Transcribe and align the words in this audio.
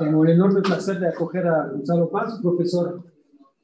Tengo 0.00 0.24
el 0.24 0.30
enorme 0.30 0.62
placer 0.62 0.98
de 0.98 1.08
acoger 1.08 1.46
a 1.46 1.68
Gonzalo 1.68 2.08
Paz, 2.08 2.38
profesor 2.40 3.04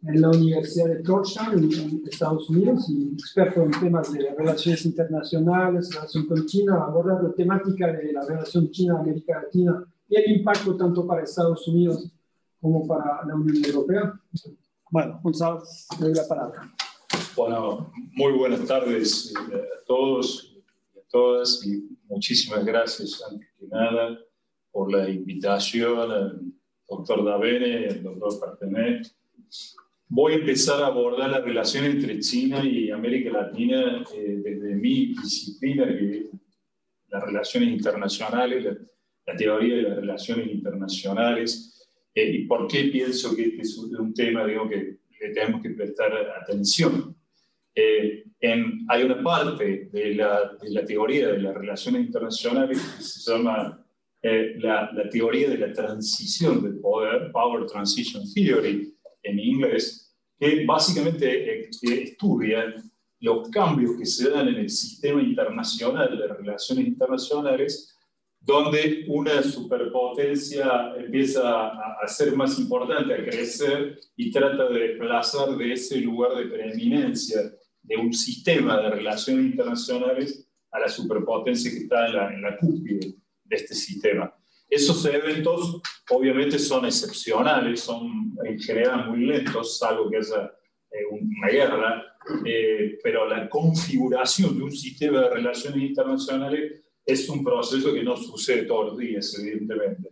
en 0.02 0.20
la 0.20 0.28
Universidad 0.28 0.88
de 0.88 1.02
Georgetown, 1.02 1.54
en 1.54 2.02
Estados 2.06 2.50
Unidos, 2.50 2.90
y 2.90 3.14
experto 3.14 3.62
en 3.62 3.70
temas 3.70 4.12
de 4.12 4.34
relaciones 4.36 4.84
internacionales, 4.84 5.90
relación 5.94 6.26
con 6.26 6.44
China, 6.44 6.84
aborda 6.86 7.22
la 7.22 7.32
temática 7.32 7.90
de 7.90 8.12
la 8.12 8.20
relación 8.26 8.70
China-América 8.70 9.40
Latina 9.44 9.82
y 10.10 10.16
el 10.16 10.36
impacto 10.36 10.76
tanto 10.76 11.06
para 11.06 11.22
Estados 11.22 11.66
Unidos 11.68 12.06
como 12.60 12.86
para 12.86 13.24
la 13.24 13.34
Unión 13.34 13.64
Europea. 13.64 14.12
Bueno, 14.90 15.18
Gonzalo, 15.22 15.62
le 15.98 16.06
doy 16.06 16.14
la 16.16 16.28
palabra. 16.28 16.70
Bueno, 17.34 17.90
muy 18.12 18.32
buenas 18.32 18.62
tardes 18.66 19.32
eh, 19.32 19.56
a 19.56 19.84
todos 19.86 20.54
y 20.54 20.98
a 20.98 21.02
todas, 21.10 21.66
y 21.66 21.98
muchísimas 22.10 22.62
gracias, 22.62 23.22
antes 23.26 23.48
que 23.58 23.66
nada, 23.68 24.18
por 24.76 24.92
la 24.92 25.08
invitación 25.08 26.54
doctor 26.86 27.24
Davene, 27.24 27.86
al 27.88 28.02
doctor 28.02 28.38
Partenet. 28.38 29.10
Voy 30.06 30.34
a 30.34 30.36
empezar 30.36 30.82
a 30.82 30.88
abordar 30.88 31.30
la 31.30 31.40
relación 31.40 31.86
entre 31.86 32.20
China 32.20 32.62
y 32.62 32.90
América 32.90 33.30
Latina 33.30 34.04
eh, 34.14 34.38
desde 34.44 34.74
mi 34.74 35.14
disciplina, 35.14 35.86
que 35.86 36.18
es 36.18 36.24
las 37.08 37.24
relaciones 37.24 37.70
internacionales, 37.70 38.76
la, 39.26 39.34
teoría 39.34 39.76
de 39.76 39.82
las 39.82 39.96
relaciones 39.96 40.46
internacionales, 40.48 41.88
eh, 42.14 42.32
y 42.34 42.46
por 42.46 42.68
qué 42.68 42.84
pienso 42.92 43.34
que 43.34 43.44
este 43.46 43.62
es 43.62 43.78
un 43.78 44.12
tema 44.12 44.44
digo, 44.44 44.68
que 44.68 44.98
le 45.22 45.30
tenemos 45.32 45.62
que 45.62 45.70
prestar 45.70 46.12
atención. 46.42 47.16
Eh, 47.74 48.24
en, 48.40 48.84
hay 48.88 49.04
una 49.04 49.22
parte 49.22 49.88
de 49.90 50.14
la, 50.14 50.52
de 50.60 50.70
la 50.70 50.84
teoría 50.84 51.28
de 51.28 51.38
las 51.38 51.54
relaciones 51.54 52.04
internacionales 52.04 52.78
que 52.78 53.02
se 53.02 53.32
llama 53.32 53.82
eh, 54.28 54.56
la, 54.58 54.90
la, 54.92 55.08
teoría 55.08 55.48
de 55.50 55.58
la 55.58 55.72
transición 55.72 56.60
del 56.60 56.80
poder, 56.80 57.30
Power 57.30 57.64
Transition 57.66 58.24
Theory 58.34 58.92
en 59.22 59.38
inglés, 59.38 60.12
que 60.36 60.64
básicamente 60.66 61.60
eh, 61.60 61.70
estudia 61.82 62.74
los 63.20 63.48
cambios 63.50 63.96
que 63.96 64.04
se 64.04 64.28
dan 64.30 64.48
en 64.48 64.56
el 64.56 64.68
sistema 64.68 65.22
internacional 65.22 66.18
de 66.18 66.26
relaciones 66.26 66.88
internacionales, 66.88 67.96
donde 68.40 69.04
una 69.06 69.44
superpotencia 69.44 70.92
empieza 70.96 71.48
a, 71.48 71.96
a 72.02 72.08
ser 72.08 72.34
más 72.34 72.58
importante, 72.58 73.14
a 73.14 73.24
crecer 73.24 73.96
y 74.16 74.32
trata 74.32 74.68
de 74.70 74.88
desplazar 74.88 75.56
de 75.56 75.72
ese 75.72 76.00
lugar 76.00 76.34
de 76.34 76.46
preeminencia 76.46 77.42
de 77.80 77.96
un 77.96 78.12
sistema 78.12 78.80
de 78.80 78.90
relaciones 78.90 79.46
internacionales 79.46 80.48
a 80.72 80.80
la 80.80 80.88
superpotencia 80.88 81.70
que 81.70 81.84
está 81.84 82.08
en 82.08 82.12
la, 82.12 82.34
en 82.34 82.42
la 82.42 82.56
cúspide 82.56 83.14
de 83.48 83.56
este 83.56 83.74
sistema. 83.74 84.32
Esos 84.68 85.04
eventos 85.06 85.80
obviamente 86.10 86.58
son 86.58 86.84
excepcionales, 86.86 87.80
son 87.80 88.36
en 88.44 88.58
general 88.58 89.08
muy 89.10 89.26
lentos, 89.26 89.78
salvo 89.78 90.10
que 90.10 90.18
haya 90.18 90.52
eh, 90.90 91.04
una 91.10 91.48
guerra, 91.48 92.04
eh, 92.44 92.98
pero 93.02 93.28
la 93.28 93.48
configuración 93.48 94.56
de 94.56 94.64
un 94.64 94.72
sistema 94.72 95.20
de 95.20 95.30
relaciones 95.30 95.82
internacionales 95.82 96.82
es 97.04 97.28
un 97.28 97.44
proceso 97.44 97.94
que 97.94 98.02
no 98.02 98.16
sucede 98.16 98.64
todos 98.64 98.86
los 98.86 98.98
días, 98.98 99.38
evidentemente. 99.38 100.10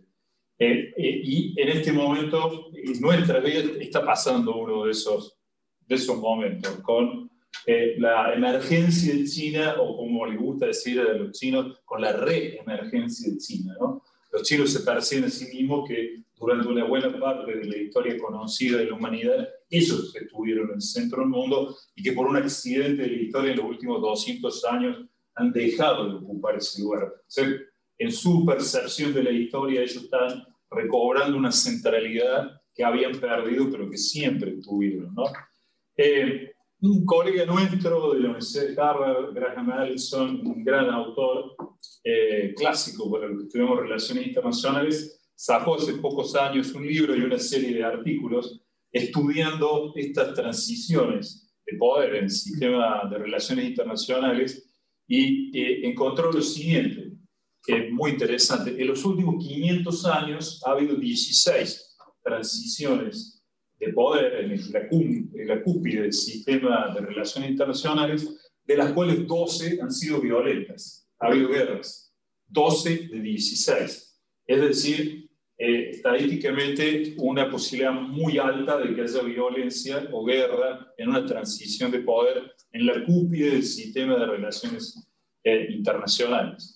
Eh, 0.57 0.93
y 0.97 1.53
en 1.61 1.69
este 1.69 1.91
momento, 1.91 2.71
en 2.73 3.01
nuestra 3.01 3.39
vida 3.41 3.59
está 3.81 4.05
pasando 4.05 4.55
uno 4.55 4.85
de 4.85 4.91
esos, 4.91 5.37
de 5.81 5.95
esos 5.95 6.17
momentos, 6.17 6.77
con 6.77 7.29
eh, 7.65 7.95
la 7.97 8.33
emergencia 8.33 9.13
de 9.13 9.25
China, 9.25 9.75
o 9.79 9.97
como 9.97 10.25
le 10.25 10.37
gusta 10.37 10.67
decir 10.67 10.99
a 10.99 11.13
los 11.13 11.31
chinos, 11.31 11.79
con 11.85 12.01
la 12.01 12.13
reemergencia 12.13 13.31
de 13.31 13.37
China. 13.37 13.75
¿no? 13.79 14.03
Los 14.31 14.43
chinos 14.43 14.71
se 14.71 14.81
perciben 14.81 15.25
a 15.25 15.29
sí 15.29 15.45
mismos 15.45 15.87
que 15.87 16.23
durante 16.37 16.67
una 16.67 16.83
buena 16.83 17.17
parte 17.17 17.55
de 17.55 17.65
la 17.65 17.77
historia 17.77 18.17
conocida 18.17 18.77
de 18.77 18.85
la 18.85 18.95
humanidad, 18.95 19.47
ellos 19.69 20.15
estuvieron 20.15 20.69
en 20.69 20.75
el 20.75 20.81
centro 20.81 21.21
del 21.21 21.29
mundo 21.29 21.75
y 21.95 22.03
que 22.03 22.11
por 22.11 22.27
un 22.27 22.35
accidente 22.35 23.03
de 23.03 23.09
la 23.09 23.21
historia 23.23 23.51
en 23.51 23.57
los 23.57 23.65
últimos 23.65 24.01
200 24.01 24.65
años 24.65 25.05
han 25.35 25.51
dejado 25.51 26.09
de 26.09 26.15
ocupar 26.15 26.57
ese 26.57 26.81
lugar. 26.81 27.03
O 27.03 27.23
sea, 27.27 27.47
en 27.97 28.11
su 28.11 28.45
percepción 28.45 29.13
de 29.13 29.23
la 29.23 29.31
historia 29.31 29.81
ellos 29.81 30.03
están 30.03 30.45
recobrando 30.69 31.37
una 31.37 31.51
centralidad 31.51 32.61
que 32.73 32.83
habían 32.83 33.13
perdido, 33.13 33.69
pero 33.71 33.89
que 33.89 33.97
siempre 33.97 34.57
tuvieron. 34.61 35.13
¿no? 35.15 35.23
Eh, 35.95 36.51
un 36.81 37.05
colega 37.05 37.45
nuestro 37.45 38.13
de 38.13 38.19
la 38.19 38.25
Universidad 38.29 38.67
de 38.67 38.81
Harvard, 38.81 39.33
Graham 39.33 39.71
Allison, 39.71 40.41
un 40.45 40.63
gran 40.63 40.89
autor 40.89 41.55
eh, 42.03 42.53
clásico 42.55 43.09
para 43.11 43.27
los 43.27 43.39
que 43.39 43.43
estudiamos 43.45 43.79
relaciones 43.79 44.27
internacionales, 44.27 45.21
sacó 45.35 45.75
hace 45.75 45.93
pocos 45.95 46.35
años 46.35 46.73
un 46.73 46.85
libro 46.85 47.15
y 47.15 47.21
una 47.21 47.39
serie 47.39 47.73
de 47.73 47.83
artículos 47.83 48.61
estudiando 48.91 49.93
estas 49.95 50.33
transiciones 50.33 51.53
de 51.65 51.77
poder 51.77 52.15
en 52.15 52.23
el 52.25 52.29
sistema 52.29 53.09
de 53.09 53.17
relaciones 53.17 53.65
internacionales 53.65 54.71
y 55.07 55.57
eh, 55.57 55.87
encontró 55.87 56.31
lo 56.31 56.41
siguiente, 56.41 57.11
que 57.63 57.87
es 57.87 57.91
muy 57.91 58.11
interesante. 58.11 58.79
En 58.79 58.87
los 58.87 59.03
últimos 59.03 59.43
500 59.43 60.05
años 60.05 60.61
ha 60.65 60.71
habido 60.71 60.95
16 60.95 61.97
transiciones 62.23 63.34
de 63.79 63.93
poder 63.93 64.45
en 64.45 64.49
la, 64.71 64.79
en 64.89 65.47
la 65.47 66.01
del 66.01 66.13
sistema 66.13 66.93
de 66.93 67.01
relaciones 67.01 67.51
internacionales, 67.51 68.53
de 68.63 68.77
las 68.77 68.93
cuales 68.93 69.27
12 69.27 69.79
han 69.81 69.91
sido 69.91 70.19
violentas. 70.21 71.07
Ha 71.19 71.27
habido 71.27 71.49
guerras. 71.49 72.13
12 72.47 73.07
de 73.07 73.19
16. 73.21 74.21
Es 74.47 74.61
decir, 74.61 75.29
eh, 75.57 75.89
estadísticamente 75.91 77.15
una 77.17 77.49
posibilidad 77.49 77.93
muy 77.93 78.37
alta 78.37 78.77
de 78.77 78.93
que 78.93 79.01
haya 79.01 79.21
violencia 79.21 80.07
o 80.11 80.25
guerra 80.25 80.93
en 80.97 81.09
una 81.09 81.25
transición 81.25 81.91
de 81.91 81.99
poder 81.99 82.53
en 82.71 82.85
la 82.85 83.03
cúspide 83.05 83.51
del 83.51 83.63
sistema 83.63 84.17
de 84.17 84.25
relaciones 84.25 85.07
eh, 85.43 85.67
internacionales. 85.69 86.73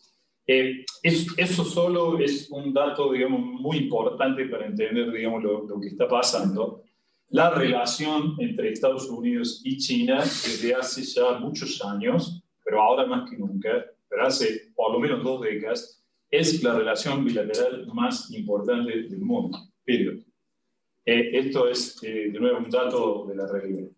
Eh, 0.48 0.86
eso 1.04 1.64
solo 1.64 2.18
es 2.20 2.50
un 2.50 2.74
dato, 2.74 3.12
digamos, 3.12 3.42
muy 3.42 3.78
importante 3.78 4.46
para 4.46 4.66
entender, 4.66 5.12
digamos, 5.12 5.44
lo, 5.44 5.68
lo 5.68 5.80
que 5.80 5.90
está 5.90 6.08
pasando 6.08 6.84
la 7.30 7.52
relación 7.52 8.36
entre 8.40 8.72
Estados 8.72 9.08
Unidos 9.10 9.62
y 9.64 9.78
China 9.78 10.20
desde 10.24 10.74
hace 10.74 11.04
ya 11.04 11.38
muchos 11.40 11.84
años, 11.84 12.44
pero 12.64 12.82
ahora 12.82 13.06
más 13.06 13.30
que 13.30 13.38
nunca, 13.38 13.86
pero 14.08 14.26
hace 14.26 14.72
por 14.76 14.92
lo 14.92 15.00
menos 15.00 15.24
dos 15.24 15.42
décadas, 15.42 16.04
es 16.32 16.62
la 16.64 16.78
relación 16.78 17.26
bilateral 17.26 17.88
más 17.94 18.32
importante 18.32 19.04
del 19.04 19.20
mundo. 19.20 19.58
Eh, 19.86 21.30
esto 21.34 21.68
es, 21.68 22.02
eh, 22.04 22.30
de 22.32 22.40
nuevo, 22.40 22.60
un 22.60 22.70
dato 22.70 23.26
de 23.28 23.36
la 23.36 23.48
realidad. 23.48 23.90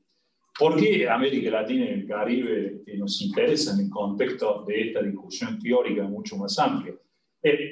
¿Por 0.58 0.78
qué 0.78 1.10
América 1.10 1.50
Latina 1.50 1.86
y 1.86 1.90
el 1.90 2.08
Caribe 2.08 2.84
eh, 2.86 2.98
nos 2.98 3.22
interesan 3.22 3.80
en 3.80 3.86
el 3.86 3.92
contexto 3.92 4.64
de 4.68 4.88
esta 4.88 5.02
discusión 5.02 5.60
teórica 5.60 6.04
mucho 6.04 6.38
más 6.38 6.58
amplia? 6.60 6.96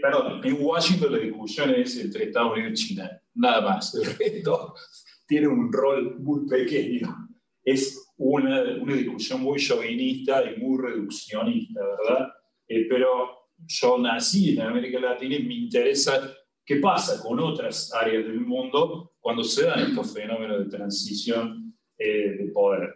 perdón, 0.02 0.42
en 0.44 0.58
Washington 0.60 1.12
la 1.12 1.20
discusión 1.20 1.70
es 1.76 1.96
entre 2.00 2.24
Estados 2.24 2.54
Unidos 2.54 2.82
y 2.82 2.88
China, 2.88 3.22
nada 3.36 3.62
más. 3.62 3.94
El 3.94 4.18
resto 4.18 4.74
tiene 5.30 5.48
un 5.48 5.72
rol 5.72 6.20
muy 6.20 6.48
pequeño. 6.48 7.30
Es 7.64 8.14
una, 8.18 8.64
una 8.82 8.96
discusión 8.96 9.42
muy 9.42 9.60
chauvinista 9.60 10.44
y 10.44 10.60
muy 10.60 10.82
reduccionista, 10.82 11.80
¿verdad? 11.86 12.30
Eh, 12.68 12.88
pero 12.90 13.48
yo 13.60 14.00
nací 14.00 14.54
en 14.54 14.62
América 14.62 15.00
Latina 15.00 15.36
y 15.36 15.44
me 15.44 15.54
interesa 15.54 16.34
qué 16.66 16.78
pasa 16.78 17.22
con 17.22 17.40
otras 17.40 17.94
áreas 17.94 18.26
del 18.26 18.42
mundo 18.42 19.14
cuando 19.20 19.44
se 19.44 19.66
dan 19.66 19.82
estos 19.82 20.14
fenómenos 20.14 20.60
de 20.66 20.78
transición 20.78 21.76
eh, 21.98 22.32
de 22.40 22.46
poder. 22.52 22.96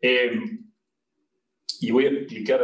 Eh, 0.00 0.40
y 1.80 1.90
voy 1.90 2.06
a 2.06 2.10
explicar 2.10 2.60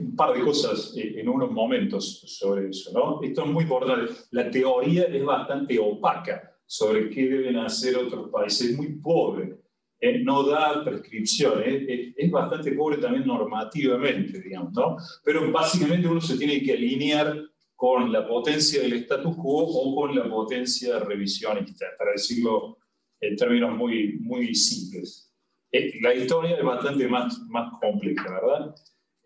un 0.00 0.14
par 0.14 0.38
de 0.38 0.44
cosas 0.44 0.94
en 0.96 1.28
unos 1.28 1.50
momentos 1.50 2.20
sobre 2.38 2.68
eso. 2.68 2.92
¿no? 2.92 3.20
Esto 3.20 3.44
es 3.44 3.50
muy 3.50 3.64
importante. 3.64 4.12
La 4.30 4.48
teoría 4.48 5.02
es 5.06 5.24
bastante 5.24 5.80
opaca 5.80 6.51
sobre 6.72 7.10
qué 7.10 7.28
deben 7.28 7.58
hacer 7.58 7.98
otros 7.98 8.30
países. 8.30 8.70
Es 8.70 8.76
muy 8.78 8.94
pobre, 8.94 9.58
eh, 10.00 10.20
no 10.20 10.42
da 10.42 10.82
prescripciones, 10.82 12.14
es, 12.16 12.30
bastante 12.30 12.72
pobre 12.72 12.96
también 12.96 13.26
normativamente, 13.26 14.40
digamos, 14.40 14.72
¿no? 14.72 14.96
Pero 15.22 15.52
básicamente 15.52 16.08
uno 16.08 16.22
se 16.22 16.38
tiene 16.38 16.62
que 16.62 16.72
alinear 16.72 17.38
con 17.76 18.10
la 18.10 18.26
potencia 18.26 18.80
del 18.80 18.94
status 18.94 19.36
quo 19.36 19.64
o 19.64 19.94
con 19.94 20.16
la 20.16 20.26
potencia 20.30 20.98
revisionista, 20.98 21.84
para 21.98 22.12
decirlo 22.12 22.78
en 23.20 23.36
términos 23.36 23.76
muy, 23.76 24.18
muy 24.20 24.54
simples. 24.54 25.30
Eh, 25.70 26.00
la 26.00 26.14
historia 26.14 26.56
es 26.56 26.64
bastante 26.64 27.06
más, 27.06 27.38
más 27.50 27.70
compleja, 27.82 28.40
¿verdad? 28.40 28.74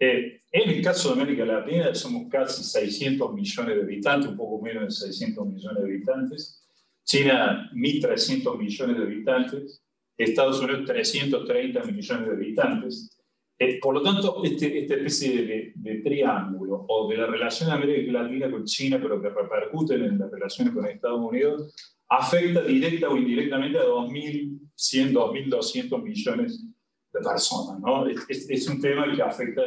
Eh, 0.00 0.40
en 0.50 0.69
el 0.69 0.82
caso 0.82 1.14
de 1.14 1.22
América 1.22 1.44
Latina 1.44 1.94
somos 1.94 2.28
casi 2.28 2.64
600 2.64 3.32
millones 3.32 3.76
de 3.76 3.82
habitantes, 3.82 4.31
un 4.31 4.37
poco 4.37 4.60
menos 4.60 4.82
de 4.82 4.90
600 4.90 5.46
millones 5.46 5.84
de 5.84 5.88
habitantes. 5.88 6.65
China 7.06 7.70
1.300 7.72 8.58
millones 8.58 8.96
de 8.98 9.02
habitantes, 9.04 9.82
Estados 10.18 10.60
Unidos 10.60 10.86
330 10.86 11.84
millones 11.84 12.26
de 12.26 12.34
habitantes. 12.34 13.18
Eh, 13.58 13.78
por 13.80 13.94
lo 13.94 14.02
tanto, 14.02 14.42
este, 14.44 14.80
esta 14.80 14.94
especie 14.94 15.72
de, 15.76 15.94
triángulo 16.02 16.84
o 16.88 17.08
de 17.08 17.16
la 17.16 17.26
relación 17.26 17.70
de 17.70 17.76
América 17.76 18.12
Latina 18.12 18.50
con 18.50 18.64
China, 18.64 18.98
pero 19.00 19.22
que 19.22 19.28
repercuten 19.28 20.04
en 20.04 20.18
las 20.18 20.30
relaciones 20.30 20.74
con 20.74 20.84
Estados 20.84 21.20
Unidos, 21.20 21.74
afecta 22.08 22.62
directa 22.62 23.08
o 23.08 23.16
indirectamente 23.16 23.78
a 23.78 23.84
2.100, 23.84 25.12
2.200 25.12 26.02
millones 26.02 26.64
de 27.12 27.20
personas. 27.20 27.80
¿no? 27.80 28.06
Es, 28.08 28.50
es, 28.50 28.68
un 28.68 28.80
tema 28.80 29.14
que 29.14 29.22
afecta 29.22 29.62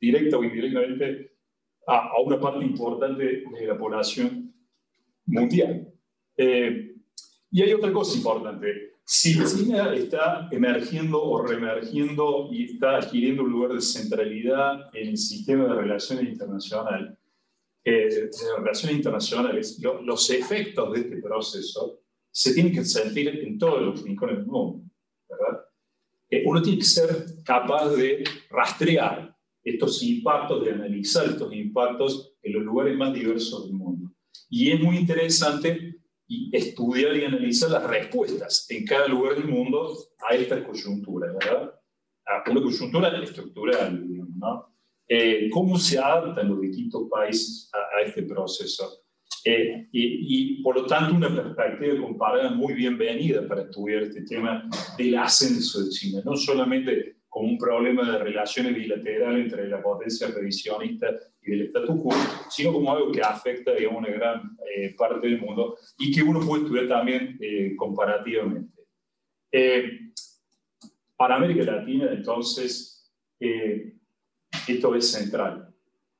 directa 0.00 0.38
o 0.38 0.44
indirectamente 0.44 1.32
a, 1.86 2.08
a, 2.08 2.20
una 2.22 2.40
parte 2.40 2.64
importante 2.64 3.24
de 3.24 3.66
la 3.66 3.78
población 3.78 4.52
mundial. 5.26 5.91
Eh, 6.44 6.96
y 7.52 7.62
hay 7.62 7.72
otra 7.72 7.92
cosa 7.92 8.16
importante 8.16 8.92
si 9.04 9.34
China 9.44 9.94
está 9.94 10.48
emergiendo 10.50 11.22
o 11.22 11.42
reemergiendo 11.44 12.48
y 12.50 12.64
está 12.64 12.96
adquiriendo 12.96 13.42
un 13.42 13.50
lugar 13.50 13.74
de 13.74 13.80
centralidad 13.80 14.90
en 14.94 15.08
el 15.08 15.16
sistema 15.16 15.64
de 15.64 15.74
relaciones 15.74 16.32
internacionales, 16.32 17.18
eh, 17.84 18.08
de 18.08 18.30
relaciones 18.58 18.96
internacionales, 18.96 19.80
los 20.02 20.30
efectos 20.30 20.92
de 20.92 21.00
este 21.00 21.16
proceso 21.20 22.00
se 22.30 22.54
tienen 22.54 22.72
que 22.72 22.84
sentir 22.84 23.28
en 23.28 23.58
todos 23.58 23.82
los 23.82 24.02
rincones 24.02 24.38
del 24.38 24.46
mundo, 24.46 24.84
¿verdad? 25.28 25.60
Eh, 26.30 26.42
uno 26.46 26.62
tiene 26.62 26.78
que 26.78 26.84
ser 26.84 27.26
capaz 27.44 27.90
de 27.90 28.24
rastrear 28.50 29.36
estos 29.62 30.02
impactos, 30.02 30.64
de 30.64 30.72
analizar 30.72 31.26
estos 31.26 31.52
impactos 31.52 32.34
en 32.42 32.54
los 32.54 32.62
lugares 32.62 32.96
más 32.96 33.12
diversos 33.12 33.64
del 33.66 33.74
mundo. 33.74 34.10
Y 34.48 34.70
es 34.70 34.80
muy 34.80 34.96
interesante 34.96 35.91
y 36.32 36.56
estudiar 36.56 37.14
y 37.14 37.24
analizar 37.26 37.70
las 37.70 37.84
respuestas 37.84 38.66
en 38.70 38.86
cada 38.86 39.06
lugar 39.06 39.34
del 39.34 39.48
mundo 39.48 39.94
a 40.26 40.34
esta 40.34 40.64
coyuntura, 40.64 41.30
¿verdad? 41.30 41.74
A 42.24 42.50
una 42.50 42.62
coyuntura 42.62 43.22
estructural, 43.22 44.02
¿no? 44.38 44.74
Eh, 45.06 45.50
¿Cómo 45.50 45.76
se 45.76 45.98
adaptan 45.98 46.48
los 46.48 46.62
distintos 46.62 47.02
países 47.10 47.70
a, 47.74 48.00
este 48.00 48.22
proceso? 48.22 49.04
Eh, 49.44 49.88
y, 49.92 50.56
y, 50.56 50.62
por 50.62 50.76
lo 50.76 50.86
tanto, 50.86 51.14
una 51.14 51.28
perspectiva 51.28 52.00
comparada 52.00 52.50
muy 52.50 52.72
bienvenida 52.72 53.46
para 53.46 53.62
estudiar 53.62 54.04
este 54.04 54.22
tema 54.22 54.70
del 54.96 55.18
ascenso 55.18 55.84
de 55.84 55.90
China, 55.90 56.22
no 56.24 56.34
solamente 56.34 57.16
como 57.32 57.48
un 57.48 57.56
problema 57.56 58.12
de 58.12 58.18
relaciones 58.18 58.74
bilaterales 58.74 59.46
entre 59.46 59.66
la 59.66 59.82
potencia 59.82 60.28
revisionista 60.28 61.06
y 61.40 61.52
del 61.52 61.62
status 61.62 62.02
quo, 62.02 62.12
sino 62.50 62.74
como 62.74 62.92
algo 62.92 63.10
que 63.10 63.22
afecta 63.22 63.72
digamos, 63.72 64.00
una 64.00 64.10
gran 64.10 64.58
eh, 64.76 64.94
parte 64.98 65.26
del 65.26 65.40
mundo 65.40 65.78
y 65.98 66.12
que 66.12 66.22
uno 66.22 66.40
puede 66.40 66.64
estudiar 66.64 66.88
también 66.88 67.38
eh, 67.40 67.74
comparativamente. 67.74 68.82
Eh, 69.50 70.12
para 71.16 71.36
América 71.36 71.72
Latina, 71.72 72.10
entonces, 72.12 73.10
esto 74.68 74.94
es 74.94 75.10
central. 75.10 75.74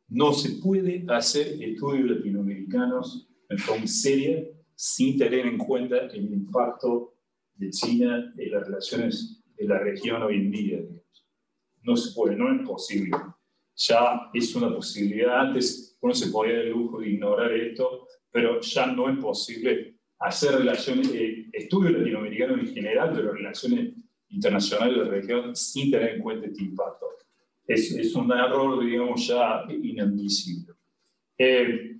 No 0.09 0.33
se 0.33 0.63
puede 0.63 1.05
hacer 1.09 1.63
estudios 1.63 2.11
latinoamericanos 2.11 3.29
en 3.51 3.59
forma 3.59 3.87
seria 3.87 4.43
sin 4.75 5.19
tener 5.19 5.45
en 5.45 5.59
cuenta 5.59 6.07
el 6.07 6.33
impacto 6.33 7.17
de 7.55 7.69
China 7.69 8.33
en 8.35 8.51
las 8.51 8.67
relaciones 8.67 9.43
de 9.59 9.67
la 9.67 9.79
región 9.79 10.23
hoy 10.23 10.37
en 10.37 10.51
día 10.51 10.81
no 11.83 11.97
se 11.97 12.15
puede, 12.15 12.37
no 12.37 12.55
es 12.55 12.67
posible. 12.67 13.17
Ya 13.75 14.31
es 14.33 14.55
una 14.55 14.75
posibilidad. 14.75 15.41
Antes 15.41 15.97
uno 16.01 16.15
se 16.15 16.31
podía 16.31 16.57
dar 16.57 16.65
el 16.67 16.71
lujo 16.71 17.01
de 17.01 17.11
ignorar 17.11 17.53
esto, 17.53 18.07
pero 18.31 18.61
ya 18.61 18.87
no 18.87 19.09
es 19.11 19.19
posible 19.19 19.97
hacer 20.19 20.57
relaciones, 20.57 21.13
eh, 21.13 21.49
estudios 21.53 21.93
latinoamericanos 21.93 22.61
en 22.61 22.75
general, 22.75 23.13
pero 23.15 23.33
relaciones 23.33 23.95
internacionales 24.29 24.97
de 24.97 25.05
la 25.05 25.11
región 25.11 25.57
sin 25.57 25.91
tener 25.91 26.15
en 26.15 26.23
cuenta 26.23 26.47
este 26.47 26.63
impacto. 26.63 27.07
Es, 27.67 27.93
es 27.93 28.15
un 28.15 28.31
error, 28.33 28.85
digamos, 28.85 29.27
ya 29.27 29.65
inadmisible. 29.71 30.75
Eh, 31.39 31.97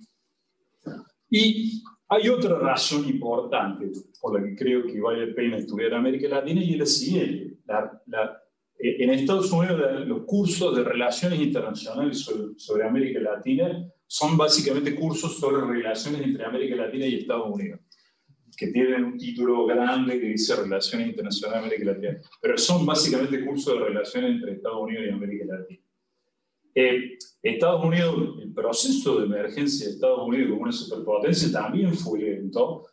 y 1.29 1.83
hay 2.07 2.29
otra 2.29 2.59
razón 2.59 3.07
importante 3.09 3.91
por 4.21 4.39
la 4.39 4.47
que 4.47 4.55
creo 4.55 4.85
que 4.85 5.01
vale 5.01 5.27
la 5.27 5.35
pena 5.35 5.57
estudiar 5.57 5.93
América 5.93 6.27
Latina 6.27 6.61
y 6.61 6.73
es 6.73 6.79
la 6.79 6.85
siguiente. 6.85 7.57
La, 7.65 8.01
la, 8.07 8.42
en 8.83 9.09
Estados 9.11 9.51
Unidos 9.51 10.05
los 10.07 10.23
cursos 10.25 10.75
de 10.75 10.83
relaciones 10.83 11.39
internacionales 11.39 12.27
sobre, 12.57 12.85
América 12.85 13.19
Latina 13.19 13.89
son 14.05 14.35
básicamente 14.35 14.93
cursos 14.93 15.39
sobre 15.39 15.65
relaciones 15.65 16.21
entre 16.21 16.43
América 16.43 16.75
Latina 16.75 17.05
y 17.05 17.15
Estados 17.15 17.47
Unidos, 17.49 17.79
que 18.57 18.67
tienen 18.67 19.05
un 19.05 19.17
título 19.17 19.65
grande 19.65 20.19
que 20.19 20.27
dice 20.27 20.55
Relaciones 20.57 21.07
Internacionales 21.07 21.61
de 21.61 21.67
América 21.67 21.91
Latina, 21.93 22.21
pero 22.41 22.57
son 22.57 22.85
básicamente 22.85 23.45
cursos 23.45 23.73
de 23.73 23.85
relaciones 23.85 24.31
entre 24.31 24.53
Estados 24.53 24.81
Unidos 24.81 25.05
y 25.07 25.09
América 25.09 25.45
Latina. 25.45 25.81
Eh, 26.75 27.17
Estados 27.41 27.85
Unidos, 27.85 28.39
el 28.41 28.53
proceso 28.53 29.19
de 29.19 29.25
emergencia 29.27 29.85
de 29.85 29.93
Estados 29.93 30.27
Unidos 30.27 30.49
como 30.49 30.63
una 30.63 30.71
superpotencia 30.71 31.51
también 31.51 31.93
fue 31.93 32.19
lento, 32.19 32.85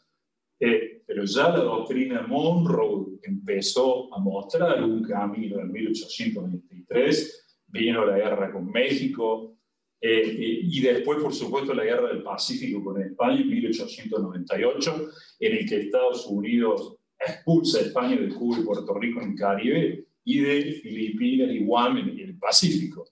eh, 0.61 1.03
pero 1.07 1.25
ya 1.25 1.49
la 1.49 1.65
doctrina 1.65 2.27
Monroe 2.27 3.19
empezó 3.23 4.15
a 4.15 4.21
mostrar 4.21 4.85
un 4.85 5.03
camino 5.03 5.59
en 5.59 5.73
1823, 5.73 7.57
vino 7.69 8.05
la 8.05 8.19
guerra 8.19 8.53
con 8.53 8.71
México, 8.71 9.57
eh, 10.03 10.61
y 10.63 10.81
después, 10.81 11.23
por 11.23 11.35
supuesto, 11.35 11.75
la 11.75 11.85
guerra 11.85 12.09
del 12.09 12.23
Pacífico 12.23 12.83
con 12.85 13.01
España 13.03 13.41
en 13.41 13.51
1898, 13.51 15.11
en 15.41 15.57
el 15.57 15.69
que 15.69 15.81
Estados 15.81 16.27
Unidos 16.27 16.97
expulsa 17.19 17.79
a 17.79 17.83
España 17.83 18.17
de 18.17 18.29
Cuba 18.29 18.59
y 18.61 18.65
Puerto 18.65 18.95
Rico 18.95 19.21
en 19.21 19.31
el 19.31 19.37
Caribe 19.37 20.07
y 20.25 20.41
de 20.41 20.73
Filipinas 20.73 21.51
y 21.51 21.65
Guam 21.65 21.99
en 21.99 22.19
el 22.19 22.39
Pacífico. 22.39 23.09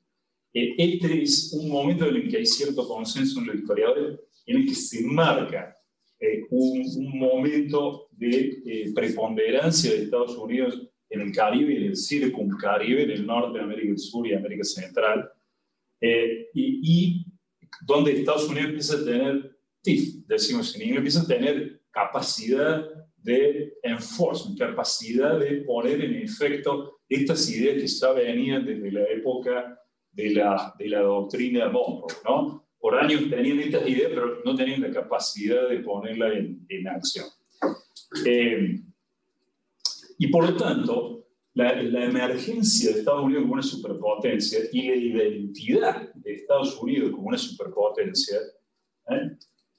Eh, 0.52 0.74
este 0.78 1.22
es 1.22 1.52
un 1.52 1.68
momento 1.68 2.06
en 2.06 2.16
el 2.16 2.28
que 2.30 2.38
hay 2.38 2.46
cierto 2.46 2.86
consenso 2.88 3.40
en 3.40 3.46
los 3.48 3.56
historiadores 3.56 4.20
en 4.46 4.56
el 4.56 4.66
que 4.66 4.74
se 4.74 5.04
marca 5.04 5.77
eh, 6.20 6.47
un, 6.50 6.81
un, 6.97 7.19
momento 7.19 8.09
de 8.11 8.62
eh, 8.67 8.93
preponderancia 8.94 9.93
de 9.93 10.05
Estados 10.05 10.37
Unidos 10.37 10.82
en 11.09 11.20
el 11.20 11.32
Caribe 11.32 11.73
y 11.73 11.76
en 11.76 11.85
el 11.85 11.97
circuncaribe 11.97 13.06
del 13.06 13.25
norte 13.25 13.59
de 13.59 13.65
América 13.65 13.88
del 13.88 13.99
Sur 13.99 14.26
y 14.26 14.35
América 14.35 14.65
Central, 14.65 15.31
eh, 16.00 16.49
y, 16.55 16.81
y, 16.82 17.26
donde 17.82 18.12
Estados 18.12 18.49
Unidos 18.49 18.70
empieza 18.70 18.97
a 18.97 19.05
tener, 19.05 19.59
TIF, 19.82 20.26
decimos 20.26 20.75
en 20.75 20.82
inglés, 20.82 20.99
empieza 20.99 21.23
a 21.23 21.26
tener 21.26 21.82
capacidad 21.91 22.85
de 23.17 23.75
enforcement, 23.82 24.59
capacidad 24.59 25.38
de 25.38 25.62
poner 25.62 26.03
en 26.03 26.17
efecto 26.17 27.00
estas 27.09 27.49
ideas 27.50 27.81
que 27.81 27.87
ya 27.87 28.12
venían 28.12 28.65
desde 28.65 28.93
la 28.93 29.05
época 29.05 29.81
de 30.11 30.31
la, 30.31 30.75
de 30.79 30.88
la 30.88 31.00
doctrina 31.00 31.69
Monroe, 31.69 32.15
¿no? 32.25 32.68
Por 32.80 32.94
años 32.94 33.28
tenían 33.28 33.60
estas 33.60 33.88
ideas, 33.88 34.10
pero 34.14 34.42
no 34.44 34.54
tenían 34.54 34.82
la 34.82 34.90
capacidad 34.90 35.69
de 35.69 35.80
ponerla 35.80 36.32
en, 36.32 36.64
en 36.69 36.88
acción. 36.88 37.26
Eh, 38.25 38.81
y 40.19 40.26
por 40.29 40.50
lo 40.50 40.56
tanto, 40.56 41.26
la, 41.55 41.82
la, 41.82 42.05
emergencia 42.05 42.93
de 42.93 43.00
Estados 43.00 43.24
Unidos 43.24 43.43
como 43.43 43.55
una 43.55 43.62
superpotencia 43.62 44.60
y 44.72 45.12
la 45.12 45.24
identidad 45.24 46.14
de 46.14 46.34
Estados 46.34 46.81
Unidos 46.81 47.10
como 47.10 47.29
una 47.29 47.38
superpotencia 47.38 48.38
¿eh? 49.10 49.36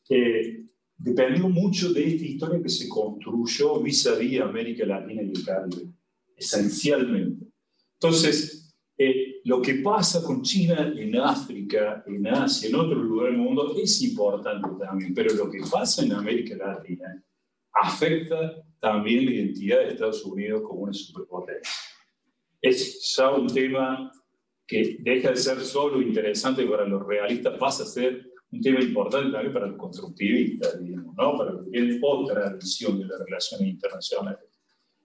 eh, 0.09 0.65
dependió 0.97 1.47
mucho 1.47 1.93
de 1.93 2.05
esta 2.05 2.25
historia 2.25 2.61
que 2.61 2.69
se 2.69 2.89
construyó 2.89 3.79
vis 3.81 4.05
a 4.07 4.15
vis 4.15 4.41
América 4.41 4.85
Latina 4.85 5.21
y 5.21 5.29
el 5.29 5.45
Caribe, 5.45 5.93
esencialmente. 6.35 7.45
Entonces, 7.93 8.75
eh, 8.97 9.28
lo 9.45 9.61
que 9.61 9.75
pasa 9.75 10.21
con 10.23 10.41
China 10.41 10.93
en 10.95 11.15
África, 11.17 12.03
en 12.05 12.27
Asia, 12.27 12.69
en 12.69 12.75
otros 12.75 13.03
lugares 13.03 13.33
del 13.33 13.41
mundo 13.41 13.75
es 13.77 14.01
importante 14.01 14.69
también, 14.79 15.13
pero 15.13 15.33
lo 15.33 15.49
que 15.49 15.59
pasa 15.71 16.03
en 16.03 16.13
América 16.13 16.55
Latina 16.55 17.23
afecta 17.73 18.63
también 18.79 19.25
la 19.25 19.31
identidad 19.31 19.79
de 19.79 19.89
Estados 19.89 20.23
Unidos 20.25 20.63
como 20.67 20.81
una 20.81 20.93
superpotencia. 20.93 21.73
Es 22.61 23.15
ya 23.15 23.31
un 23.31 23.47
tema 23.47 24.11
que 24.67 24.97
deja 24.99 25.31
de 25.31 25.37
ser 25.37 25.59
solo 25.61 26.01
interesante 26.01 26.65
para 26.65 26.85
los 26.85 27.05
realistas, 27.05 27.57
pasa 27.57 27.83
a 27.83 27.87
ser 27.87 28.29
un 28.51 28.61
tema 28.61 28.81
importante 28.81 29.31
también 29.31 29.53
para 29.53 29.67
los 29.67 29.77
constructivistas, 29.77 30.83
digamos, 30.83 31.15
¿no? 31.15 31.37
para 31.37 31.51
los 31.51 31.65
que 31.65 31.71
tienen 31.71 31.99
otra 32.03 32.53
visión 32.53 32.99
de 32.99 33.05
las 33.05 33.19
relaciones 33.19 33.67
internacionales. 33.67 34.39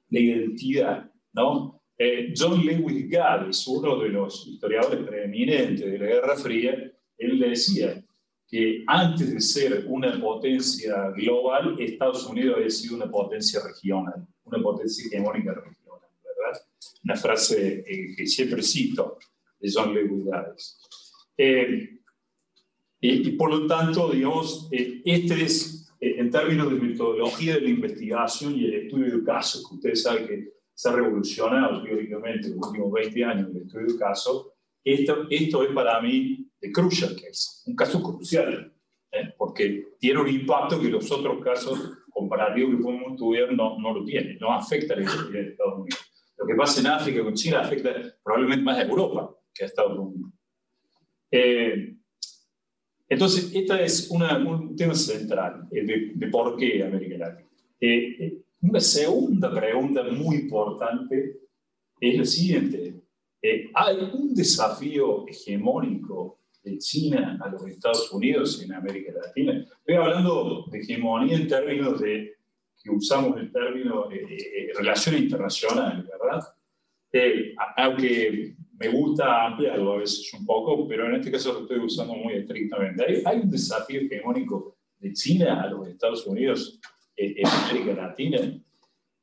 La 0.09 0.21
identidad, 0.21 1.11
¿no? 1.33 1.84
Eh, 1.97 2.35
John 2.37 2.65
Lewis 2.65 3.09
Gaddis, 3.09 3.67
uno 3.69 3.97
de 4.01 4.09
los 4.09 4.47
historiadores 4.47 5.07
preeminentes 5.07 5.81
de 5.81 5.99
la 5.99 6.07
Guerra 6.07 6.37
Fría, 6.37 6.93
él 7.17 7.39
decía 7.39 8.05
que 8.49 8.83
antes 8.87 9.33
de 9.33 9.41
ser 9.41 9.85
una 9.87 10.21
potencia 10.21 11.11
global, 11.11 11.77
Estados 11.79 12.27
Unidos 12.27 12.57
había 12.57 12.71
sido 12.71 12.97
una 12.97 13.11
potencia 13.11 13.61
regional, 13.65 14.27
una 14.45 14.61
potencia 14.61 15.07
hegemónica 15.07 15.55
regional, 15.55 16.01
¿verdad? 16.23 16.61
Una 17.05 17.17
frase 17.17 17.85
eh, 17.87 18.15
que 18.17 18.27
siempre 18.27 18.63
cito 18.63 19.19
de 19.61 19.71
John 19.73 19.95
Lewis 19.95 20.25
Gaddis. 20.25 20.79
Eh, 21.37 21.91
y, 23.01 23.31
por 23.33 23.51
lo 23.51 23.67
tanto, 23.67 24.11
digamos, 24.11 24.69
este 24.71 25.43
es, 25.43 25.93
en 26.01 26.31
términos 26.31 26.71
de 26.71 26.81
metodología 26.81 27.55
de 27.55 27.61
la 27.61 27.69
investigación 27.69 28.57
y 28.57 28.65
el 28.65 28.75
estudio 28.87 29.19
de 29.19 29.25
casos, 29.25 29.69
que 29.69 29.75
ustedes 29.75 30.03
saben 30.03 30.27
que 30.27 30.55
se 30.75 30.89
ha 30.89 30.93
revolucionado 30.93 31.83
teóricamente 31.83 32.49
en 32.49 32.57
los 32.57 32.69
últimos 32.69 32.93
20 32.93 33.25
años 33.25 33.51
el 33.51 33.63
estudio 33.63 33.87
de 33.87 33.99
caso, 33.99 34.55
esto, 34.83 35.27
esto 35.31 35.63
es 35.63 35.71
para 35.71 36.01
mí 36.01 36.47
de 36.61 36.73
crucial 36.73 37.15
case, 37.15 37.63
un 37.71 37.77
caso 37.77 38.03
crucial, 38.03 38.73
¿eh? 39.13 39.35
porque 39.39 39.95
tiene 39.99 40.21
un 40.21 40.29
impacto 40.29 40.81
que 40.81 40.89
los 40.89 41.11
otros 41.11 41.43
casos 41.43 41.79
comparativos 42.11 42.77
que 42.77 42.83
podemos 42.83 43.13
estudiar 43.13 43.53
no, 43.53 43.79
no 43.79 43.95
lo 43.95 44.05
tienen, 44.05 44.39
no 44.39 44.53
afecta 44.53 44.95
a 44.95 44.97
la 44.97 45.05
historia 45.05 45.43
de 45.43 45.49
Estados 45.51 45.79
Unidos. 45.79 46.01
Lo 46.37 46.47
que 46.47 46.55
pasa 46.55 46.81
en 46.81 46.87
África 46.89 47.23
con 47.23 47.35
China 47.35 47.61
afecta 47.61 47.91
probablemente 48.23 48.65
más 48.65 48.79
a 48.79 48.83
Europa 48.83 49.35
que 49.55 49.65
a 49.65 49.67
Estados 49.67 49.99
Unidos. 49.99 50.33
Eh, 51.31 51.97
entonces, 53.09 53.53
este 53.55 53.85
es 53.85 54.11
un 54.11 54.75
tema 54.77 54.95
central 54.95 55.69
eh, 55.71 56.13
de, 56.15 56.27
por 56.29 56.57
qué 56.57 56.83
América 56.83 57.19
Latina. 57.19 57.49
Eh, 57.81 58.44
una 58.65 58.81
segunda 58.81 59.53
pregunta 59.53 60.03
muy 60.05 60.37
importante 60.37 61.41
es 62.01 62.19
la 62.19 62.25
siguiente. 62.25 63.03
¿Hay 63.75 63.97
un 64.13 64.35
desafío 64.35 65.27
hegemónico 65.29 66.41
de 66.63 66.79
China 66.79 67.39
a 67.43 67.51
los 67.51 67.67
Estados 67.67 68.11
Unidos 68.11 68.63
en 68.63 68.73
América 68.73 69.13
Latina? 69.13 69.67
Estoy 69.79 69.95
hablando 69.97 70.65
de 70.71 70.79
hegemonía 70.79 71.37
en 71.37 71.47
términos 71.47 72.01
de 72.01 72.37
que 72.83 72.91
usamos 72.91 73.39
el 73.39 73.53
término 73.53 74.11
eh, 74.11 74.73
relaciones 74.75 75.23
internacionales, 75.23 76.07
¿verdad? 76.07 76.43
aunque 77.77 78.57
me 78.77 78.89
gusta 78.89 79.47
ampliarlo 79.47 79.93
a 79.93 79.99
veces 79.99 80.33
un 80.35 80.45
poco, 80.45 80.89
pero 80.89 81.07
en 81.07 81.15
este 81.15 81.31
caso 81.31 81.53
lo 81.53 81.61
estoy 81.61 81.79
usando 81.79 82.15
muy 82.15 82.35
estrictamente. 82.35 83.23
¿Hay, 83.25 83.39
un 83.39 83.51
desafío 83.51 84.01
hegemónico 84.01 84.77
de 84.99 85.13
China 85.13 85.63
a 85.63 85.69
los 85.69 85.87
Estados 85.87 86.27
Unidos 86.27 86.81
en 87.17 87.47
América 87.47 87.95
Latina? 87.95 88.39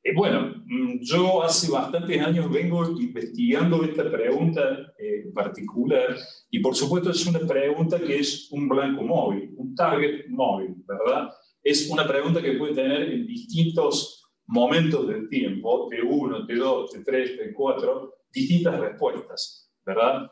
Eh, 0.03 0.13
bueno, 0.15 0.55
mm, 0.65 0.99
yo 1.01 1.43
hace 1.43 1.71
bastantes 1.71 2.19
años 2.21 2.51
vengo 2.51 2.99
investigando 2.99 3.83
esta 3.83 4.09
pregunta 4.09 4.93
eh, 4.97 5.29
particular 5.33 6.17
y 6.49 6.59
por 6.59 6.75
supuesto 6.75 7.11
es 7.11 7.25
una 7.27 7.39
pregunta 7.39 7.99
que 7.99 8.19
es 8.19 8.51
un 8.51 8.67
blanco 8.67 9.03
móvil, 9.03 9.53
un 9.57 9.75
target 9.75 10.27
móvil, 10.29 10.75
¿verdad? 10.87 11.29
Es 11.63 11.87
una 11.89 12.07
pregunta 12.07 12.41
que 12.41 12.53
puede 12.53 12.73
tener 12.73 13.11
en 13.11 13.27
distintos 13.27 14.27
momentos 14.47 15.07
del 15.07 15.29
tiempo, 15.29 15.87
T1, 15.89 16.47
T2, 16.47 16.89
T3, 16.89 17.53
T4, 17.55 18.11
distintas 18.33 18.79
respuestas, 18.79 19.71
¿verdad? 19.85 20.31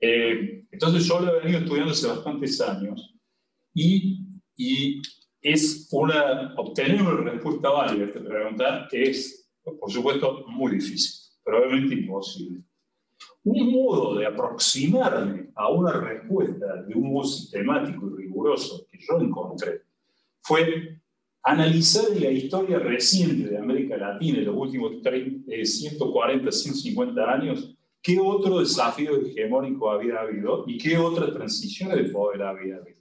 Eh, 0.00 0.64
entonces 0.70 1.04
yo 1.04 1.20
lo 1.20 1.36
he 1.36 1.40
venido 1.40 1.58
estudiando 1.58 1.92
hace 1.92 2.06
bastantes 2.06 2.58
años 2.62 3.14
y, 3.74 4.18
y 4.56 5.02
es 5.42 5.88
obtener 5.92 7.02
una 7.02 7.30
respuesta 7.30 7.70
válida 7.70 8.04
a 8.04 8.08
esta 8.08 8.20
pregunta 8.20 8.88
es, 8.92 9.50
por 9.62 9.90
supuesto, 9.90 10.44
muy 10.48 10.72
difícil, 10.72 11.12
probablemente 11.42 11.94
imposible. 11.94 12.62
Un 13.44 13.72
modo 13.72 14.16
de 14.16 14.26
aproximarme 14.26 15.50
a 15.54 15.70
una 15.70 15.92
respuesta 15.92 16.82
de 16.82 16.94
un 16.94 17.12
modo 17.12 17.24
sistemático 17.24 18.10
y 18.10 18.22
riguroso 18.22 18.86
que 18.90 18.98
yo 18.98 19.18
encontré 19.18 19.82
fue 20.42 21.00
analizar 21.42 22.04
la 22.18 22.30
historia 22.30 22.78
reciente 22.78 23.48
de 23.48 23.58
América 23.58 23.96
Latina 23.96 24.38
en 24.38 24.44
los 24.44 24.56
últimos 24.56 24.92
140, 25.02 26.52
150 26.52 27.20
eh, 27.20 27.24
años, 27.24 27.74
qué 28.02 28.18
otro 28.18 28.60
desafío 28.60 29.16
hegemónico 29.16 29.90
había 29.90 30.20
habido 30.20 30.64
y 30.66 30.76
qué 30.76 30.98
otras 30.98 31.32
transiciones 31.32 31.96
de 31.96 32.04
poder 32.10 32.42
había 32.42 32.76
habido. 32.76 32.99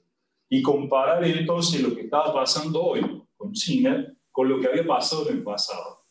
Y 0.49 0.61
comparar 0.61 1.23
entonces 1.23 1.81
lo 1.81 1.95
que 1.95 2.01
estaba 2.01 2.33
pasando 2.33 2.83
hoy 2.83 3.23
con 3.37 3.53
China 3.53 4.13
con 4.31 4.49
lo 4.49 4.59
que 4.59 4.67
había 4.67 4.85
pasado 4.85 5.29
en 5.29 5.37
el 5.37 5.43
pasado. 5.43 6.05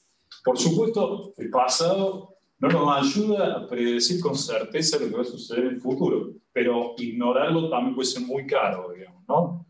Por 0.45 0.59
supuesto, 0.59 1.33
el 1.39 1.51
pasado 1.51 2.37
no 2.59 2.69
nos 2.69 3.07
ayuda 3.07 3.57
a 3.57 3.67
predecir 3.67 4.21
con 4.21 4.35
certeza 4.37 4.99
lo 4.99 5.09
que 5.09 5.17
va 5.17 5.23
a 5.23 5.25
suceder 5.25 5.65
en 5.65 5.75
el 5.75 5.81
futuro, 5.81 6.33
pero 6.53 6.95
ignorarlo 6.99 7.71
también 7.71 7.95
puede 7.95 8.09
ser 8.09 8.23
muy 8.23 8.47
caro, 8.47 8.93
digamos, 8.93 9.23
¿no? 9.29 9.67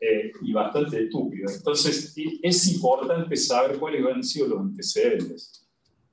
Eh, 0.00 0.32
y 0.42 0.52
bastante 0.52 1.04
estúpido. 1.04 1.48
Entonces, 1.48 2.12
es 2.42 2.74
importante 2.74 3.36
saber 3.36 3.78
cuáles 3.78 4.04
han 4.04 4.24
sido 4.24 4.48
los 4.48 4.60
antecedentes. 4.60 5.64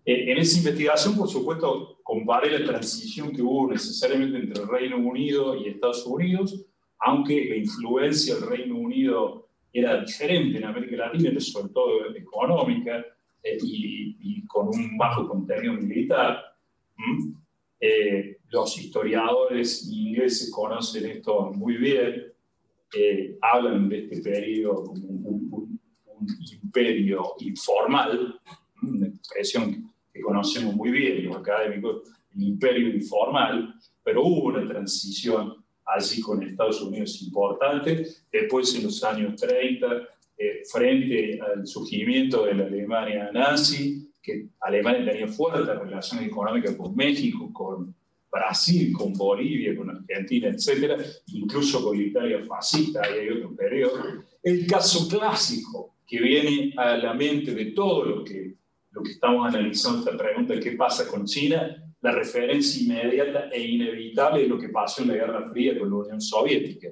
Eh, 0.06 0.32
en 0.32 0.38
esa 0.38 0.60
investigación, 0.60 1.18
por 1.18 1.28
supuesto, 1.28 1.98
comparé 2.04 2.60
la 2.60 2.66
transición 2.66 3.32
que 3.32 3.42
hubo 3.42 3.72
necesariamente 3.72 4.38
entre 4.38 4.62
el 4.62 4.70
Reino 4.70 4.98
Unido 4.98 5.56
y 5.56 5.70
Estados 5.70 6.06
Unidos, 6.06 6.66
aunque 7.00 7.46
la 7.46 7.56
influencia 7.56 8.36
del 8.36 8.48
Reino 8.48 8.76
Unido 8.78 9.48
era 9.72 10.02
diferente 10.02 10.58
en 10.58 10.66
América 10.66 10.98
Latina, 10.98 11.40
sobre 11.40 11.74
todo 11.74 12.16
económica 12.16 13.06
eh, 13.44 13.58
y, 13.62 14.46
con 14.48 14.68
un 14.68 14.98
bajo 14.98 15.28
contenido 15.28 15.74
militar. 15.74 16.44
los 18.52 18.78
historiadores 18.80 19.88
ingleses 19.88 20.52
conocen 20.52 21.06
esto 21.06 21.52
muy 21.54 21.78
bien 21.78 22.30
hablan 23.42 23.90
de 23.90 24.00
este 24.00 24.22
periodo 24.22 24.84
como 24.84 25.08
un, 25.08 25.80
imperio 26.64 27.36
informal, 27.40 28.40
una 28.82 29.08
expresión 29.08 29.90
que 30.14 30.22
conocemos 30.22 30.76
muy 30.76 30.92
bien 30.92 31.26
los 31.26 31.38
académicos, 31.38 32.10
el 32.36 32.44
imperio 32.44 32.90
informal, 32.90 33.74
pero 34.04 34.24
hubo 34.26 34.48
una 34.48 34.68
transición 34.68 35.64
allí 35.96 36.22
con 36.22 36.44
Estados 36.44 36.82
Unidos 36.82 37.22
importante, 37.22 38.06
después 38.32 38.74
en 38.76 38.84
los 38.84 39.04
años 39.04 39.36
30, 39.40 40.08
eh, 40.38 40.62
frente 40.72 41.40
al 41.42 41.66
surgimiento 41.68 42.46
de 42.46 42.54
la 42.54 42.66
Alemania 42.66 43.30
nazi, 43.34 44.10
que 44.22 44.48
Alemania 44.62 45.12
tenía 45.12 45.28
fuertes 45.28 45.66
relaciones 45.68 46.28
económicas 46.28 46.76
con 46.76 46.96
México, 46.96 47.52
con 47.52 47.94
Brasil, 48.32 48.94
con 48.94 49.14
Bolivia, 49.14 49.76
con 49.76 49.90
Argentina, 49.90 50.50
etcétera, 50.50 50.98
incluso 51.28 51.84
con 51.84 52.00
Italia 52.00 52.44
fascista, 52.46 53.02
y 53.10 53.20
hay 53.20 53.30
otro 53.30 53.56
periodo. 53.56 54.24
El 54.44 54.68
caso 54.68 55.08
clásico 55.08 55.96
que 56.06 56.22
viene 56.22 56.74
a 56.78 56.96
la 56.98 57.14
mente 57.14 57.54
de 57.54 57.66
todo 57.68 58.06
lo 58.06 58.24
que, 58.24 58.56
lo 58.92 59.02
que 59.02 59.12
estamos 59.12 59.48
analizando 59.48 60.00
esta 60.00 60.18
pregunta, 60.18 60.60
¿qué 60.60 60.72
pasa 60.72 61.08
con 61.08 61.26
China? 61.26 61.84
La 62.02 62.12
referencia 62.12 62.82
inmediata 62.82 63.50
e 63.52 63.62
inevitable 63.62 64.44
es 64.44 64.48
lo 64.48 64.58
que 64.58 64.70
pasó 64.70 65.02
en 65.02 65.10
la 65.10 65.16
Guerra 65.16 65.50
Fría 65.50 65.78
con 65.78 65.90
la 65.90 65.96
Unión 65.98 66.22
Soviética. 66.22 66.90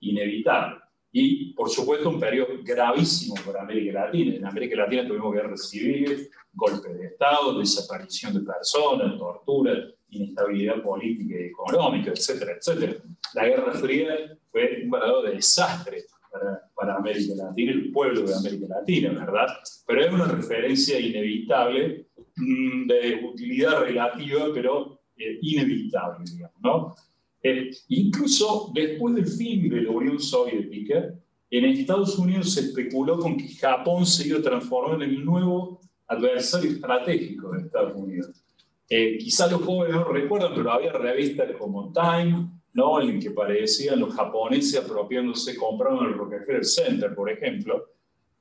Inevitable. 0.00 0.80
Y, 1.12 1.52
por 1.54 1.70
supuesto, 1.70 2.08
un 2.08 2.20
periodo 2.20 2.54
gravísimo 2.62 3.34
para 3.44 3.62
América 3.62 4.04
Latina. 4.04 4.34
En 4.34 4.46
América 4.46 4.76
Latina 4.76 5.06
tuvimos 5.06 5.32
guerras 5.32 5.68
civiles, 5.68 6.30
golpes 6.52 6.96
de 6.96 7.06
Estado, 7.06 7.58
desaparición 7.58 8.34
de 8.34 8.40
personas, 8.40 9.18
tortura, 9.18 9.72
inestabilidad 10.10 10.82
política 10.82 11.34
y 11.38 11.44
económica, 11.44 12.10
etcétera, 12.10 12.52
etcétera. 12.52 12.96
La 13.34 13.46
Guerra 13.46 13.72
Fría 13.72 14.38
fue 14.50 14.82
un 14.84 14.90
verdadero 14.90 15.22
desastre 15.22 16.04
para, 16.30 16.70
para, 16.74 16.96
América 16.96 17.34
Latina, 17.34 17.72
el 17.72 17.92
pueblo 17.92 18.22
de 18.22 18.34
América 18.34 18.66
Latina, 18.68 19.10
¿verdad? 19.10 19.48
Pero 19.86 20.04
es 20.04 20.12
una 20.12 20.26
referencia 20.26 20.98
inevitable 20.98 22.05
de 22.36 23.20
utilidad 23.24 23.80
relativa, 23.82 24.46
pero 24.52 25.00
eh, 25.16 25.38
inevitable, 25.40 26.24
digamos, 26.30 26.60
¿no? 26.62 26.94
Eh, 27.42 27.70
incluso 27.88 28.70
después 28.74 29.14
del 29.14 29.26
fin 29.26 29.68
de 29.68 29.82
la 29.82 29.90
Unión 29.90 30.20
Soviética, 30.20 31.14
en 31.50 31.64
Estados 31.64 32.18
Unidos 32.18 32.52
se 32.52 32.60
especuló 32.60 33.18
con 33.18 33.36
que 33.36 33.48
Japón 33.48 34.04
se 34.04 34.28
iba 34.28 34.38
a 34.38 34.42
transformar 34.42 35.02
en 35.02 35.10
el 35.10 35.24
nuevo 35.24 35.80
adversario 36.08 36.72
estratégico 36.72 37.52
de 37.52 37.62
Estados 37.62 37.94
Unidos. 37.94 38.44
Eh, 38.88 39.18
quizá 39.18 39.46
los 39.48 39.62
jóvenes 39.62 39.96
no 39.96 40.04
recuerdan, 40.04 40.52
pero 40.54 40.70
había 40.70 40.92
revistas 40.92 41.50
como 41.58 41.92
Time, 41.92 42.50
¿no? 42.72 43.00
en 43.00 43.18
que 43.18 43.30
parecían 43.30 44.00
los 44.00 44.14
japoneses 44.14 44.84
apropiándose, 44.84 45.56
comprando 45.56 46.02
el 46.02 46.14
Rockefeller 46.14 46.64
Center, 46.64 47.14
por 47.14 47.30
ejemplo. 47.30 47.86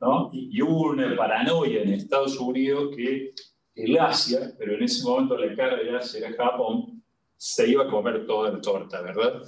¿no? 0.01 0.29
Y, 0.33 0.61
hubo 0.61 0.89
una 0.89 1.15
paranoia 1.15 1.81
en 1.81 1.93
Estados 1.93 2.37
Unidos 2.39 2.95
que 2.95 3.33
el 3.75 3.99
Asia, 3.99 4.53
pero 4.57 4.75
en 4.75 4.83
ese 4.83 5.03
momento 5.03 5.37
la 5.37 5.55
cara 5.55 5.77
de 5.77 5.95
Asia 5.95 6.27
era 6.27 6.35
Japón, 6.35 7.03
se 7.37 7.69
iba 7.69 7.83
a 7.83 7.89
comer 7.89 8.25
toda 8.25 8.51
la 8.51 8.61
torta, 8.61 9.01
¿verdad? 9.01 9.41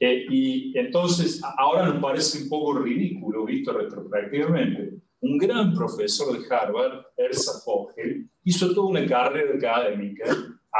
Eh, 0.00 0.26
y 0.30 0.78
entonces 0.78 1.40
ahora 1.56 1.86
nos 1.86 2.02
parece 2.02 2.42
un 2.42 2.48
poco 2.48 2.74
ridículo, 2.74 3.44
visto 3.44 3.72
retrospectivamente, 3.72 4.94
un 5.20 5.38
gran 5.38 5.72
profesor 5.74 6.38
de 6.38 6.54
Harvard, 6.54 7.06
Elsa 7.16 7.52
Fogel, 7.64 8.28
hizo 8.44 8.74
toda 8.74 8.88
una 8.88 9.06
carrera 9.06 9.54
académica 9.54 10.24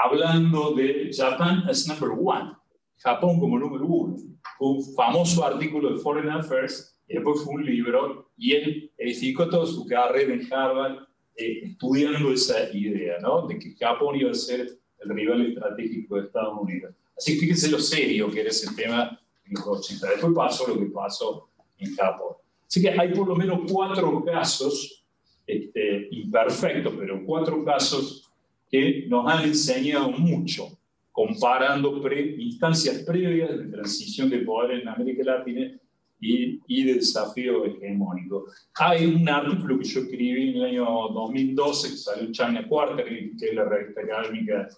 hablando 0.05 0.75
de 0.75 1.11
Japan 1.15 1.65
as 1.69 1.87
number 1.89 2.11
one, 2.11 2.53
Japón 2.99 3.39
como 3.41 3.59
número 3.59 3.87
uno. 3.87 4.17
Fue 4.59 4.69
un 4.69 4.95
famoso 4.95 5.45
artículo 5.45 5.95
de 5.95 6.01
Foreign 6.01 6.31
Affairs 6.31 7.01
y 7.09 7.15
después 7.15 7.43
fue 7.43 7.55
un 7.55 7.65
libro 7.65 8.31
y 8.37 8.53
él 8.53 8.93
edificó 8.99 9.49
toda 9.49 9.67
su 9.67 9.87
carrera 9.87 10.35
en 10.35 10.53
Harvard 10.53 11.04
eh, 11.37 11.61
estudiando 11.65 12.33
esa 12.33 12.71
idea, 12.73 13.19
¿no? 13.21 13.47
De 13.47 13.59
que 13.59 13.75
Japón 13.75 14.17
iba 14.17 14.31
a 14.31 14.35
ser 14.35 14.79
el 15.01 15.09
rival 15.09 15.47
estratégico 15.47 16.17
de 16.17 16.27
Estados 16.27 16.61
Unidos. 16.61 16.95
Así 17.17 17.35
que 17.35 17.41
fíjense 17.41 17.71
lo 17.71 17.79
serio 17.79 18.31
que 18.31 18.41
era 18.41 18.51
ese 18.51 18.73
tema 18.75 19.21
en 19.45 19.55
los 19.55 19.67
80. 19.67 20.11
Después 20.11 20.33
pasó 20.35 20.69
lo 20.69 20.79
que 20.79 20.87
pasó 20.87 21.49
en 21.79 21.95
Japón. 21.95 22.37
Así 22.67 22.81
que 22.81 22.91
hay 22.91 23.13
por 23.13 23.29
lo 23.29 23.37
menos 23.37 23.61
cuatro 23.71 24.25
casos, 24.25 25.05
este, 25.47 26.09
imperfectos, 26.11 26.95
pero 26.99 27.25
cuatro 27.25 27.65
casos 27.65 28.31
que 28.71 29.05
nos 29.09 29.31
han 29.31 29.45
enseñado 29.45 30.11
mucho, 30.11 30.77
comparando 31.13 32.01
instancias 32.39 33.03
previas 33.03 33.59
de 33.59 33.67
transición 33.67 34.31
de 34.31 34.39
poder 34.39 34.81
en 34.81 34.89
América 34.89 35.23
Latina 35.25 35.81
y, 36.21 36.61
y, 36.67 36.85
de 36.85 36.95
desafío 36.95 37.65
hegemónico. 37.65 38.47
Hay 38.77 39.07
un 39.07 39.29
artículo 39.29 39.79
que 39.79 39.85
yo 39.85 40.01
escribí 40.01 40.51
en 40.51 40.57
el 40.57 40.65
año 40.65 40.85
2012 41.13 41.91
que 41.91 41.97
salió 41.97 42.25
en 42.25 42.33
China 42.33 42.69
Quarter, 42.69 43.05
que 43.05 43.47
es 43.47 43.55
la 43.55 43.65
revista 43.65 44.01
académica 44.01 44.69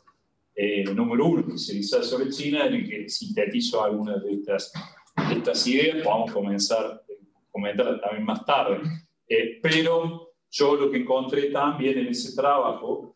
eh, 0.58 0.84
número 0.84 1.26
uno 1.26 1.40
especializada 1.40 2.02
sobre 2.02 2.30
China, 2.30 2.66
en 2.66 2.74
el 2.74 2.88
que 2.88 3.08
sintetizo 3.08 3.84
algunas 3.84 4.22
de 4.24 4.32
estas, 4.32 4.72
estas 5.30 5.66
ideas. 5.66 6.02
Podemos 6.02 6.32
comenzar 6.32 6.84
a 6.84 7.02
comentar 7.50 8.00
también 8.00 8.24
más 8.24 8.44
tarde. 8.46 8.80
Eh, 9.28 9.58
pero 9.62 10.32
yo 10.50 10.76
lo 10.76 10.90
que 10.90 10.98
encontré 10.98 11.50
también 11.50 11.98
en 11.98 12.08
ese 12.08 12.34
trabajo, 12.34 13.15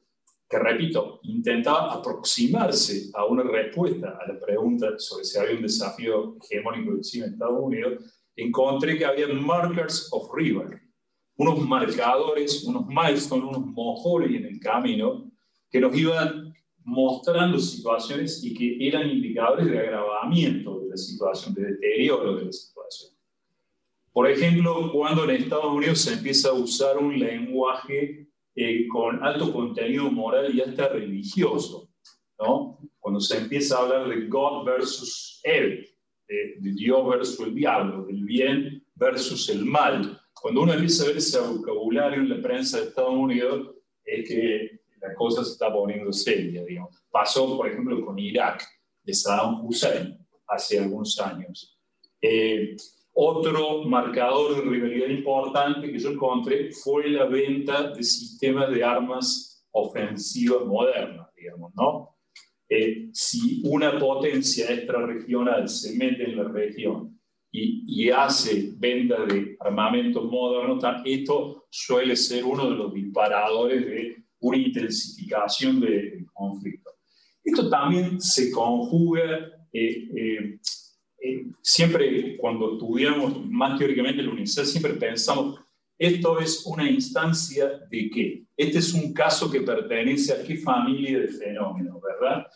que 0.51 0.59
repito, 0.59 1.21
intentaba 1.23 1.95
aproximarse 1.95 3.09
a 3.15 3.25
una 3.25 3.45
respuesta 3.45 4.19
a 4.21 4.33
la 4.33 4.41
pregunta 4.41 4.99
sobre 4.99 5.25
si 5.25 5.39
había 5.39 5.55
un 5.55 5.63
desafío 5.63 6.37
hegemónico 6.43 6.97
de 6.97 7.03
China 7.03 7.27
en 7.27 7.33
Estados 7.35 7.61
Unidos, 7.63 8.05
encontré 8.35 8.99
que 8.99 9.05
había 9.05 9.29
markers 9.29 10.09
of 10.11 10.29
river, 10.35 10.83
unos 11.37 11.65
marcadores, 11.69 12.65
unos 12.65 12.85
milestones, 12.89 13.45
unos 13.45 13.65
mojores 13.67 14.33
en 14.33 14.45
el 14.47 14.59
camino 14.59 15.31
que 15.71 15.79
nos 15.79 15.97
iban 15.97 16.53
mostrando 16.83 17.57
situaciones 17.61 18.43
y 18.43 18.53
que 18.53 18.89
eran 18.89 19.09
indicadores 19.09 19.71
de 19.71 19.79
agravamiento 19.79 20.81
de 20.81 20.89
la 20.89 20.97
situación, 20.97 21.55
de 21.55 21.63
deterioro 21.63 22.35
de 22.35 22.47
la 22.47 22.53
situación. 22.53 23.13
Por 24.13 24.29
ejemplo, 24.29 24.91
cuando 24.93 25.23
en 25.23 25.43
Estados 25.43 25.73
Unidos 25.73 26.01
se 26.01 26.15
empieza 26.15 26.49
a 26.49 26.55
usar 26.55 26.99
un 26.99 27.17
lenguaje 27.17 28.30
eh, 28.55 28.87
con 28.89 29.23
alto 29.23 29.53
contenido 29.53 30.11
moral 30.11 30.55
y 30.55 30.61
hasta 30.61 30.89
religioso, 30.89 31.91
¿no? 32.39 32.79
Cuando 32.99 33.21
se 33.21 33.39
empieza 33.39 33.77
a 33.77 33.83
hablar 33.83 34.09
de 34.09 34.27
God 34.27 34.65
versus 34.65 35.41
Evil, 35.45 35.87
de, 36.29 36.55
de 36.59 36.73
Dios 36.73 37.09
versus 37.09 37.41
el 37.47 37.55
diablo, 37.55 38.05
del 38.05 38.25
bien 38.25 38.85
versus 38.95 39.49
el 39.49 39.65
mal. 39.65 40.21
Cuando 40.33 40.63
uno 40.63 40.73
empieza 40.73 41.05
a 41.05 41.09
ver 41.09 41.17
ese 41.17 41.41
vocabulario 41.41 42.21
en 42.21 42.29
la 42.29 42.43
prensa 42.43 42.79
de 42.79 42.89
Estados 42.89 43.15
Unidos, 43.15 43.75
es 44.05 44.29
que 44.29 44.81
la 45.01 45.15
cosa 45.15 45.45
se 45.45 45.53
está 45.53 45.73
poniendo 45.73 46.13
seria, 46.13 46.65
digamos. 46.65 47.03
Pasó, 47.11 47.57
por 47.57 47.69
ejemplo, 47.69 48.05
con 48.05 48.19
Irak, 48.19 48.63
de 49.03 49.15
Saddam 49.15 49.65
Hussein, 49.65 50.19
hace 50.47 50.79
algunos 50.79 51.19
años. 51.21 51.79
Eh, 52.21 52.77
otro 53.23 53.85
marcador 53.85 54.57
de 54.57 54.63
rivalidad 54.63 55.09
importante 55.09 55.93
que 55.93 55.99
yo 55.99 56.11
encontré 56.11 56.73
fue 56.73 57.11
la 57.11 57.27
venta 57.27 57.91
de 57.91 58.03
sistemas 58.03 58.71
de 58.71 58.83
armas 58.83 59.63
ofensivas 59.73 60.65
modernas, 60.65 61.29
digamos, 61.37 61.71
¿no? 61.75 62.17
Eh, 62.67 63.11
si 63.13 63.61
una 63.67 63.99
potencia 63.99 64.73
extrarregional 64.73 65.69
se 65.69 65.97
mete 65.97 66.31
en 66.31 66.37
la 66.37 66.45
región 66.45 67.21
y, 67.53 67.85
y, 67.87 68.11
hace 68.11 68.73
venta 68.79 69.27
de 69.27 69.57
armamentos 69.61 70.25
modernos, 70.25 70.83
esto 71.05 71.67
suele 71.69 72.17
ser 72.17 72.45
uno 72.45 72.71
de 72.71 72.77
los 72.77 72.95
disparadores 72.95 73.85
de 73.85 74.25
una 74.39 74.57
intensificación 74.57 75.81
del 75.81 76.25
conflicto. 76.33 76.91
Esto 77.45 77.69
también 77.69 78.19
se 78.19 78.51
conjuga, 78.51 79.47
eh, 79.73 80.09
eh, 80.17 80.59
siempre 81.63 82.37
cuando 82.39 82.75
estudiamos 82.75 83.47
más 83.47 83.79
teóricamente 83.79 84.23
la 84.23 84.31
universidad, 84.31 84.65
siempre 84.65 84.95
pensamos, 84.95 85.61
esto 85.99 86.41
es 86.41 86.65
una 86.65 86.91
instancia 86.91 87.69
de 87.91 88.11
qué? 88.11 88.45
Este 88.57 88.79
es 88.79 88.95
un 88.95 89.13
caso 89.13 89.51
que 89.51 89.61
pertenece 89.61 90.33
a 90.33 90.43
qué 90.43 90.57
familia 90.57 91.21
de 91.21 91.29
fenómenos, 91.29 92.01
¿verdad? 92.01 92.47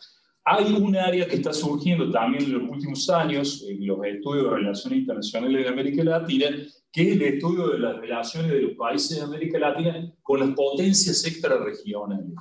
Hay 0.43 0.73
un 0.73 0.95
área 0.95 1.27
que 1.27 1.35
está 1.35 1.53
surgiendo 1.53 2.11
también 2.11 2.43
en 2.45 2.53
los 2.53 2.69
últimos 2.69 3.09
años, 3.09 3.65
en 3.67 3.85
los 3.85 4.03
estudios 4.05 4.45
de 4.45 4.49
relaciones 4.49 4.99
internacionales 4.99 5.63
de 5.63 5.69
América 5.69 6.03
Latina, 6.03 6.47
que 6.91 7.01
es 7.01 7.15
el 7.15 7.21
estudio 7.21 7.69
de 7.69 7.79
las 7.79 7.97
relaciones 7.97 8.51
de 8.51 8.61
los 8.61 8.73
países 8.73 9.17
de 9.17 9.23
América 9.23 9.59
Latina 9.59 10.13
con 10.21 10.39
las 10.39 10.49
potencias 10.51 11.25
extrarregionales. 11.25 12.33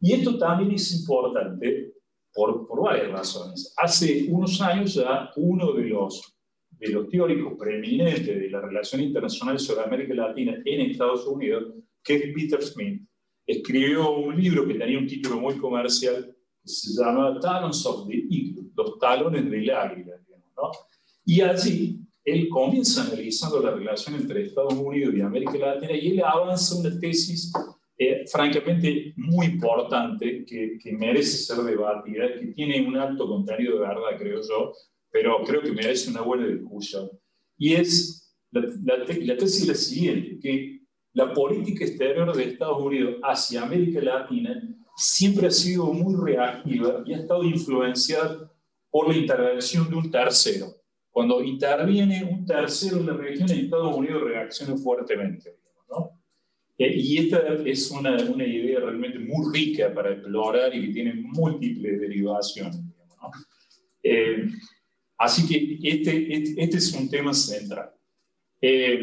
Y 0.00 0.12
esto 0.12 0.38
también 0.38 0.72
es 0.72 1.00
importante 1.00 1.95
por, 2.36 2.68
por 2.68 2.82
varias 2.82 3.10
razones. 3.10 3.72
Hace 3.78 4.26
unos 4.28 4.60
años 4.60 4.94
ya 4.94 5.30
uno 5.36 5.72
de 5.72 5.84
los, 5.84 6.36
de 6.70 6.88
los 6.90 7.08
teóricos 7.08 7.54
preeminentes 7.58 8.26
de 8.26 8.50
la 8.50 8.60
relación 8.60 9.00
internacional 9.00 9.58
sobre 9.58 9.84
América 9.84 10.12
Latina 10.12 10.60
en 10.62 10.90
Estados 10.90 11.26
Unidos, 11.26 11.72
que 12.04 12.16
es 12.16 12.22
Peter 12.34 12.62
Smith, 12.62 13.02
escribió 13.46 14.10
un 14.18 14.36
libro 14.36 14.66
que 14.66 14.74
tenía 14.74 14.98
un 14.98 15.06
título 15.06 15.40
muy 15.40 15.56
comercial 15.56 16.36
que 16.62 16.68
se 16.68 16.92
llama 16.92 17.40
Talons 17.40 17.86
of 17.86 18.06
the 18.06 18.14
Eagle, 18.14 18.70
los 18.76 18.98
talones 18.98 19.50
del 19.50 19.70
águila. 19.70 20.12
¿no? 20.56 20.70
Y 21.24 21.40
allí 21.40 22.00
él 22.22 22.48
comienza 22.50 23.04
analizando 23.04 23.62
la 23.62 23.70
relación 23.70 24.16
entre 24.16 24.44
Estados 24.44 24.74
Unidos 24.74 25.14
y 25.14 25.22
América 25.22 25.56
Latina 25.56 25.92
y 25.92 26.08
él 26.08 26.22
avanza 26.22 26.74
una 26.74 27.00
tesis 27.00 27.50
eh, 27.98 28.24
francamente 28.30 29.14
muy 29.16 29.46
importante 29.46 30.44
que, 30.44 30.78
que, 30.78 30.92
merece 30.92 31.38
ser 31.38 31.64
debatida, 31.64 32.34
que 32.38 32.48
tiene 32.48 32.86
un 32.86 32.96
alto 32.96 33.26
contenido 33.26 33.74
de 33.74 33.80
verdad, 33.80 34.18
creo 34.18 34.40
yo, 34.42 34.72
pero 35.10 35.42
creo 35.44 35.62
que 35.62 35.72
merece 35.72 36.10
una 36.10 36.20
buena 36.20 36.46
discusión. 36.46 37.10
Y 37.56 37.74
es, 37.74 38.36
la, 38.50 38.60
la, 38.60 38.98
la 38.98 39.36
tesis 39.36 39.62
es 39.62 39.68
la 39.68 39.74
siguiente, 39.74 40.38
que 40.40 40.80
la 41.14 41.32
política 41.32 41.84
exterior 41.84 42.36
de 42.36 42.44
Estados 42.44 42.82
Unidos 42.82 43.16
hacia 43.22 43.62
América 43.62 44.02
Latina 44.02 44.62
siempre 44.96 45.46
ha 45.46 45.50
sido 45.50 45.86
muy 45.92 46.14
reactiva 46.22 47.02
y 47.06 47.14
ha 47.14 47.18
estado 47.18 47.44
influenciada 47.44 48.52
por 48.90 49.08
la 49.08 49.16
intervención 49.16 49.88
de 49.88 49.96
un 49.96 50.10
tercero. 50.10 50.66
Cuando 51.10 51.42
interviene 51.42 52.24
un 52.24 52.44
tercero 52.44 52.98
en 52.98 53.06
la 53.06 53.14
región, 53.14 53.50
Estados 53.50 53.96
Unidos 53.96 54.22
reacciona 54.24 54.76
fuertemente. 54.76 55.58
¿no? 55.88 56.15
Y 56.78 57.18
esta 57.18 57.56
es 57.64 57.90
una, 57.90 58.16
una, 58.24 58.44
idea 58.44 58.80
realmente 58.80 59.18
muy 59.18 59.50
rica 59.52 59.94
para 59.94 60.12
explorar 60.12 60.74
y 60.74 60.86
que 60.86 60.92
tiene 60.92 61.14
múltiples 61.14 62.00
derivaciones. 62.00 62.76
¿no? 62.76 63.30
Eh, 64.02 64.46
así 65.16 65.48
que 65.48 65.78
este, 65.88 66.34
este, 66.34 66.62
este, 66.62 66.76
es 66.76 66.92
un 66.92 67.08
tema 67.08 67.32
central. 67.32 67.92
Eh, 68.60 69.00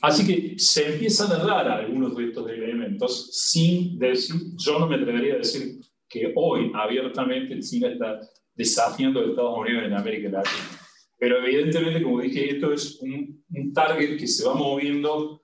así 0.00 0.26
que 0.26 0.58
se 0.58 0.94
empiezan 0.94 1.30
a 1.30 1.44
dar 1.44 1.68
algunos 1.68 2.16
de 2.16 2.24
estos 2.24 2.50
elementos 2.50 3.30
sin 3.32 3.96
decir, 4.00 4.36
yo 4.56 4.80
no 4.80 4.88
me 4.88 4.96
atrevería 4.96 5.34
a 5.34 5.38
decir 5.38 5.78
que 6.08 6.32
hoy 6.34 6.72
abiertamente 6.74 7.60
China 7.60 7.88
está 7.88 8.20
desafiando 8.54 9.20
a 9.20 9.26
Estados 9.26 9.58
Unidos 9.58 9.84
en 9.84 9.94
América 9.94 10.28
Latina. 10.28 10.80
Pero 11.18 11.38
evidentemente, 11.38 12.02
como 12.02 12.20
dije, 12.20 12.50
esto 12.50 12.72
es 12.72 13.00
un, 13.00 13.44
un 13.54 13.72
target 13.72 14.18
que 14.18 14.26
se 14.26 14.44
va 14.44 14.54
moviendo 14.54 15.41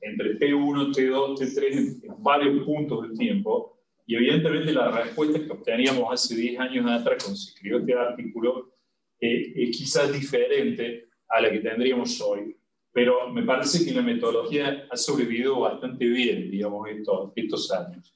entre 0.00 0.38
T1, 0.38 0.94
T2, 0.94 1.38
T3 1.38 2.04
en, 2.04 2.22
varios 2.22 2.64
puntos 2.64 3.02
del 3.02 3.16
tiempo. 3.16 3.78
Y 4.06 4.16
evidentemente 4.16 4.72
la 4.72 4.90
respuesta 4.90 5.40
que 5.40 5.50
obteníamos 5.50 6.12
hace 6.12 6.36
10 6.36 6.60
años 6.60 6.86
atrás 6.90 7.22
cuando 7.22 7.38
se 7.38 7.50
escribió 7.50 7.78
este 7.78 7.94
artículo 7.94 8.74
eh, 9.20 9.52
es 9.56 9.76
quizás 9.76 10.12
diferente 10.12 11.08
a 11.28 11.40
la 11.40 11.50
que 11.50 11.60
tendríamos 11.60 12.20
hoy. 12.20 12.56
Pero 12.92 13.30
me 13.30 13.42
parece 13.42 13.84
que 13.84 13.92
la 13.92 14.02
metodología 14.02 14.86
ha 14.90 14.96
sobrevivido 14.96 15.60
bastante 15.60 16.04
bien, 16.06 16.50
digamos, 16.50 16.88
estos, 16.88 17.32
estos 17.34 17.72
años. 17.72 18.14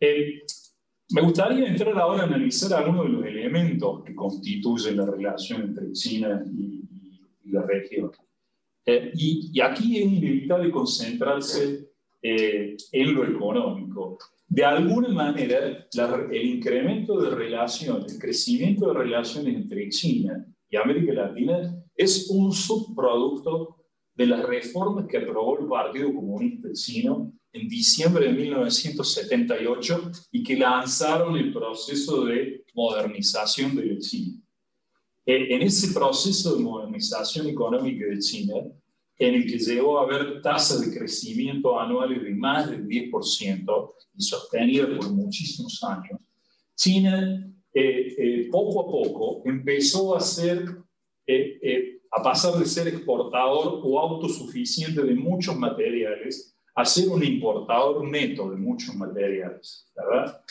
Eh, 0.00 0.42
me 1.14 1.20
gustaría 1.20 1.68
entrar 1.68 1.98
ahora 1.98 2.22
a 2.22 2.26
analizar 2.26 2.72
algunos 2.72 3.04
de 3.04 3.10
los 3.10 3.26
elementos 3.26 4.02
que 4.02 4.14
constituyen 4.14 4.96
la 4.96 5.06
relación 5.06 5.62
entre 5.62 5.92
China 5.92 6.42
y, 6.46 6.80
la 7.44 7.62
región. 7.66 8.10
Eh, 8.84 9.12
y, 9.14 9.60
aquí 9.60 9.98
es 9.98 10.06
inevitable 10.06 10.70
concentrarse 10.70 11.88
eh, 12.20 12.76
en 12.90 13.14
lo 13.14 13.24
económico. 13.24 14.18
De 14.46 14.64
alguna 14.64 15.08
manera, 15.08 15.86
el 16.30 16.44
incremento 16.44 17.20
de 17.20 17.30
relaciones, 17.30 18.12
el 18.12 18.18
crecimiento 18.18 18.88
de 18.88 18.94
relaciones 18.94 19.54
entre 19.54 19.88
China 19.88 20.44
y 20.68 20.76
América 20.76 21.12
Latina 21.12 21.74
es 21.96 22.28
un 22.30 22.52
subproducto 22.52 23.76
de 24.14 24.26
las 24.26 24.44
reformas 24.44 25.06
que 25.08 25.18
aprobó 25.18 25.58
el 25.58 25.66
Partido 25.66 26.12
Comunista 26.12 26.68
Chino 26.72 27.32
en 27.52 27.68
diciembre 27.68 28.26
de 28.26 28.32
1978 28.32 30.10
y 30.32 30.42
que 30.42 30.56
lanzaron 30.56 31.36
el 31.36 31.52
proceso 31.52 32.24
de 32.24 32.64
modernización 32.74 33.76
de 33.76 33.98
China. 33.98 34.42
Eh, 35.24 35.54
en 35.54 35.62
ese 35.62 35.92
proceso 35.92 36.56
de 36.56 36.62
modernización 36.62 37.46
económica 37.48 38.06
de 38.06 38.18
China, 38.18 38.54
en 39.18 39.34
el 39.34 39.46
que 39.46 39.58
llegó 39.58 39.98
a 39.98 40.02
haber 40.02 40.42
tasas 40.42 40.80
de 40.80 40.96
crecimiento 40.96 41.78
anuales 41.78 42.22
de 42.22 42.34
más 42.34 42.68
del 42.68 42.86
10% 42.86 43.94
y 44.16 44.22
sostenidas 44.22 44.98
por 44.98 45.12
muchísimos 45.12 45.82
años, 45.84 46.18
China 46.74 47.48
eh, 47.72 48.14
eh, 48.18 48.48
poco 48.50 48.80
a 48.80 48.84
poco 48.84 49.42
empezó 49.48 50.16
a 50.16 50.20
ser, 50.20 50.66
a 52.10 52.22
pasar 52.22 52.58
de 52.58 52.66
ser 52.66 52.88
exportador 52.88 53.80
o 53.84 53.98
autosuficiente 54.00 55.02
de 55.02 55.14
muchos 55.14 55.56
materiales 55.56 56.52
a 56.74 56.84
ser 56.84 57.08
un 57.08 57.22
importador 57.22 58.08
neto 58.08 58.50
de 58.50 58.56
muchos 58.56 58.94
materiales, 58.94 59.86
¿verdad? 59.94 60.42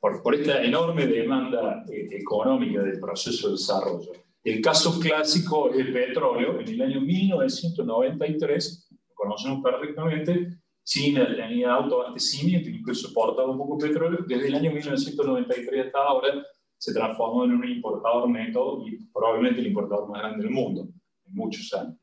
Por, 0.00 0.22
por 0.22 0.34
esta 0.34 0.62
enorme 0.64 1.06
demanda 1.06 1.84
eh, 1.92 2.08
económica 2.12 2.82
del 2.82 2.98
proceso 2.98 3.48
de 3.48 3.52
desarrollo. 3.52 4.12
El 4.42 4.62
caso 4.62 4.98
clásico 4.98 5.70
es 5.70 5.80
el 5.80 5.92
petróleo. 5.92 6.58
En 6.58 6.68
el 6.68 6.80
año 6.80 7.00
1993, 7.02 8.88
lo 8.90 9.14
conocemos 9.14 9.62
perfectamente, 9.62 10.60
China 10.90 11.24
tenía 11.36 11.74
autoabastecimiento, 11.74 12.68
incluso 12.68 13.06
exportaba 13.06 13.50
un 13.50 13.58
poco 13.58 13.76
de 13.76 13.88
petróleo. 13.88 14.24
Desde 14.26 14.48
el 14.48 14.54
año 14.56 14.72
1993 14.72 15.86
hasta 15.86 15.98
ahora 15.98 16.44
se 16.76 16.92
transformó 16.92 17.44
en 17.44 17.52
un 17.52 17.68
importador 17.68 18.28
neto 18.28 18.82
y 18.84 19.04
probablemente 19.12 19.60
el 19.60 19.68
importador 19.68 20.08
más 20.08 20.20
grande 20.22 20.42
del 20.42 20.52
mundo 20.52 20.88
en 21.26 21.34
muchos 21.34 21.72
años. 21.74 21.96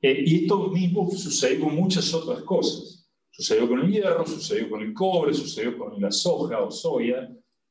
Eh, 0.00 0.22
y 0.24 0.44
esto 0.44 0.68
mismo 0.68 1.10
sucedió 1.10 1.66
con 1.66 1.74
muchas 1.74 2.14
otras 2.14 2.42
cosas. 2.42 2.89
Sucedió 3.40 3.68
con 3.68 3.80
el 3.80 3.90
hierro, 3.90 4.26
sucedió 4.26 4.68
con 4.68 4.82
el 4.82 4.92
cobre, 4.92 5.32
sucedió 5.32 5.78
con 5.78 5.98
la 5.98 6.12
soja 6.12 6.62
o 6.62 6.70
soya, 6.70 7.26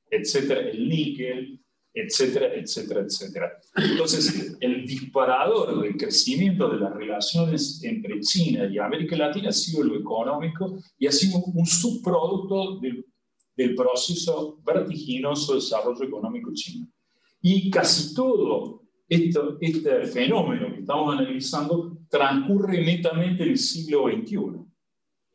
etcétera, 0.09 0.61
el 0.61 0.89
níquel, 0.89 1.61
etcétera, 1.93 2.55
etcétera, 2.55 3.01
etcétera. 3.01 3.51
Entonces, 3.75 4.57
el 4.61 4.87
disparador 4.87 5.79
del 5.79 5.95
crecimiento 5.95 6.69
de 6.69 6.79
las 6.79 6.91
relaciones 6.95 7.83
entre 7.83 8.19
China 8.21 8.65
y 8.65 8.79
América 8.79 9.15
Latina 9.15 9.49
ha 9.49 9.51
sido 9.51 9.83
lo 9.83 9.99
económico 9.99 10.79
y 10.97 11.05
ha 11.05 11.11
sido 11.11 11.37
un 11.37 11.67
subproducto 11.67 12.79
del, 12.79 13.05
del 13.55 13.75
proceso 13.75 14.59
vertiginoso 14.65 15.53
de 15.53 15.59
desarrollo 15.59 16.03
económico 16.03 16.49
chino. 16.51 16.87
Y 17.43 17.69
casi 17.69 18.15
todo 18.15 18.81
esto, 19.07 19.55
este 19.61 20.07
fenómeno 20.07 20.73
que 20.73 20.79
estamos 20.79 21.15
analizando 21.15 21.95
transcurre 22.09 22.83
netamente 22.83 23.43
en 23.43 23.49
el 23.49 23.57
siglo 23.59 24.07
XXI. 24.07 24.68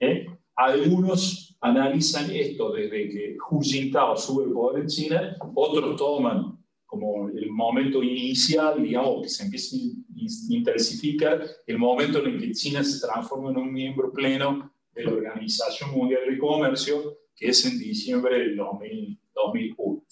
¿Eh? 0.04 0.26
Algunos 0.56 1.56
analizan 1.60 2.30
esto 2.30 2.72
desde 2.72 3.08
que 3.08 3.36
Hu 3.50 3.60
Jintao 3.60 4.16
sube 4.16 4.44
el 4.44 4.52
poder 4.52 4.82
en 4.82 4.88
China, 4.88 5.36
otros 5.54 5.96
toman 5.96 6.58
como 6.86 7.28
el 7.28 7.50
momento 7.50 8.02
inicial, 8.02 8.80
digamos, 8.80 9.22
que 9.22 9.28
se 9.28 9.44
empieza 9.44 9.76
a 9.76 10.54
intensificar, 10.54 11.44
el 11.66 11.78
momento 11.78 12.20
en 12.20 12.34
el 12.34 12.40
que 12.40 12.52
China 12.52 12.84
se 12.84 13.04
transforma 13.04 13.50
en 13.50 13.56
un 13.56 13.72
miembro 13.72 14.12
pleno 14.12 14.72
de 14.92 15.04
la 15.04 15.12
Organización 15.12 15.90
Mundial 15.90 16.20
de 16.28 16.38
Comercio, 16.38 17.18
que 17.34 17.48
es 17.48 17.64
en 17.66 17.78
diciembre 17.78 18.38
del 18.38 18.56
2001. 18.56 20.04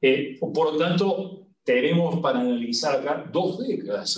Eh, 0.00 0.38
por 0.38 0.72
lo 0.72 0.78
tanto, 0.78 1.48
tenemos 1.64 2.20
para 2.20 2.40
analizar 2.40 3.00
acá 3.00 3.28
dos 3.32 3.58
décadas 3.66 4.16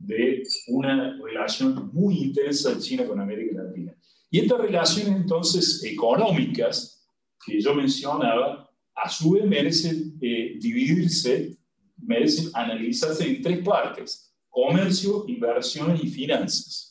de 0.00 0.42
una 0.68 1.16
relación 1.22 1.90
muy 1.92 2.18
intensa 2.18 2.74
de 2.74 2.80
China 2.80 3.04
con 3.04 3.20
América 3.20 3.62
Latina. 3.62 3.94
Y 4.30 4.40
estas 4.40 4.60
relaciones 4.60 5.14
entonces 5.14 5.84
económicas 5.84 7.06
que 7.44 7.60
yo 7.60 7.74
mencionaba, 7.74 8.68
a 8.94 9.08
su 9.08 9.32
vez 9.32 9.44
merecen 9.44 10.18
eh, 10.20 10.56
dividirse, 10.58 11.56
merecen 11.98 12.50
analizarse 12.54 13.28
en 13.28 13.42
tres 13.42 13.58
partes, 13.64 14.34
comercio, 14.48 15.24
inversiones 15.28 16.02
y 16.02 16.08
finanzas. 16.08 16.90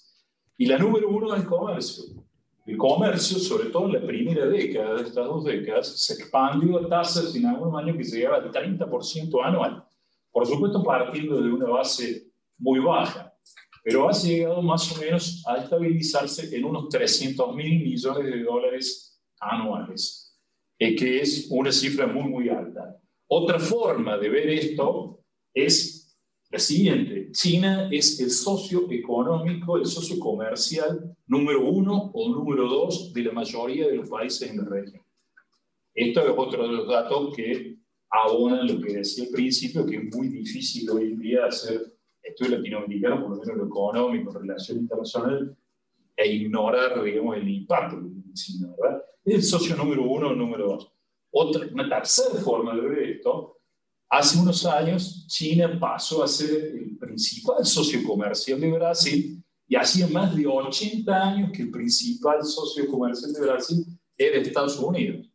Y 0.57 0.65
la 0.65 0.77
número 0.77 1.09
uno 1.09 1.35
es 1.35 1.43
comercio. 1.45 2.03
El 2.65 2.77
comercio, 2.77 3.39
sobre 3.39 3.69
todo 3.69 3.87
en 3.87 3.93
la 3.93 4.05
primera 4.05 4.45
década 4.45 4.95
de 4.95 5.03
estas 5.03 5.25
dos 5.25 5.43
décadas, 5.45 5.99
se 5.99 6.13
expandió 6.13 6.77
a 6.77 6.87
tasas 6.87 7.35
en 7.35 7.47
algunos 7.47 7.81
años 7.81 7.97
que 7.97 8.03
llegaba 8.03 8.37
al 8.37 8.51
30% 8.51 9.43
anual. 9.43 9.83
Por 10.31 10.45
supuesto, 10.45 10.83
partiendo 10.83 11.41
de 11.41 11.51
una 11.51 11.67
base 11.67 12.28
muy 12.59 12.79
baja, 12.79 13.33
pero 13.83 14.07
ha 14.07 14.11
llegado 14.11 14.61
más 14.61 14.91
o 14.91 15.01
menos 15.01 15.43
a 15.47 15.57
estabilizarse 15.57 16.55
en 16.55 16.65
unos 16.65 16.89
300 16.89 17.55
mil 17.55 17.81
millones 17.81 18.25
de 18.25 18.43
dólares 18.43 19.19
anuales, 19.39 20.37
eh, 20.77 20.95
que 20.95 21.21
es 21.21 21.47
una 21.49 21.71
cifra 21.71 22.05
muy, 22.05 22.29
muy 22.29 22.49
alta. 22.49 22.97
Otra 23.27 23.59
forma 23.59 24.17
de 24.17 24.29
ver 24.29 24.49
esto 24.49 25.23
es 25.53 26.17
la 26.51 26.59
siguiente. 26.59 27.31
China 27.31 27.89
es 27.91 28.19
el 28.19 28.31
socio 28.31 28.91
económico, 28.91 29.77
el 29.77 29.85
socio 29.85 30.19
comercial 30.19 31.15
número 31.27 31.69
uno 31.69 32.11
o 32.13 32.29
número 32.29 32.67
dos 32.67 33.13
de 33.13 33.23
la 33.23 33.31
mayoría 33.31 33.87
de 33.87 33.95
los 33.97 34.09
países 34.09 34.49
en 34.49 34.57
la 34.57 34.65
región. 34.65 35.03
Esto 35.93 36.21
es 36.21 36.33
otro 36.35 36.67
de 36.67 36.73
los 36.73 36.87
datos 36.87 37.35
que 37.35 37.77
abonan 38.09 38.67
lo 38.67 38.81
que 38.81 38.93
decía 38.93 39.25
al 39.25 39.29
principio, 39.31 39.85
que 39.85 39.97
es 39.97 40.15
muy 40.15 40.29
difícil 40.29 40.89
hoy 40.89 41.11
en 41.11 41.19
día 41.19 41.45
hacer 41.45 41.98
estudio 42.21 42.57
latinoamericano, 42.57 43.21
por 43.21 43.31
lo 43.31 43.37
menos 43.37 43.57
lo 43.57 43.65
económico, 43.65 44.31
relación 44.31 44.79
internacional, 44.79 45.57
e 46.15 46.27
ignorar, 46.27 47.01
digamos, 47.03 47.37
el 47.37 47.47
impacto 47.47 48.01
de 48.01 48.33
China, 48.33 48.73
¿verdad? 48.77 49.01
Es 49.23 49.35
el 49.35 49.43
socio 49.43 49.75
número 49.75 50.03
uno 50.03 50.35
número 50.35 50.67
dos. 50.67 50.91
Otra, 51.31 51.67
una 51.71 51.87
tercera 51.87 52.41
forma 52.41 52.75
de 52.75 52.81
ver 52.81 53.09
esto, 53.09 53.59
hace 54.09 54.39
unos 54.39 54.65
años 54.65 55.25
China 55.27 55.77
pasó 55.79 56.23
a 56.23 56.27
ser 56.27 56.75
el 56.75 56.97
principal 56.97 57.65
socio 57.65 58.03
comercial 58.05 58.59
de 58.59 58.71
Brasil 58.71 59.43
y 59.67 59.75
hacía 59.75 60.07
más 60.07 60.35
de 60.35 60.47
80 60.47 61.13
años 61.13 61.51
que 61.53 61.61
el 61.61 61.71
principal 61.71 62.43
socio 62.43 62.87
comercial 62.87 63.31
de 63.31 63.41
Brasil 63.41 63.85
era 64.17 64.41
Estados 64.41 64.77
Unidos. 64.79 65.27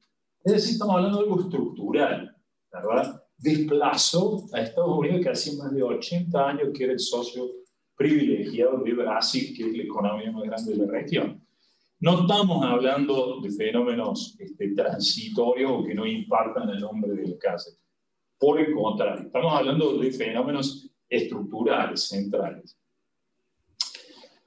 Es 0.43 0.53
decir, 0.53 0.73
estamos 0.73 0.97
hablando 0.97 1.19
de 1.19 1.25
algo 1.25 1.41
estructural, 1.41 2.37
¿verdad? 2.71 3.24
Desplazó 3.45 4.47
a 4.55 4.63
Estados 4.63 4.99
Unidos, 4.99 5.21
que 5.23 5.29
hacía 5.29 5.63
más 5.63 5.73
de 5.73 5.83
80 5.83 6.49
años 6.49 6.69
que 6.75 6.85
era 6.85 6.95
el 6.95 6.99
socio 6.99 7.51
privilegiado 7.95 8.79
de 8.79 8.95
Brasil, 8.95 9.55
que 9.55 9.69
es 9.69 9.77
la 9.77 9.83
economía 9.83 10.33
más 10.33 10.45
grande 10.45 10.73
de 10.73 10.87
la 10.87 10.91
región. 10.91 11.47
No 12.01 12.23
estamos 12.23 12.65
hablando 12.65 13.41
de 13.43 13.51
fenómenos 13.51 14.35
este, 14.39 14.75
transitorios 14.75 15.71
o 15.71 15.85
que 15.85 15.95
no 15.95 16.07
impactan 16.07 16.71
el 16.71 16.81
nombre 16.81 17.13
del 17.13 17.39
caso. 17.39 17.71
Por 18.39 18.61
el 18.61 18.73
contrario, 18.75 19.27
estamos 19.27 19.53
hablando 19.53 19.99
de 19.99 20.11
fenómenos 20.11 20.91
estructurales, 21.09 22.09
centrales. 22.09 22.79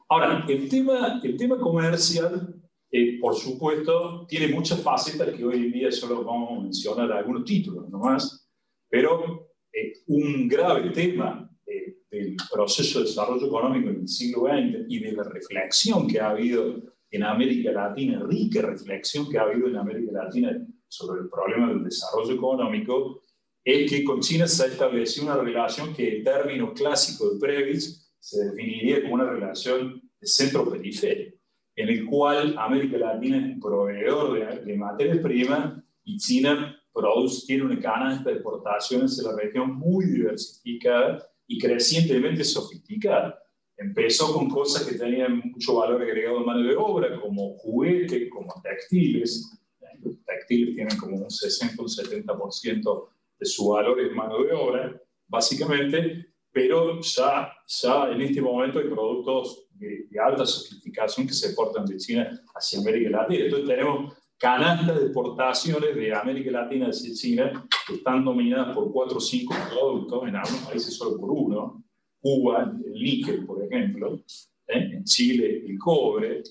Ahora, 0.10 0.43
el 0.47 0.67
tema, 0.69 1.21
el 1.23 1.38
tema 1.38 1.60
comercial, 1.60 2.55
eh, 2.91 3.19
por 3.19 3.36
supuesto, 3.36 4.25
tiene 4.27 4.47
muchas 4.47 4.81
facetas 4.81 5.29
que 5.36 5.45
hoy 5.45 5.65
en 5.65 5.71
día 5.71 5.91
solo 5.91 6.23
vamos 6.23 6.51
a 6.51 6.63
mencionar 6.63 7.12
algunos 7.12 7.43
títulos 7.45 7.89
nomás. 7.89 8.46
Pero 8.89 9.52
eh, 9.71 9.93
un 10.08 10.47
grave 10.47 10.89
tema 10.91 11.50
eh, 11.65 11.97
del 12.10 12.36
proceso 12.52 13.00
de 13.00 13.06
desarrollo 13.06 13.47
económico 13.47 13.89
en 13.89 14.02
el 14.02 14.08
siglo 14.08 14.45
XX 14.47 14.86
y 14.88 15.00
de 15.00 15.12
la 15.12 15.23
reflexión 15.23 16.08
que 16.08 16.19
ha 16.19 16.32
habido 16.32 16.82
en 17.12 17.23
América 17.23 17.71
Latina, 17.71 18.23
rica 18.28 18.62
reflexión 18.62 19.30
que 19.30 19.38
ha 19.38 19.43
habido 19.43 19.67
en 19.67 19.78
América 19.78 20.12
Latina 20.12 20.65
sobre 20.88 21.21
el 21.21 21.30
problema 21.30 21.69
del 21.69 21.84
desarrollo 21.84 22.34
económico, 22.34 23.23
es 23.63 23.89
que 23.89 24.04
con 24.04 24.21
China 24.21 24.47
se 24.47 24.63
ha 24.63 24.67
establecido 24.67 25.26
una 25.26 25.38
relación 25.38 25.93
que 25.93 26.17
en 26.17 26.23
términos 26.23 26.71
clásicos 26.73 27.34
de 27.34 27.39
Previs 27.39 28.13
se 28.19 28.45
definiría 28.45 29.02
como 29.02 29.15
una 29.15 29.30
relación 29.30 30.02
de 30.19 30.28
centro-periferia, 30.28 31.34
en 31.76 31.89
el 31.89 32.06
cual 32.06 32.56
América 32.58 32.97
Latina 32.97 33.52
es 33.52 33.60
proveedor 33.62 34.34
de, 34.34 34.63
de 34.63 34.78
materias 34.78 35.17
primas 35.19 35.84
y 36.04 36.17
China 36.17 36.82
produce, 36.97 37.45
tiene 37.45 37.63
una 37.63 37.79
canasta 37.79 38.29
de 38.29 38.38
exportaciones 38.38 39.17
en 39.19 39.25
la 39.25 39.36
región 39.36 39.75
muy 39.75 40.05
diversificada 40.05 41.23
y 41.45 41.60
crecientemente 41.60 42.43
sofisticada. 42.43 43.39
Empezó 43.77 44.33
con 44.33 44.49
cosas 44.49 44.86
que 44.86 44.97
tenían 44.97 45.38
mucho 45.51 45.75
valor 45.75 46.01
agregado 46.01 46.39
en 46.39 46.45
mano 46.45 46.67
de 46.67 46.75
obra, 46.75 47.21
como 47.21 47.55
juguetes, 47.57 48.29
como 48.31 48.53
textiles. 48.63 49.55
Los 50.03 50.23
textiles 50.25 50.75
tienen 50.75 50.97
como 50.97 51.17
un 51.17 51.29
60 51.29 51.81
un 51.81 51.88
70% 51.88 53.10
de 53.39 53.45
su 53.45 53.69
valor 53.69 53.99
en 53.99 54.15
mano 54.15 54.43
de 54.43 54.51
obra, 54.51 55.01
básicamente, 55.27 56.25
pero 56.51 56.99
ya, 57.01 57.53
ya 57.67 58.10
en 58.10 58.21
este 58.21 58.41
momento 58.41 58.79
hay 58.79 58.86
productos 58.86 59.67
de, 59.75 60.07
de 60.10 60.19
alta 60.19 60.43
sofisticación 60.43 61.27
que 61.27 61.33
se 61.33 61.47
exportan 61.47 61.86
de 61.86 61.97
China 61.97 62.43
hacia 62.55 62.79
América 62.79 63.12
Latina. 63.12 63.45
Entonces 63.45 63.67
tenemos 63.67 64.13
canastas 64.38 65.00
de 65.00 65.06
exportaciones 65.06 65.95
de 65.95 66.13
América 66.13 66.52
Latina 66.52 66.88
hacia 66.88 67.13
China 67.13 67.67
están 67.91 68.23
dominadas 68.23 68.76
por 68.76 68.91
cuatro 68.91 69.17
o 69.17 69.21
cinco 69.21 69.56
productos, 69.69 70.28
en 70.28 70.36
algunos 70.36 70.62
países 70.62 70.95
solo 70.95 71.19
por 71.19 71.32
uno, 71.32 71.84
Cuba, 72.19 72.71
el 72.86 72.93
níquel, 72.93 73.45
por 73.45 73.63
ejemplo, 73.63 74.21
¿eh? 74.67 74.89
en 74.93 75.04
Chile 75.04 75.63
el 75.65 75.78
cobre, 75.78 76.41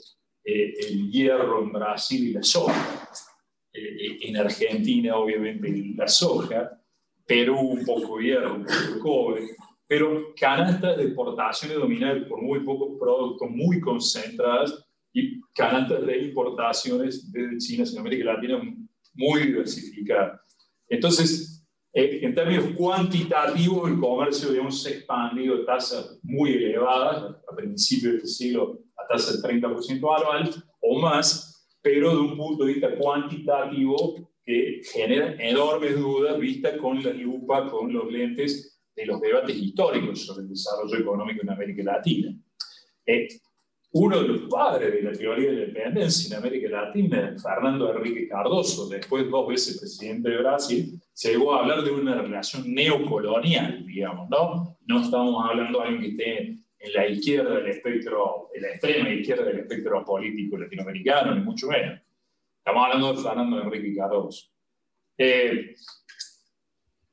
eh, 0.44 0.74
el 0.88 1.10
hierro 1.10 1.62
en 1.62 1.72
Brasil 1.72 2.28
y 2.28 2.32
la 2.32 2.42
soja, 2.42 3.10
eh, 3.72 4.18
en 4.22 4.36
Argentina 4.36 5.16
obviamente 5.16 5.92
la 5.96 6.08
soja, 6.08 6.80
Perú 7.26 7.58
un 7.58 7.84
poco 7.84 8.20
hierro, 8.20 8.54
un 8.54 8.64
poco 8.64 9.00
cobre, 9.00 9.48
pero 9.86 10.32
canastas 10.38 10.96
de 10.96 11.04
exportaciones 11.04 11.76
dominadas 11.76 12.24
por 12.28 12.40
muy 12.40 12.60
pocos 12.60 12.98
productos, 12.98 13.50
muy 13.50 13.80
concentradas, 13.80 14.85
y 15.16 15.40
canastas 15.54 16.04
de 16.04 16.18
importaciones 16.18 17.32
desde 17.32 17.56
China 17.56 17.84
hacia 17.84 18.00
América 18.00 18.34
Latina 18.34 18.62
muy 19.14 19.44
diversificadas. 19.44 20.42
Entonces, 20.90 21.66
eh, 21.94 22.20
en 22.20 22.34
términos 22.34 22.66
cuantitativos, 22.76 23.90
el 23.90 23.98
comercio 23.98 24.50
digamos, 24.50 24.82
se 24.82 24.90
ha 24.90 24.92
expandido 24.92 25.54
a 25.54 25.64
tasas 25.64 26.20
muy 26.22 26.52
elevadas 26.52 27.34
a 27.50 27.56
principios 27.56 28.12
de 28.12 28.18
este 28.18 28.28
siglo, 28.28 28.82
a 28.94 29.02
la 29.04 29.08
tasa 29.08 29.32
del 29.32 29.62
30% 29.62 30.18
anual 30.18 30.50
o 30.80 31.00
más, 31.00 31.66
pero 31.80 32.10
de 32.10 32.20
un 32.20 32.36
punto 32.36 32.66
de 32.66 32.74
vista 32.74 32.94
cuantitativo 32.94 34.30
que 34.44 34.82
genera 34.92 35.34
enormes 35.38 35.98
dudas 35.98 36.38
vista 36.38 36.76
con 36.76 37.02
la 37.02 37.14
lupa, 37.14 37.70
con 37.70 37.90
los 37.90 38.12
lentes 38.12 38.82
de 38.94 39.06
los 39.06 39.18
debates 39.18 39.56
históricos 39.56 40.26
sobre 40.26 40.42
el 40.42 40.50
desarrollo 40.50 40.98
económico 40.98 41.40
en 41.42 41.50
América 41.50 41.82
Latina. 41.84 42.38
Eh, 43.06 43.28
uno 43.92 44.20
de 44.20 44.28
los 44.28 44.40
padres 44.42 44.92
de 44.92 45.02
la 45.02 45.12
teoría 45.12 45.50
de 45.50 45.56
la 45.56 45.66
dependencia 45.66 46.36
en 46.36 46.44
América 46.44 46.68
Latina, 46.68 47.34
Fernando 47.42 47.94
Enrique 47.96 48.28
Cardoso, 48.28 48.88
después 48.88 49.30
dos 49.30 49.48
veces 49.48 49.78
presidente 49.78 50.30
de 50.30 50.38
Brasil, 50.38 51.00
se 51.12 51.32
llegó 51.32 51.54
a 51.54 51.60
hablar 51.60 51.82
de 51.82 51.92
una 51.92 52.20
relación 52.20 52.74
neocolonial, 52.74 53.86
digamos, 53.86 54.28
¿no? 54.28 54.76
No 54.86 55.02
estamos 55.02 55.44
hablando 55.48 55.80
de 55.80 55.84
alguien 55.84 56.02
que 56.02 56.08
esté 56.10 56.38
en 56.78 56.92
la 56.92 57.08
izquierda 57.08 57.56
del 57.56 57.68
espectro, 57.68 58.50
en 58.54 58.62
la 58.62 58.68
extrema 58.68 59.08
izquierda 59.10 59.44
del 59.44 59.60
espectro 59.60 60.04
político 60.04 60.58
latinoamericano, 60.58 61.34
ni 61.34 61.40
mucho 61.40 61.68
menos. 61.68 62.00
Estamos 62.58 62.84
hablando 62.84 63.14
de 63.14 63.22
Fernando 63.22 63.62
Enrique 63.62 63.96
Cardoso. 63.96 64.48
Eh, 65.16 65.74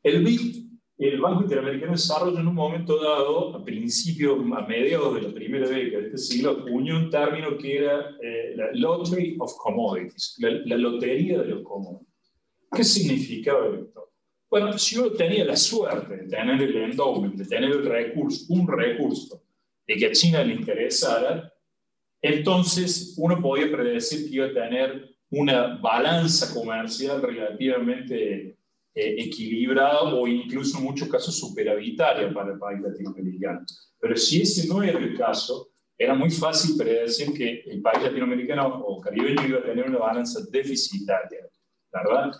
el 0.04 0.24
BID 0.24 0.62
el 0.98 1.20
Banco 1.20 1.44
Interamericano 1.44 1.92
de 1.92 1.98
Desarrollo 1.98 2.40
en 2.40 2.48
un 2.48 2.56
momento 2.56 3.02
dado, 3.02 3.56
a 3.56 3.64
principios, 3.64 4.40
a 4.56 4.62
mediados 4.62 5.16
de 5.16 5.22
la 5.24 5.34
primera 5.34 5.68
década 5.68 6.02
de 6.02 6.08
este 6.08 6.18
siglo, 6.18 6.52
acuñó 6.52 6.98
un 6.98 7.10
término 7.10 7.58
que 7.58 7.78
era 7.78 8.16
eh, 8.22 8.54
la 8.56 8.70
Lottery 8.74 9.38
of 9.40 9.54
Commodities, 9.58 10.38
la, 10.40 10.78
lotería 10.78 11.40
de 11.40 11.48
los 11.48 11.64
commodities. 11.64 12.08
¿Qué 12.72 12.84
significaba 12.84 13.76
esto? 13.76 14.12
Bueno, 14.50 14.78
si 14.78 14.98
uno 14.98 15.12
tenía 15.12 15.46
la 15.46 15.56
suerte 15.56 16.16
de 16.16 16.28
tener 16.28 16.62
el 16.62 16.76
endowment, 16.76 17.36
de 17.36 17.46
tener 17.46 17.72
el 17.72 17.86
recurso, 17.86 18.46
un 18.54 18.68
recurso, 18.68 19.42
de 19.88 19.96
que 19.96 20.06
a 20.06 20.12
China 20.12 20.44
le 20.44 20.54
interesara, 20.54 21.52
entonces 22.22 23.16
uno 23.18 23.42
podía 23.42 23.72
predecir 23.72 24.30
que 24.30 24.36
iba 24.36 24.46
a 24.46 24.54
tener 24.54 25.10
una 25.32 25.78
balanza 25.78 26.54
comercial 26.54 27.22
relativamente 27.22 28.53
eh, 28.96 29.16
equilibrada 29.18 30.04
o 30.14 30.28
incluso 30.28 30.78
en 30.78 30.84
muchos 30.84 31.08
casos 31.08 31.38
superavitaria 31.38 32.34
para 32.34 32.54
el 32.54 32.60
país 32.60 32.82
latinoamericano. 32.82 33.66
Pero 34.00 34.16
si 34.16 34.42
ese 34.42 34.68
no 34.68 34.84
era 34.84 35.00
el 35.00 35.18
caso, 35.18 35.70
era 35.98 36.14
muy 36.14 36.30
fácil 36.30 36.76
predecir 36.78 37.34
que 37.34 37.64
el 37.68 37.82
país 37.82 38.04
latinoamericano 38.04 38.84
o 38.86 39.00
caribeño 39.00 39.48
iba 39.48 39.60
a 39.60 39.64
tener 39.64 39.88
una 39.88 40.00
balanza 40.00 40.42
deficitaria, 40.52 41.48
¿verdad? 41.92 42.32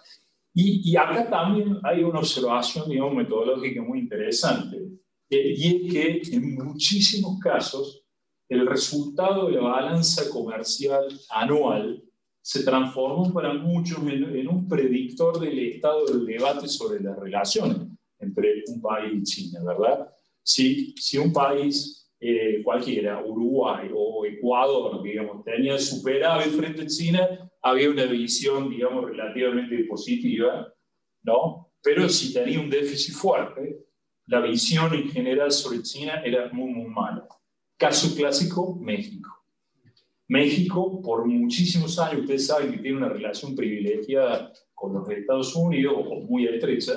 Y, 0.54 0.92
y 0.92 0.96
acá 0.96 1.30
también 1.30 1.80
hay 1.84 2.04
una 2.04 2.20
observación, 2.20 2.89
digamos, 2.89 3.16
metodológica 3.16 3.82
muy 3.82 4.00
interesante, 4.00 4.78
eh, 5.30 5.54
y 5.58 5.88
es 5.88 5.92
que 5.92 6.36
en 6.36 6.56
muchísimos 6.56 7.39
casos 7.39 8.04
el 8.50 8.68
resultado 8.68 9.48
de 9.48 9.54
la 9.54 9.62
balanza 9.62 10.30
comercial 10.30 11.08
anual 11.30 12.04
se 12.43 12.63
transformó 12.63 13.34
para 13.34 13.53
muchos 13.53 13.99
en, 14.06 14.47
un 14.49 14.67
predictor 14.67 15.39
del 15.39 15.58
estado 15.60 16.06
del 16.06 16.25
debate 16.25 16.67
sobre 16.67 17.01
las 17.01 17.17
relaciones 17.17 17.77
entre 18.19 18.63
un 18.67 18.82
país 18.82 19.13
y 19.13 19.23
China, 19.23 19.63
¿verdad? 19.63 20.10
Si, 20.43 20.93
si 20.97 21.17
un 21.17 21.32
país 21.32 22.12
eh, 22.19 22.62
cualquiera, 22.62 23.23
Uruguay 23.23 23.89
o 23.95 24.25
Ecuador, 24.25 25.01
digamos, 25.01 25.43
tenía 25.45 25.79
superávit 25.79 26.53
frente 26.53 26.82
a 26.82 26.88
China, 26.88 27.51
había 27.62 27.89
una 27.89 28.06
visión, 28.06 28.69
digamos, 28.69 29.06
relativamente 29.06 29.82
positiva, 29.86 30.67
¿no? 31.23 31.71
Pero 31.82 32.10
si 32.10 32.34
tenía 32.34 32.60
un 32.60 32.69
déficit 32.69 33.15
fuerte, 33.15 33.86
la 34.25 34.41
visión 34.41 34.93
en 34.93 35.10
general 35.10 35.49
sobre 35.53 35.82
China 35.82 36.21
era 36.25 36.49
muy, 36.51 36.73
muy 36.73 36.89
mala. 36.89 37.25
Caso 37.77 38.13
clásico, 38.13 38.75
México. 38.82 39.29
México, 40.27 41.01
por 41.01 41.25
muchísimos 41.25 41.99
años, 41.99 42.21
ustedes 42.21 42.47
saben 42.47 42.71
que 42.71 42.79
tiene 42.79 42.97
una 42.97 43.09
relación 43.09 43.55
privilegiada 43.55 44.51
con 44.73 44.93
los 44.93 45.09
Estados 45.09 45.55
Unidos, 45.55 45.93
o 45.97 46.21
muy 46.21 46.45
estrecha, 46.47 46.93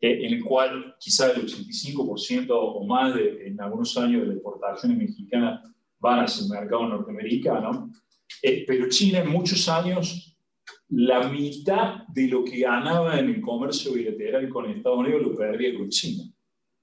eh, 0.00 0.26
en 0.26 0.34
el 0.34 0.44
cual 0.44 0.96
quizá 0.98 1.30
el 1.30 1.46
85% 1.46 2.48
o 2.50 2.84
más 2.86 3.14
de, 3.14 3.46
en 3.46 3.60
algunos 3.60 3.96
años 3.96 4.22
de 4.22 4.26
las 4.28 4.36
exportaciones 4.36 4.98
mexicanas 4.98 5.60
van 5.98 6.20
hacia 6.20 6.44
el 6.44 6.50
mercado 6.50 6.88
norteamericano. 6.88 7.90
Eh, 8.42 8.64
pero 8.66 8.88
China 8.88 9.20
en 9.20 9.28
muchos 9.28 9.68
años, 9.68 10.36
la 10.88 11.28
mitad 11.28 12.06
de 12.08 12.28
lo 12.28 12.44
que 12.44 12.60
ganaba 12.60 13.18
en 13.18 13.30
el 13.30 13.40
comercio 13.40 13.92
bilateral 13.92 14.48
con 14.48 14.70
Estados 14.70 14.98
Unidos 14.98 15.22
lo 15.22 15.36
perdía 15.36 15.76
con 15.76 15.88
China. 15.88 16.24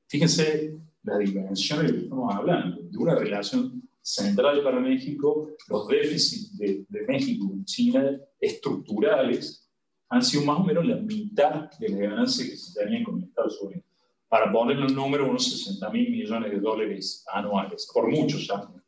Fíjense 0.07 0.79
la 1.03 1.17
dimensión 1.17 1.85
de 1.85 1.93
que 1.93 1.99
estamos 1.99 2.33
hablando, 2.33 2.81
de 2.81 2.97
una 2.97 3.15
relación 3.15 3.88
central 4.13 4.63
para 4.63 4.79
México, 4.79 5.55
los 5.67 5.87
déficits 5.87 6.57
de, 6.57 6.85
México 7.07 7.51
en 7.53 7.63
China 7.65 8.19
estructurales 8.39 9.69
han 10.09 10.23
sido 10.23 10.43
más 10.45 10.59
o 10.59 10.63
menos 10.63 10.85
la 10.85 10.95
mitad 10.95 11.69
de 11.77 11.89
las 11.89 11.99
ganancias 11.99 12.49
que 12.49 12.57
se 12.57 12.79
tenían 12.79 13.03
con 13.03 13.21
Estados 13.21 13.61
Unidos. 13.61 13.83
Para 14.27 14.51
ponerle 14.51 14.87
un 14.87 14.95
número, 14.95 15.29
unos 15.29 15.49
60 15.49 15.89
mil 15.91 16.09
millones 16.09 16.51
de 16.51 16.59
dólares 16.59 17.23
anuales, 17.31 17.89
por 17.93 18.09
muchos 18.09 18.49
años. 18.49 18.81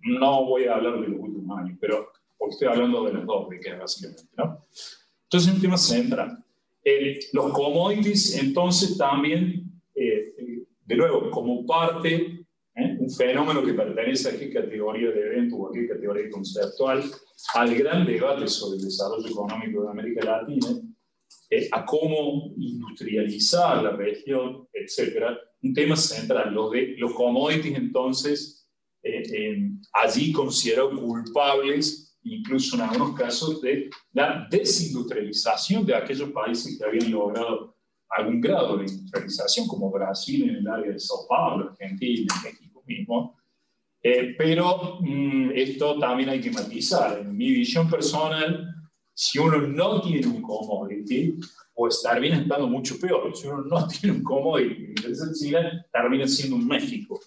No 0.00 0.44
voy 0.44 0.66
a 0.66 0.76
hablar 0.76 1.00
de 1.00 1.08
los 1.08 1.20
últimos 1.20 1.58
años, 1.58 1.76
pero 1.80 2.12
estoy 2.48 2.68
hablando 2.68 3.04
de 3.04 3.14
las 3.14 3.26
dos 3.26 3.48
décadas, 3.48 3.80
básicamente. 3.80 4.22
¿no? 4.36 4.64
Entonces, 5.24 5.54
un 5.54 5.60
tema 5.60 5.76
central. 5.76 6.44
los 7.32 7.52
commodities, 7.52 8.36
entonces, 8.38 8.96
también, 8.96 9.70
eh, 9.94 10.64
de 10.84 10.96
nuevo, 10.96 11.30
como 11.30 11.66
parte. 11.66 12.37
Un 13.08 13.14
fenómeno 13.14 13.64
que 13.64 13.72
pertenece 13.72 14.28
a 14.28 14.38
qué 14.38 14.52
categoría 14.52 15.10
de 15.10 15.20
evento 15.20 15.56
o 15.56 15.68
a 15.68 15.72
qué 15.72 15.88
categoría 15.88 16.30
conceptual, 16.30 17.02
al 17.54 17.74
gran 17.74 18.04
debate 18.04 18.46
sobre 18.46 18.76
el 18.76 18.84
desarrollo 18.84 19.26
económico 19.26 19.82
de 19.82 19.90
América 19.90 20.24
Latina, 20.24 20.68
eh, 21.50 21.68
a 21.72 21.86
cómo 21.86 22.52
industrializar 22.58 23.82
la 23.82 23.92
región, 23.92 24.68
etc. 24.74 25.38
Un 25.62 25.72
tema 25.72 25.96
central, 25.96 26.52
los, 26.52 26.70
de, 26.72 26.96
los 26.98 27.14
commodities 27.14 27.78
entonces 27.78 28.68
eh, 29.02 29.70
allí 29.94 30.30
considerados 30.32 31.00
culpables, 31.00 32.18
incluso 32.24 32.76
en 32.76 32.82
algunos 32.82 33.18
casos, 33.18 33.62
de 33.62 33.88
la 34.12 34.46
desindustrialización 34.50 35.86
de 35.86 35.94
aquellos 35.94 36.30
países 36.30 36.76
que 36.76 36.84
habían 36.84 37.10
logrado 37.10 37.74
algún 38.10 38.40
grado 38.40 38.76
de 38.76 38.86
industrialización, 38.86 39.66
como 39.66 39.90
Brasil 39.90 40.50
en 40.50 40.56
el 40.56 40.68
área 40.68 40.92
de 40.92 40.98
Sao 40.98 41.26
Paulo, 41.26 41.70
Argentina, 41.70 42.34
México 42.44 42.67
Eh, 44.02 44.34
pero 44.38 44.98
mm, 45.00 45.50
esto 45.54 45.98
también 45.98 46.28
hay 46.28 46.40
que 46.40 46.50
matizar. 46.50 47.18
En 47.18 47.36
mi 47.36 47.50
visión 47.50 47.90
personal, 47.90 48.74
si 49.12 49.38
uno 49.38 49.58
no 49.58 50.00
tiene 50.00 50.26
un 50.26 50.42
commodity, 50.42 51.38
pues 51.74 52.02
termina 52.02 52.38
estando 52.38 52.68
mucho 52.68 52.98
peor. 53.00 53.36
Si 53.36 53.46
uno 53.46 53.64
no 53.64 53.86
tiene 54.00 54.16
un 54.16 54.22
commodity 54.22 54.94
en 55.04 55.34
Chile, 55.34 55.84
termina 55.92 56.26
siendo 56.26 56.56
un 56.56 56.66
México. 56.66 57.20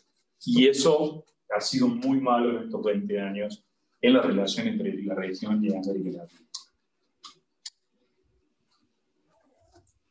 Y 0.45 0.67
eso 0.67 1.25
ha 1.55 1.59
sido 1.59 1.87
muy 1.87 2.19
malo 2.19 2.57
en 2.57 2.65
estos 2.65 2.83
20 2.83 3.19
años 3.19 3.63
en 4.01 4.13
la 4.13 4.21
relación 4.21 4.67
entre 4.67 5.03
la 5.03 5.15
región 5.15 5.63
y 5.63 5.73
América 5.73 6.17
Latina. 6.17 6.41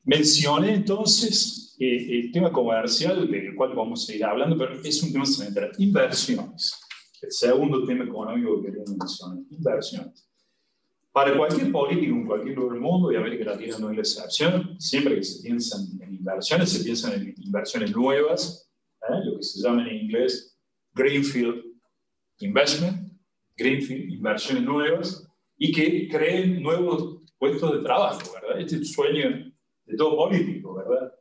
Mencioné 0.05 0.75
entonces 0.75 1.77
eh, 1.79 2.21
el 2.21 2.33
tema 2.33 2.53
comercial, 2.53 3.31
del 3.31 3.55
cual 3.55 3.75
vamos 3.75 4.09
a 4.09 4.15
ir 4.15 4.25
hablando, 4.25 4.57
pero 4.57 4.81
es 4.83 5.03
un 5.03 5.13
tema 5.13 5.27
central. 5.27 5.73
Inversiones. 5.79 6.81
El 7.23 7.33
segundo 7.33 7.85
tema 7.85 8.05
económico 8.05 8.61
que 8.61 8.69
quería 8.69 8.85
mencionar. 8.87 9.39
Inversiones. 9.51 10.27
Para 11.13 11.37
cualquier 11.37 11.73
político 11.73 12.15
en 12.15 12.27
cualquier 12.27 12.57
lugar 12.57 12.73
del 12.73 12.81
mundo, 12.81 13.13
y 13.13 13.17
América 13.17 13.45
Latina 13.45 13.77
no 13.79 13.91
es 13.91 13.97
la 13.97 14.03
excepción, 14.03 14.81
siempre 14.81 15.17
que 15.17 15.25
se 15.25 15.43
piensa 15.43 15.77
en 16.01 16.15
inversiones, 16.15 16.71
se 16.71 16.85
piensan 16.85 17.15
en 17.15 17.35
inversiones 17.37 17.91
nuevas, 17.95 18.71
¿eh? 19.09 19.15
lo 19.25 19.37
que 19.37 19.43
se 19.43 19.61
llama 19.61 19.89
en 19.89 19.97
inglés 20.05 20.57
Greenfield 20.95 21.65
Investment, 22.39 23.13
Greenfield, 23.57 24.13
inversiones 24.13 24.65
nuevas, 24.65 25.27
y 25.59 25.73
que 25.73 26.09
creen 26.09 26.63
nuevos 26.63 27.23
puestos 27.39 27.73
de 27.73 27.83
trabajo, 27.83 28.21
¿verdad? 28.33 28.61
Este 28.61 28.85
sueño 28.85 29.50
de 29.91 29.97
todo 29.97 30.17
político, 30.17 30.75
¿verdad? 30.75 31.13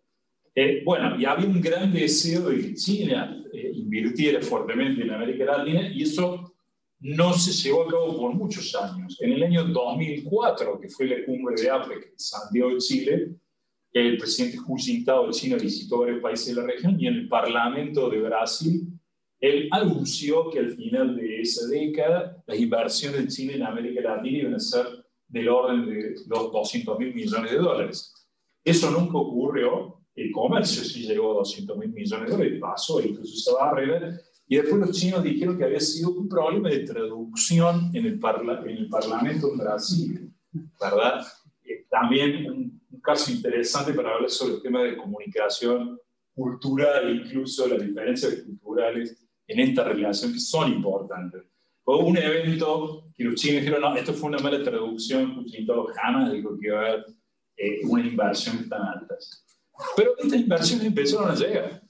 Eh, 0.56 0.82
bueno, 0.86 1.20
y 1.20 1.26
había 1.26 1.48
un 1.48 1.62
gran 1.62 1.92
deseo 1.94 2.50
de 2.50 2.62
que 2.62 2.74
China 2.74 3.44
eh, 3.54 3.72
invirtiera 3.74 4.42
fuertemente 4.42 5.02
en 5.02 5.12
América 5.12 5.46
Latina 5.46 5.90
y 5.94 6.04
eso 6.04 6.54
no 7.00 7.34
se 7.34 7.52
llevó 7.52 7.84
a 7.84 7.92
cabo 7.92 8.18
por 8.18 8.34
muchos 8.34 8.76
años. 8.76 9.18
En 9.22 9.32
el 9.34 9.44
año 9.44 9.64
2004, 9.64 10.80
que 10.82 10.90
fue 10.90 11.08
la 11.08 11.26
cumbre 11.26 11.56
de 11.62 11.70
APEC 11.70 12.12
en 12.12 12.20
Santiago 12.20 12.74
de 12.74 12.78
Chile, 12.78 13.30
el 13.94 14.18
presidente 14.18 14.58
Hu 14.60 14.78
Jintao 14.78 15.28
de 15.28 15.34
China 15.34 15.58
visitó 15.58 16.00
varios 16.00 16.22
países 16.22 16.54
de 16.54 16.62
la 16.62 16.68
región 16.68 17.00
y 17.00 17.08
en 17.08 17.16
el 17.16 17.28
Parlamento 17.28 18.10
de 18.10 18.20
Brasil 18.20 18.88
él 19.40 19.70
anunció 19.72 20.50
que 20.50 20.60
al 20.60 20.72
final 20.72 21.16
de 21.16 21.42
esa 21.42 21.68
década 21.68 22.44
las 22.46 22.60
inversiones 22.60 23.22
de 23.22 23.28
China 23.28 23.54
en 23.54 23.64
América 23.64 24.02
Latina 24.02 24.38
iban 24.40 24.56
a 24.56 24.60
ser 24.60 24.86
del 25.28 25.48
orden 25.48 25.86
de 25.86 26.16
los 26.28 26.52
200 26.52 27.00
mil 27.00 27.14
millones 27.14 27.52
de 27.52 27.58
dólares. 27.58 28.14
Eso 28.70 28.92
nunca 28.92 29.18
ocurrió, 29.18 30.00
el 30.14 30.32
comercio 30.32 30.84
sí 30.84 31.08
llegó 31.08 31.32
a 31.32 31.40
200 31.40 31.76
mil 31.76 31.90
millones 31.92 32.30
de 32.30 32.32
dólares, 32.38 32.60
pasó 32.62 33.02
incluso 33.02 33.34
esa 33.34 33.66
barrera, 33.66 34.16
Y 34.48 34.58
después 34.58 34.80
los 34.80 34.92
chinos 34.92 35.24
dijeron 35.24 35.58
que 35.58 35.64
había 35.64 35.80
sido 35.80 36.12
un 36.12 36.30
problema 36.30 36.70
de 36.70 36.80
traducción 36.80 37.90
en 37.96 38.06
el, 38.06 38.20
en 38.20 38.78
el 38.78 38.90
Parlamento 38.90 39.52
en 39.52 39.58
Brasil, 39.58 40.32
¿verdad? 40.80 41.26
Eh, 41.64 41.88
también 41.90 42.52
un, 42.52 42.80
caso 43.02 43.32
interesante 43.32 43.94
para 43.94 44.14
hablar 44.14 44.30
sobre 44.30 44.56
el 44.56 44.62
tema 44.62 44.84
de 44.84 44.98
comunicación 44.98 45.98
cultural, 46.36 47.10
incluso 47.10 47.68
las 47.68 47.82
diferencias 47.82 48.44
culturales 48.44 49.26
en 49.48 49.60
esta 49.62 49.84
relación 49.84 50.34
que 50.34 50.40
son 50.40 50.74
importantes. 50.74 51.42
Fue 51.84 51.98
un 51.98 52.18
evento 52.18 53.10
que 53.16 53.24
los 53.24 53.36
chinos 53.36 53.62
dijeron, 53.62 53.82
no, 53.82 53.96
esto 53.96 54.14
fue 54.14 54.30
una 54.30 54.40
mala 54.40 54.62
traducción, 54.62 55.34
Putin 55.34 55.66
jamás 55.96 56.32
dijo 56.34 56.56
que 56.60 56.68
iba 56.68 56.82
a 56.82 56.88
haber 56.88 57.06
eh, 57.60 57.82
una 57.84 58.08
inversión 58.08 58.70
tan 58.70 58.82
alta. 58.82 59.16
Pero 59.98 60.18
estas 60.18 60.40
inversiones 60.40 60.86
empezaron 60.86 61.30
a 61.30 61.36
llegar. 61.36 61.82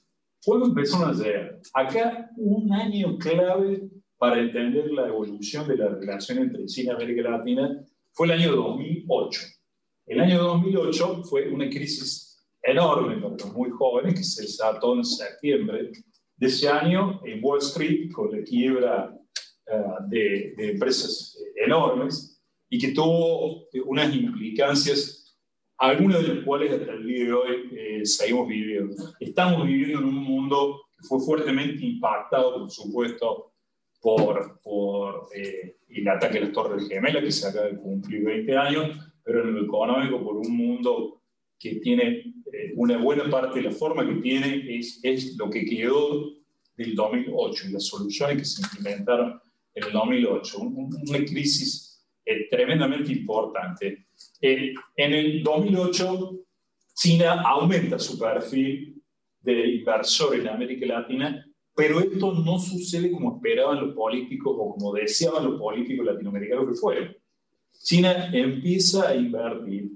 ¿Cuándo 0.44 0.66
empezaron 0.66 1.10
a 1.10 1.12
llegar? 1.12 1.60
Acá 1.74 2.30
un 2.36 2.72
año 2.72 3.16
clave 3.18 3.88
para 4.18 4.40
entender 4.40 4.90
la 4.90 5.06
evolución 5.06 5.68
de 5.68 5.76
la 5.76 5.88
relación 5.88 6.38
entre 6.38 6.66
China 6.66 6.92
y 6.92 6.94
América 6.96 7.30
Latina 7.30 7.84
fue 8.12 8.26
el 8.26 8.32
año 8.32 8.56
2008. 8.56 9.40
El 10.06 10.20
año 10.20 10.42
2008 10.42 11.22
fue 11.24 11.48
una 11.48 11.68
crisis 11.68 12.44
enorme 12.62 13.16
para 13.16 13.36
los 13.36 13.52
muy 13.52 13.70
jóvenes 13.70 14.14
que 14.14 14.24
se 14.24 14.42
desató 14.42 14.96
en 14.96 15.04
septiembre 15.04 15.92
de 16.36 16.46
ese 16.46 16.68
año 16.68 17.20
en 17.24 17.38
Wall 17.44 17.58
Street 17.58 18.10
con 18.12 18.32
la 18.32 18.42
quiebra 18.42 19.16
eh, 19.66 19.82
de, 20.08 20.54
de 20.56 20.72
empresas 20.72 21.38
enormes 21.64 22.42
y 22.68 22.78
que 22.78 22.92
tuvo 22.92 23.68
unas 23.86 24.14
implicancias 24.14 25.19
algunos 25.80 26.20
de 26.20 26.34
los 26.34 26.44
cuales 26.44 26.72
hasta 26.72 26.92
el 26.92 27.06
día 27.06 27.24
de 27.24 27.32
hoy 27.32 27.70
eh, 27.72 28.04
seguimos 28.04 28.46
viviendo. 28.46 28.94
Estamos 29.18 29.66
viviendo 29.66 30.00
en 30.00 30.04
un 30.04 30.14
mundo 30.14 30.82
que 30.94 31.08
fue 31.08 31.20
fuertemente 31.20 31.84
impactado, 31.84 32.60
por 32.60 32.70
supuesto, 32.70 33.52
por, 33.98 34.60
por 34.62 35.28
eh, 35.34 35.78
el 35.88 36.08
ataque 36.08 36.36
a 36.36 36.42
las 36.42 36.52
Torres 36.52 36.86
Gemelas, 36.86 37.24
que 37.24 37.32
se 37.32 37.48
acaba 37.48 37.66
de 37.66 37.78
cumplir 37.78 38.24
20 38.24 38.56
años, 38.58 38.90
pero 39.24 39.42
en 39.42 39.54
lo 39.54 39.64
económico, 39.64 40.22
por 40.22 40.36
un 40.36 40.54
mundo 40.54 41.22
que 41.58 41.76
tiene 41.76 42.34
eh, 42.52 42.72
una 42.76 42.98
buena 42.98 43.30
parte 43.30 43.60
de 43.60 43.70
la 43.70 43.72
forma 43.72 44.06
que 44.06 44.20
tiene, 44.20 44.78
es, 44.78 45.00
es 45.02 45.34
lo 45.38 45.48
que 45.48 45.64
quedó 45.64 46.30
del 46.76 46.94
2008 46.94 47.68
y 47.68 47.72
las 47.72 47.86
soluciones 47.86 48.36
que 48.36 48.44
se 48.44 48.60
implementaron 48.60 49.40
en 49.74 49.84
el 49.84 49.92
2008. 49.92 50.58
una 50.60 51.24
crisis 51.24 52.06
tremendamente 52.50 53.12
importante 53.12 54.09
en 54.40 55.12
el 55.12 55.42
2008, 55.42 56.40
China 56.94 57.42
aumenta 57.42 57.98
su 57.98 58.18
perfil 58.18 59.02
de 59.40 59.76
inversor 59.76 60.36
en 60.36 60.48
América 60.48 60.86
Latina, 60.86 61.46
pero 61.74 62.00
esto 62.00 62.32
no 62.34 62.58
sucede 62.58 63.10
como 63.10 63.36
esperaban 63.36 63.86
los 63.86 63.94
políticos 63.94 64.54
o 64.58 64.74
como 64.74 64.92
deseaban 64.92 65.44
los 65.44 65.58
políticos 65.58 66.04
latinoamericanos 66.04 66.68
que 66.68 66.74
fueron. 66.74 67.16
China 67.82 68.30
empieza 68.32 69.08
a 69.08 69.16
invertir 69.16 69.92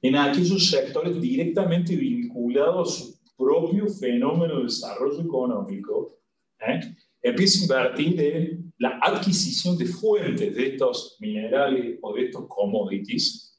en 0.00 0.16
aquellos 0.16 0.70
sectores 0.70 1.20
directamente 1.20 1.94
vinculados 1.96 2.88
a 2.88 2.94
su 2.94 3.18
propio 3.36 3.88
fenómeno 3.88 4.58
de 4.58 4.64
desarrollo 4.64 5.20
económico. 5.20 6.18
¿eh? 6.60 6.80
Empieza 7.20 7.58
a 7.58 7.62
invertir 7.62 8.20
en 8.20 8.72
la 8.78 8.98
adquisición 9.02 9.76
de 9.76 9.86
fuentes 9.86 10.54
de 10.54 10.66
estos 10.68 11.16
minerales 11.20 11.98
o 12.00 12.14
de 12.14 12.24
estos 12.24 12.46
commodities 12.48 13.51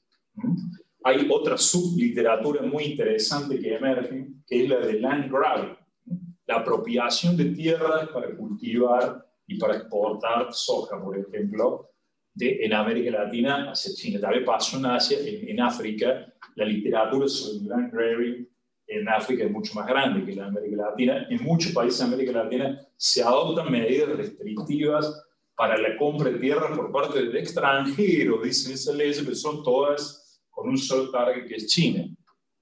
hay 1.04 1.28
otra 1.30 1.58
subliteratura 1.58 2.62
muy 2.62 2.84
interesante 2.84 3.60
que 3.60 3.76
emerge, 3.76 4.28
que 4.48 4.64
es 4.64 4.70
la 4.70 4.80
de 4.80 5.00
land 5.00 5.32
grabbing, 5.32 5.76
la 6.48 6.56
apropiación 6.56 7.36
de 7.36 7.46
tierras 7.46 8.10
para 8.10 8.36
cultivar 8.36 9.26
y 9.46 9.58
para 9.58 9.78
exportar 9.78 10.48
soja, 10.54 11.02
por 11.02 11.18
ejemplo, 11.18 11.90
de, 12.34 12.66
en 12.66 12.74
América 12.74 13.12
Latina 13.12 13.72
hacia 13.72 13.94
China. 13.94 14.20
También 14.20 14.46
pasó 14.46 14.78
en 14.78 14.86
Asia, 14.86 15.18
en, 15.22 15.60
África, 15.60 16.34
la 16.56 16.66
literatura 16.66 17.28
sobre 17.28 17.68
land 17.68 17.92
grabbing 17.92 18.50
en 18.88 19.10
África 19.10 19.46
es 19.46 19.52
mucho 19.52 19.74
más 19.76 19.88
grande 19.88 20.26
que 20.26 20.34
en 20.34 20.42
América 20.42 20.90
Latina. 20.90 21.28
En 21.30 21.44
muchos 21.44 21.72
países 21.72 22.00
de 22.00 22.06
América 22.06 22.44
Latina 22.44 22.80
se 22.96 23.24
adoptan 23.24 23.72
medidas 23.72 24.10
restrictivas 24.10 25.26
para 25.56 25.78
la 25.78 25.98
compra 25.98 26.30
de 26.30 26.40
tierras 26.40 26.76
por 26.76 26.92
parte 26.92 27.24
de 27.24 27.40
extranjeros, 27.40 28.44
dicen 28.44 28.74
esas 28.74 28.96
leyes, 28.96 29.22
pero 29.22 29.36
son 29.36 29.64
todas 29.64 30.23
con 30.54 30.70
un 30.70 30.78
solo 30.78 31.10
target 31.10 31.48
que 31.48 31.56
es 31.56 31.68
China. 31.68 32.06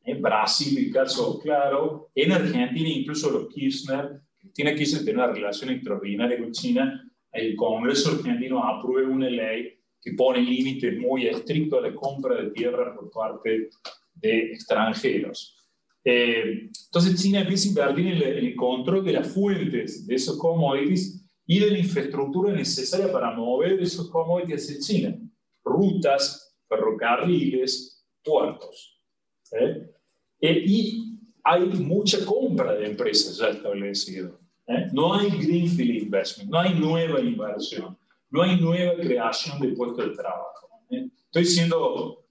En 0.04 0.22
Brasil, 0.22 0.78
el 0.78 0.92
caso 0.92 1.40
claro, 1.40 2.10
en 2.16 2.32
Argentina, 2.32 2.90
incluso 2.90 3.30
los 3.30 3.54
Kirchner, 3.54 4.22
tiene 4.54 4.76
Kirchner 4.76 5.06
tener 5.06 5.18
una 5.18 5.28
relación 5.28 5.70
extraordinaria 5.72 6.40
con 6.40 6.52
China, 6.52 7.12
el 7.32 7.56
Congreso 7.56 8.12
argentino 8.12 8.64
aprueba 8.64 9.10
una 9.10 9.30
ley 9.30 9.74
que 10.02 10.14
pone 10.14 10.42
límites 10.42 10.98
muy 10.98 11.28
estrictos 11.28 11.80
a 11.80 11.88
la 11.88 11.94
compra 11.94 12.42
de 12.42 12.50
tierra 12.52 12.96
por 12.96 13.12
parte 13.12 13.70
de 14.16 14.40
extranjeros. 14.54 15.56
Eh, 16.04 16.70
entonces 16.86 17.22
China 17.22 17.42
empieza 17.42 17.68
a 17.68 17.70
invertir 17.70 18.08
en 18.08 18.14
el, 18.14 18.24
el, 18.24 18.56
control 18.56 19.06
de 19.06 19.14
las 19.14 19.28
fuentes 19.28 20.08
de 20.08 20.16
esos 20.16 20.38
commodities 20.38 21.24
y 21.46 21.60
de 21.60 21.70
la 21.70 21.78
infraestructura 21.78 22.54
necesaria 22.54 23.12
para 23.12 23.36
mover 23.36 23.80
esos 23.80 24.10
commodities 24.10 24.64
hacia 24.64 24.80
China. 24.80 25.18
Rutas, 25.64 26.51
ferrocarriles, 26.72 28.06
puertos. 28.24 29.04
¿eh? 29.52 29.90
Eh, 30.40 30.64
y 30.66 31.20
hay 31.44 31.66
mucha 31.66 32.26
compra 32.26 32.74
de 32.76 32.88
empresas 32.88 33.38
ya 33.38 33.50
establecidas. 33.50 34.32
¿eh? 34.68 34.88
No 34.94 35.14
hay 35.14 35.30
greenfield 35.30 36.04
investment, 36.04 36.50
no 36.50 36.60
hay 36.60 36.74
nueva 36.76 37.20
inversión, 37.20 37.98
no 38.30 38.42
hay 38.42 38.60
nueva 38.60 38.96
creación 38.96 39.60
de 39.60 39.70
puestos 39.70 40.10
de 40.10 40.16
trabajo. 40.16 40.70
Estoy 40.90 41.46
siendo 41.46 42.26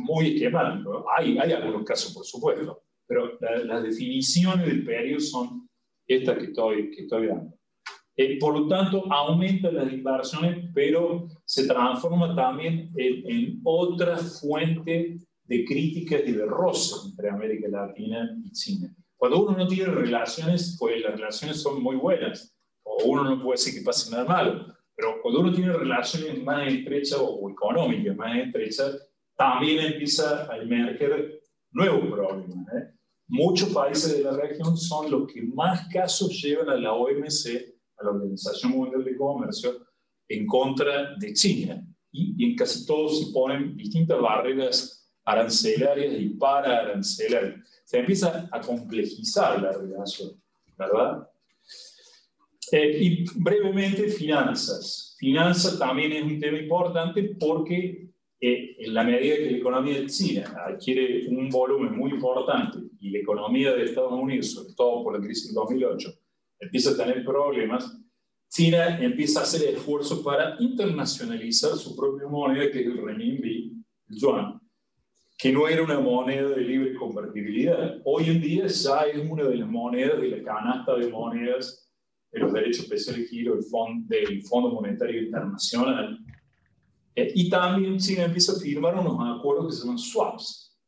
muy 0.00 0.34
esquemático. 0.34 1.06
Hay, 1.16 1.38
hay 1.38 1.52
algunos 1.52 1.84
casos, 1.84 2.12
por 2.12 2.24
supuesto, 2.24 2.82
pero 3.06 3.38
las 3.40 3.82
definiciones 3.82 4.66
del 4.66 4.84
periodo 4.84 5.20
son 5.20 5.68
estas 6.06 6.38
que 6.38 6.44
estoy, 6.44 6.90
que 6.90 7.02
estoy 7.02 7.28
dando. 7.28 7.56
Eh, 8.18 8.38
por 8.38 8.58
lo 8.58 8.66
tanto, 8.66 9.04
aumenta 9.12 9.70
las 9.70 9.92
inversiones, 9.92 10.70
pero 10.74 11.28
se 11.44 11.66
transforma 11.66 12.34
también 12.34 12.90
en, 12.96 13.60
otra 13.62 14.16
fuente 14.16 15.18
de 15.44 15.64
críticas 15.64 16.22
y 16.26 16.32
de 16.32 16.46
roce 16.46 17.08
entre 17.08 17.28
América 17.28 17.68
Latina 17.68 18.34
y 18.42 18.50
China. 18.52 18.94
Cuando 19.16 19.44
uno 19.44 19.58
no 19.58 19.66
tiene 19.66 19.90
relaciones, 19.92 20.76
pues 20.78 21.02
las 21.02 21.12
relaciones 21.12 21.60
son 21.60 21.82
muy 21.82 21.96
buenas, 21.96 22.56
o 22.82 23.04
uno 23.04 23.24
no 23.24 23.42
puede 23.42 23.58
decir 23.58 23.74
que 23.74 23.84
pase 23.84 24.10
nada 24.10 24.24
malo, 24.24 24.74
pero 24.94 25.20
cuando 25.20 25.40
uno 25.40 25.52
tiene 25.52 25.72
relaciones 25.74 26.42
más 26.42 26.66
estrechas 26.72 27.18
o 27.20 27.50
económicas 27.50 28.16
más 28.16 28.36
estrechas, 28.38 29.08
también 29.36 29.92
empieza 29.92 30.50
a 30.50 30.56
emerger 30.56 31.42
nuevos 31.70 32.10
problemas. 32.10 32.74
¿eh? 32.74 32.94
Muchos 33.28 33.68
países 33.70 34.16
de 34.16 34.24
la 34.24 34.32
región 34.32 34.76
son 34.76 35.10
los 35.10 35.30
que 35.30 35.42
más 35.42 35.86
casos 35.88 36.30
llevan 36.42 36.70
a 36.70 36.76
la 36.76 36.94
OMC 36.94 37.75
a 37.98 38.04
la 38.04 38.10
Organización 38.10 38.72
Mundial 38.72 39.04
de 39.04 39.16
Comercio 39.16 39.86
en 40.28 40.46
contra 40.46 41.14
de 41.16 41.32
China. 41.32 41.84
Y, 42.12 42.44
en 42.44 42.56
casi 42.56 42.86
todos 42.86 43.20
se 43.20 43.32
ponen 43.32 43.76
distintas 43.76 44.20
barreras 44.20 45.10
arancelarias 45.24 46.14
y 46.18 46.28
para 46.30 46.80
arancelarias. 46.80 47.60
Se 47.84 47.98
empieza 47.98 48.48
a 48.50 48.60
complejizar 48.60 49.60
la 49.60 49.72
relación, 49.72 50.40
¿verdad? 50.78 51.28
Eh, 52.72 52.98
y 53.00 53.24
brevemente, 53.40 54.08
finanzas. 54.08 55.16
Finanzas 55.18 55.78
también 55.78 56.12
es 56.12 56.22
un 56.24 56.40
tema 56.40 56.58
importante 56.58 57.36
porque 57.38 58.10
eh, 58.40 58.76
en 58.78 58.94
la 58.94 59.02
medida 59.02 59.36
que 59.36 59.50
la 59.50 59.58
economía 59.58 60.00
de 60.00 60.06
China 60.06 60.54
adquiere 60.66 61.26
un 61.28 61.48
volumen 61.48 61.96
muy 61.96 62.10
importante 62.10 62.78
y 63.00 63.10
la 63.10 63.18
economía 63.18 63.72
de 63.72 63.84
Estados 63.84 64.12
Unidos, 64.12 64.50
sobre 64.50 64.74
todo 64.74 65.04
por 65.04 65.18
la 65.18 65.24
crisis 65.24 65.46
del 65.46 65.54
2008, 65.54 66.15
empieza 66.60 66.90
a 66.90 66.96
tener 66.96 67.24
problemas, 67.24 67.96
China 68.48 68.98
empieza 69.00 69.40
a 69.40 69.42
hacer 69.42 69.74
esfuerzos 69.74 70.20
para 70.20 70.56
internacionalizar 70.60 71.72
su 71.76 71.96
propia 71.96 72.28
moneda, 72.28 72.70
que 72.70 72.80
es 72.80 72.86
el 72.86 73.02
renminbi, 73.02 73.72
el 74.08 74.16
yuan, 74.16 74.60
que 75.36 75.52
no 75.52 75.68
era 75.68 75.82
una 75.82 76.00
moneda 76.00 76.48
de 76.50 76.62
libre 76.62 76.94
convertibilidad. 76.94 78.00
Hoy 78.04 78.30
en 78.30 78.40
día 78.40 78.66
ya 78.66 79.00
es 79.02 79.30
una 79.30 79.44
de 79.44 79.56
las 79.56 79.68
monedas 79.68 80.20
de 80.20 80.28
la 80.28 80.42
canasta 80.42 80.94
de 80.96 81.08
monedas 81.10 81.90
de 82.32 82.40
los 82.40 82.52
derechos 82.52 82.84
especiales 82.84 83.22
de 83.22 83.28
giro 83.28 83.56
del 83.56 84.42
Fondo, 84.42 84.70
Monetario 84.70 85.22
Internacional. 85.22 86.18
Eh, 87.14 87.32
y 87.34 87.50
también 87.50 87.98
China 87.98 88.24
empieza 88.24 88.52
a 88.52 88.60
firmar 88.60 88.94
unos 88.94 89.38
acuerdos 89.38 89.66
que 89.66 89.72
se 89.72 89.82
llaman 89.82 89.98
swaps. 89.98 90.78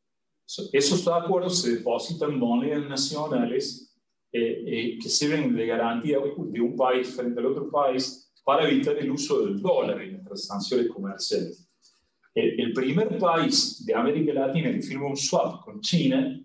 Esos 0.73 1.07
acuerdos 1.07 1.61
se 1.61 1.75
depositan 1.75 2.39
monedas 2.39 2.87
nacionales 2.89 3.88
eh, 4.31 4.63
eh, 4.67 4.99
que 5.01 5.09
sirven 5.09 5.55
de 5.55 5.65
garantía 5.65 6.19
de 6.19 6.61
un 6.61 6.75
país 6.75 7.15
frente 7.15 7.39
al 7.39 7.47
otro 7.47 7.71
país 7.71 8.31
para 8.43 8.69
evitar 8.69 8.95
el 8.97 9.09
uso 9.09 9.45
del 9.45 9.59
dólar 9.59 9.99
en 10.01 10.13
las 10.13 10.23
transacciones 10.23 10.87
comerciales. 10.87 11.67
El, 12.35 12.71
primer 12.73 13.17
país 13.17 13.83
de 13.85 13.95
América 13.95 14.33
Latina 14.33 14.71
que 14.71 14.83
firma 14.83 15.07
un 15.07 15.17
swap 15.17 15.65
con 15.65 15.81
China 15.81 16.39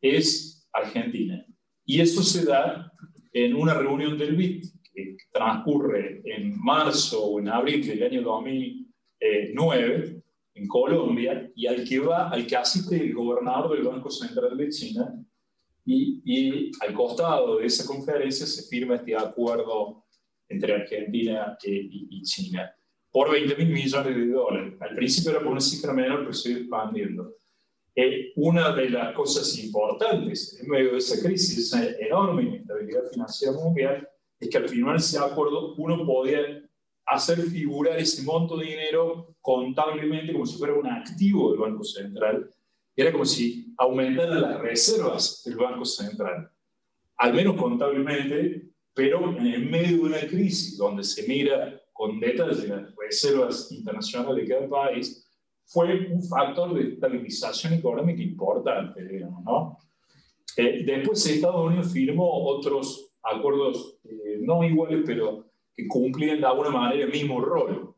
es 0.00 0.68
Argentina. 0.72 1.46
Y 1.84 2.00
eso 2.00 2.20
se 2.22 2.44
da 2.44 2.92
en 3.32 3.54
una 3.54 3.74
reunión 3.74 4.18
del 4.18 4.34
BID, 4.34 4.64
que 4.92 5.16
transcurre 5.32 6.20
en 6.24 6.60
marzo 6.60 7.24
o 7.24 7.38
en 7.38 7.48
abril 7.48 7.86
del 7.86 8.02
año 8.02 8.22
2009 8.22 10.20
en 10.54 10.66
Colombia 10.66 11.48
y 11.54 11.68
al 11.68 11.84
que 11.84 12.00
va, 12.00 12.28
al 12.28 12.44
que 12.44 12.56
asiste 12.56 12.96
el 12.96 13.14
gobernador 13.14 13.76
del 13.76 13.86
Banco 13.86 14.10
Central 14.10 14.56
de 14.56 14.68
China 14.68 15.19
y, 15.84 16.22
y 16.24 16.70
al 16.80 16.94
costado 16.94 17.58
de 17.58 17.66
esa 17.66 17.86
conferencia 17.86 18.46
se 18.46 18.68
firma 18.68 18.96
este 18.96 19.16
acuerdo 19.16 20.04
entre 20.50 20.74
Argentina 20.74 21.56
y, 21.62 22.22
China 22.22 22.70
por 23.10 23.30
20 23.30 23.56
mil 23.56 23.68
millones 23.68 24.14
de 24.14 24.26
dólares. 24.28 24.74
Al 24.80 24.94
principio 24.94 25.32
era 25.32 25.40
por 25.40 25.52
una 25.52 25.60
cifra 25.60 25.92
menor, 25.92 26.20
pero 26.20 26.32
se 26.32 26.52
expandiendo. 26.52 27.34
Eh, 27.94 28.32
una 28.36 28.74
de 28.74 28.90
las 28.90 29.14
cosas 29.14 29.58
importantes 29.58 30.60
en 30.60 30.68
medio 30.68 30.92
de 30.92 30.98
esa 30.98 31.20
crisis, 31.20 31.58
esa 31.58 31.84
enorme 31.98 32.42
inestabilidad 32.42 33.10
financiera 33.10 33.52
mundial, 33.54 34.08
es 34.38 34.48
que 34.48 34.58
al 34.58 34.68
firmar 34.68 34.96
ese 34.96 35.18
acuerdo 35.18 35.74
uno 35.74 36.06
podía 36.06 36.40
hacer 37.06 37.40
figurar 37.42 37.98
ese 37.98 38.22
monto 38.22 38.56
de 38.56 38.66
dinero 38.66 39.34
contablemente 39.40 40.32
como 40.32 40.46
si 40.46 40.56
fuera 40.56 40.74
un 40.74 40.86
activo 40.86 41.50
del 41.50 41.60
Banco 41.60 41.82
Central. 41.82 42.48
Era 43.00 43.12
como 43.12 43.24
si 43.24 43.72
aumentaran 43.78 44.42
las 44.42 44.60
reservas 44.60 45.42
del 45.46 45.56
Banco 45.56 45.86
Central, 45.86 46.50
al 47.16 47.32
menos 47.32 47.56
contablemente, 47.56 48.72
pero 48.92 49.34
en 49.38 49.70
medio 49.70 49.96
de 49.96 50.02
una 50.02 50.20
crisis 50.28 50.76
donde 50.76 51.02
se 51.02 51.26
mira 51.26 51.80
con 51.94 52.20
detalle 52.20 52.68
las 52.68 52.94
reservas 52.96 53.72
internacionales 53.72 54.46
de 54.46 54.54
cada 54.54 54.68
país, 54.68 55.26
fue 55.64 56.08
un 56.10 56.22
factor 56.22 56.74
de 56.74 56.94
estabilización 56.94 57.72
económica 57.72 58.22
importante, 58.22 59.02
digamos, 59.02 59.44
¿no? 59.44 59.78
Eh, 60.58 60.82
después 60.84 61.24
Estados 61.26 61.68
Unidos 61.68 61.92
firmó 61.94 62.28
otros 62.48 63.14
acuerdos 63.22 63.98
eh, 64.04 64.40
no 64.42 64.62
iguales, 64.62 65.04
pero 65.06 65.46
que 65.74 65.88
cumplían 65.88 66.40
de 66.40 66.46
alguna 66.46 66.68
manera 66.68 67.04
el 67.06 67.12
mismo 67.12 67.40
rol, 67.40 67.94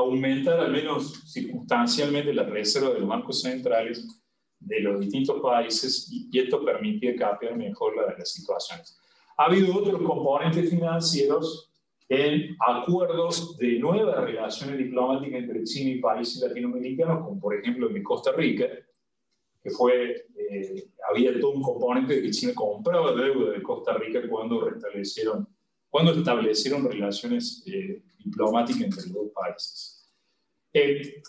aumentar 0.00 0.60
al 0.60 0.72
menos 0.72 1.22
circunstancialmente 1.32 2.32
las 2.32 2.48
reservas 2.48 2.94
de 2.94 3.00
los 3.00 3.08
bancos 3.08 3.40
centrales 3.40 4.06
de 4.58 4.80
los 4.80 5.00
distintos 5.00 5.40
países 5.40 6.08
y, 6.12 6.38
esto 6.38 6.64
permitía 6.64 7.16
cambiar 7.16 7.56
mejor 7.56 7.94
las 7.96 8.30
situaciones. 8.30 8.98
Ha 9.36 9.44
habido 9.44 9.74
otros 9.74 10.02
componentes 10.02 10.68
financieros 10.68 11.70
en 12.08 12.56
acuerdos 12.58 13.56
de 13.56 13.78
nuevas 13.78 14.22
relaciones 14.24 14.76
diplomáticas 14.76 15.40
entre 15.40 15.64
China 15.64 15.90
y 15.90 16.00
países 16.00 16.42
latinoamericanos, 16.42 17.24
como 17.24 17.40
por 17.40 17.54
ejemplo 17.54 17.88
de 17.88 18.02
Costa 18.02 18.32
Rica, 18.32 18.66
que 19.62 19.70
fue, 19.70 20.26
eh, 20.36 20.88
había 21.08 21.38
todo 21.40 21.52
un 21.52 21.62
componente 21.62 22.16
de 22.16 22.22
que 22.22 22.30
China 22.30 22.52
compraba 22.54 23.12
deuda 23.12 23.52
de 23.52 23.62
Costa 23.62 23.94
Rica 23.94 24.20
cuando 24.28 24.60
restablecieron, 24.68 25.48
cuando 25.88 26.12
establecieron 26.12 26.84
relaciones 26.84 27.62
eh, 27.66 28.02
diplomáticas 28.24 28.82
entre 28.82 29.02
los 29.04 29.12
dos 29.12 29.32
países. 29.34 30.10
Eh, 30.72 31.22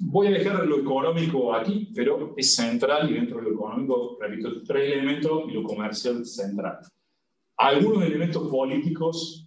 voy 0.00 0.28
a 0.28 0.30
dejar 0.30 0.66
lo 0.66 0.78
económico 0.78 1.54
aquí, 1.54 1.92
pero 1.94 2.34
es 2.36 2.54
central 2.54 3.10
y 3.10 3.14
dentro 3.14 3.38
de 3.38 3.44
lo 3.44 3.52
económico, 3.52 4.16
repito, 4.20 4.62
tres 4.62 4.92
elementos 4.92 5.44
y 5.48 5.52
lo 5.52 5.62
comercial 5.62 6.24
central. 6.24 6.78
Algunos 7.56 8.04
elementos 8.04 8.48
políticos 8.48 9.46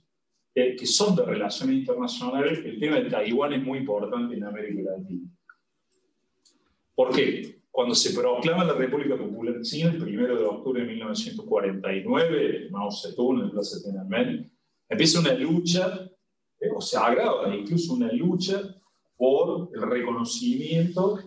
que 0.54 0.86
son 0.86 1.16
de 1.16 1.24
relaciones 1.24 1.78
internacionales, 1.78 2.60
el 2.66 2.80
tema 2.80 2.98
de 2.98 3.10
Taiwán 3.10 3.54
es 3.54 3.64
muy 3.64 3.80
importante 3.80 4.36
en 4.36 4.44
América 4.44 4.92
Latina. 4.92 5.30
¿Por 6.96 7.16
qué? 7.16 7.62
Cuando 7.72 7.96
se 7.96 8.14
proclama 8.14 8.66
la 8.66 8.74
República 8.74 9.16
Popular 9.16 9.62
China, 9.62 9.92
el 9.92 10.02
1 10.02 10.36
de 10.36 10.44
octubre 10.44 10.82
de 10.82 10.88
1949, 10.88 12.68
Mao 12.72 12.92
Zedong 12.92 13.44
en 13.44 13.52
Plaza 13.52 13.82
Tiananmen, 13.82 14.52
empieza 14.90 15.20
una 15.20 15.34
lucha, 15.34 16.09
eh, 16.09 16.09
o 16.76 16.82
se 16.82 16.98
agrava 16.98 17.56
incluso 17.56 17.94
una 17.94 18.12
lucha 18.12 18.62
por 19.16 19.70
el 19.74 19.82
reconocimiento 19.82 21.20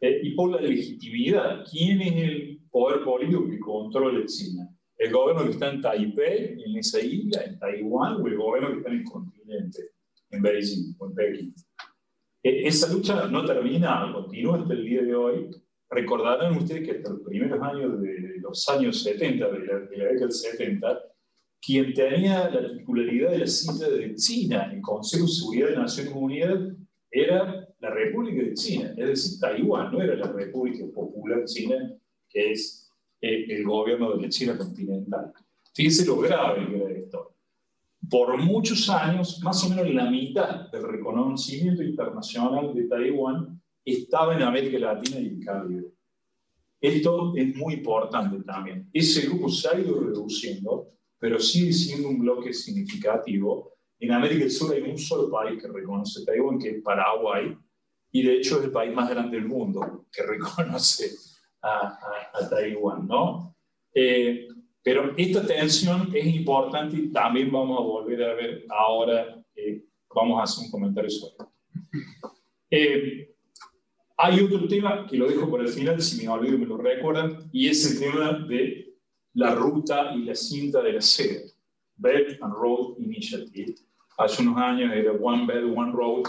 eh, 0.00 0.20
y 0.22 0.34
por 0.34 0.50
la 0.50 0.60
legitimidad. 0.60 1.64
¿Quién 1.70 2.00
es 2.00 2.16
el 2.16 2.60
poder 2.70 3.04
político 3.04 3.48
que 3.48 3.58
controla 3.58 4.24
China? 4.26 4.68
¿El 4.96 5.12
gobierno 5.12 5.44
que 5.44 5.50
está 5.50 5.70
en 5.70 5.80
Taipei, 5.80 6.62
en 6.64 6.76
esa 6.76 7.00
isla, 7.00 7.42
en 7.44 7.58
Taiwán, 7.58 8.22
o 8.22 8.26
el 8.26 8.36
gobierno 8.36 8.70
que 8.70 8.76
está 8.78 8.90
en 8.90 8.98
el 8.98 9.04
continente, 9.04 9.90
en 10.30 10.42
Beijing 10.42 10.94
o 10.98 11.06
en 11.06 11.14
Pekín? 11.14 11.54
E, 12.42 12.68
esa 12.68 12.92
lucha 12.92 13.26
no 13.28 13.44
termina, 13.44 14.10
continúa 14.12 14.58
hasta 14.58 14.74
el 14.74 14.84
día 14.84 15.02
de 15.02 15.14
hoy. 15.14 15.50
Recordarán 15.90 16.56
ustedes 16.56 16.84
que 16.84 16.96
hasta 16.96 17.10
los 17.10 17.20
primeros 17.20 17.60
años 17.62 18.00
de 18.00 18.38
los 18.40 18.68
años 18.68 19.02
70, 19.02 19.48
de 19.50 19.58
la, 19.66 19.78
década 19.80 20.20
del 20.20 20.32
70, 20.32 21.02
quien 21.64 21.94
tenía 21.94 22.50
la 22.50 22.76
titularidad 22.76 23.30
de 23.30 23.38
la 23.38 23.46
cita 23.46 23.88
de 23.88 24.14
China 24.16 24.66
en 24.66 24.78
el 24.78 24.82
Consejo 24.82 25.26
de 25.26 25.32
Seguridad 25.32 25.68
de 25.68 25.76
Naciones 25.76 26.12
Unidas 26.14 26.58
era 27.10 27.68
la 27.78 27.90
República 27.90 28.42
de 28.42 28.54
China, 28.54 28.94
es 28.96 29.06
decir, 29.06 29.40
Taiwán, 29.40 29.92
no 29.92 30.02
era 30.02 30.16
la 30.16 30.32
República 30.32 30.84
Popular 30.92 31.44
China, 31.44 31.94
que 32.28 32.52
es 32.52 32.90
eh, 33.20 33.46
el 33.48 33.64
gobierno 33.64 34.16
de 34.16 34.22
la 34.22 34.28
China 34.28 34.58
continental. 34.58 35.32
Fíjense 35.74 36.04
lo 36.06 36.18
grave 36.18 36.66
que 36.66 36.76
era 36.76 36.90
esto 36.90 37.32
por 38.12 38.36
muchos 38.36 38.90
años, 38.90 39.40
más 39.42 39.64
o 39.64 39.70
menos 39.70 39.88
la 39.94 40.10
mitad 40.10 40.70
del 40.70 40.82
reconocimiento 40.82 41.82
internacional 41.82 42.74
de 42.74 42.84
Taiwán 42.84 43.58
estaba 43.84 44.34
en 44.34 44.42
América 44.42 44.78
Latina 44.78 45.18
y 45.18 45.28
el 45.28 45.44
Caribe. 45.44 45.92
Esto 46.80 47.32
es 47.36 47.56
muy 47.56 47.74
importante 47.74 48.42
también. 48.44 48.90
Ese 48.92 49.26
grupo 49.28 49.48
se 49.48 49.68
ha 49.68 49.80
ido 49.80 50.00
reduciendo, 50.00 50.88
pero 51.22 51.38
sigue 51.38 51.72
siendo 51.72 52.08
un 52.08 52.18
bloque 52.18 52.52
significativo. 52.52 53.76
En 54.00 54.10
América 54.10 54.40
del 54.40 54.50
Sur 54.50 54.74
hay 54.74 54.82
un 54.82 54.98
solo 54.98 55.30
país 55.30 55.62
que 55.62 55.68
reconoce 55.68 56.24
Taiwán, 56.24 56.58
que 56.58 56.70
es 56.70 56.82
Paraguay, 56.82 57.56
y 58.10 58.22
de 58.24 58.38
hecho 58.38 58.58
es 58.58 58.64
el 58.64 58.72
país 58.72 58.92
más 58.92 59.08
grande 59.08 59.36
del 59.36 59.46
mundo 59.46 60.06
que 60.12 60.20
reconoce 60.26 61.12
a, 61.62 61.96
a, 62.34 62.50
Taiwán, 62.50 63.06
¿no? 63.06 63.54
Eh, 63.94 64.48
pero 64.82 65.14
esta 65.16 65.46
tensión 65.46 66.10
es 66.12 66.26
importante 66.26 66.96
y 66.96 67.12
también 67.12 67.52
vamos 67.52 67.78
a 67.78 67.82
volver 67.84 68.24
a 68.24 68.34
ver 68.34 68.66
ahora, 68.68 69.40
eh, 69.54 69.84
vamos 70.12 70.40
a 70.40 70.42
hacer 70.42 70.64
un 70.64 70.72
comentario 70.72 71.08
sobre 71.08 71.34
esto. 71.34 71.52
Eh, 72.74 73.28
hay 74.16 74.40
otro 74.40 74.66
tema 74.66 75.06
que 75.06 75.18
lo 75.18 75.28
dejo 75.28 75.46
por 75.50 75.60
el 75.60 75.68
final, 75.68 76.00
si 76.00 76.16
me 76.16 76.26
olvido 76.26 76.56
me 76.56 76.64
lo 76.64 76.78
recuerdan, 76.78 77.50
y 77.52 77.68
es 77.68 77.84
el 77.92 78.00
tema 78.00 78.32
de 78.48 78.91
la 79.34 79.54
ruta 79.54 80.12
y 80.14 80.24
la 80.24 80.34
cinta 80.34 80.82
de 80.82 80.92
la 80.94 81.00
seda, 81.00 81.40
Belt 81.96 82.42
and 82.42 82.54
Road 82.54 82.98
Initiative. 82.98 83.74
Hace 84.18 84.42
unos 84.42 84.56
años 84.58 84.92
era 84.92 85.12
One 85.12 85.46
Belt, 85.46 85.76
One 85.76 85.92
Road, 85.92 86.24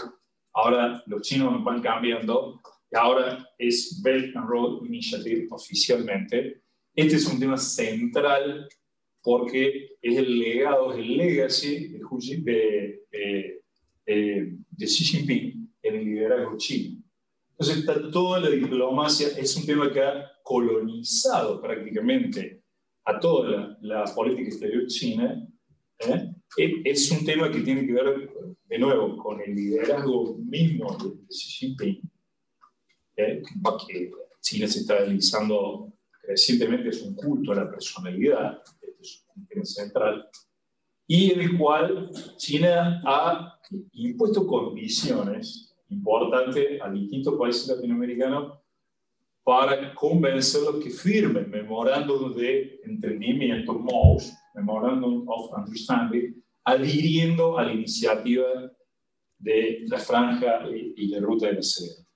ahora 0.52 1.02
los 1.06 1.22
chinos 1.22 1.62
van 1.62 1.82
cambiando, 1.82 2.60
y 2.90 2.96
ahora 2.96 3.46
es 3.58 4.00
Belt 4.02 4.36
and 4.36 4.48
Road 4.48 4.84
Initiative 4.86 5.46
oficialmente 5.50 6.64
este 6.96 7.16
es 7.16 7.26
un 7.26 7.40
tema 7.40 7.56
central 7.56 8.68
porque 9.20 9.96
es 10.00 10.16
el 10.16 10.38
legado, 10.38 10.92
es 10.92 10.98
el 10.98 11.16
legacy 11.16 11.88
de, 11.88 13.02
de, 13.10 13.62
de, 14.06 14.58
de 14.70 14.86
Xi 14.86 15.04
Jinping 15.04 15.74
en 15.82 15.94
el 15.96 16.04
liderazgo 16.04 16.56
chino. 16.56 17.02
Entonces, 17.50 17.78
está 17.78 18.10
toda 18.10 18.40
la 18.40 18.50
diplomacia, 18.50 19.28
es 19.38 19.56
un 19.56 19.66
tema 19.66 19.90
que 19.92 20.00
ha 20.00 20.30
colonizado 20.42 21.60
prácticamente 21.60 22.63
a 23.04 23.20
toda 23.20 23.76
la, 23.80 24.04
política 24.14 24.48
exterior 24.48 24.86
china. 24.86 25.46
¿eh? 26.06 26.34
Es 26.84 27.10
un 27.10 27.24
tema 27.24 27.50
que 27.50 27.60
tiene 27.60 27.86
que 27.86 27.92
ver, 27.92 28.30
de 28.66 28.78
nuevo, 28.78 29.16
con 29.16 29.40
el 29.40 29.54
liderazgo 29.54 30.36
mismo 30.38 30.96
de, 30.98 31.26
Xi 31.28 31.48
Jinping, 31.50 32.00
¿eh? 33.16 33.42
que 33.88 34.10
China 34.40 34.66
se 34.66 34.80
está 34.80 34.98
realizando 34.98 35.92
recientemente 36.26 36.88
es 36.88 37.02
un 37.02 37.14
culto 37.14 37.52
a 37.52 37.56
la 37.56 37.70
personalidad, 37.70 38.62
este 38.80 38.96
es 39.00 39.26
un 39.36 39.46
tema 39.46 39.64
central, 39.64 40.28
y 41.06 41.32
en 41.32 41.40
el 41.40 41.58
cual 41.58 42.10
China 42.36 43.02
ha 43.04 43.60
impuesto 43.92 44.46
condiciones 44.46 45.74
importantes 45.90 46.80
a 46.80 46.90
distintos 46.90 47.38
países 47.38 47.68
latinoamericanos 47.68 48.58
para 49.44 49.94
convencerlos 49.94 50.82
que 50.82 50.90
firmen 50.90 51.50
memorándum 51.50 52.34
de 52.34 52.80
entendimiento, 52.84 53.74
MOUs, 53.74 54.32
Memorandum 54.54 55.28
of 55.28 55.52
Understanding, 55.56 56.42
adhiriendo 56.64 57.58
a 57.58 57.64
la 57.64 57.74
iniciativa 57.74 58.46
de 59.38 59.84
la 59.86 59.98
franja 59.98 60.66
y, 60.96 61.08
la 61.08 61.20
ruta 61.20 61.48
de 61.48 61.54
la 61.54 61.62
seda. 61.62 62.06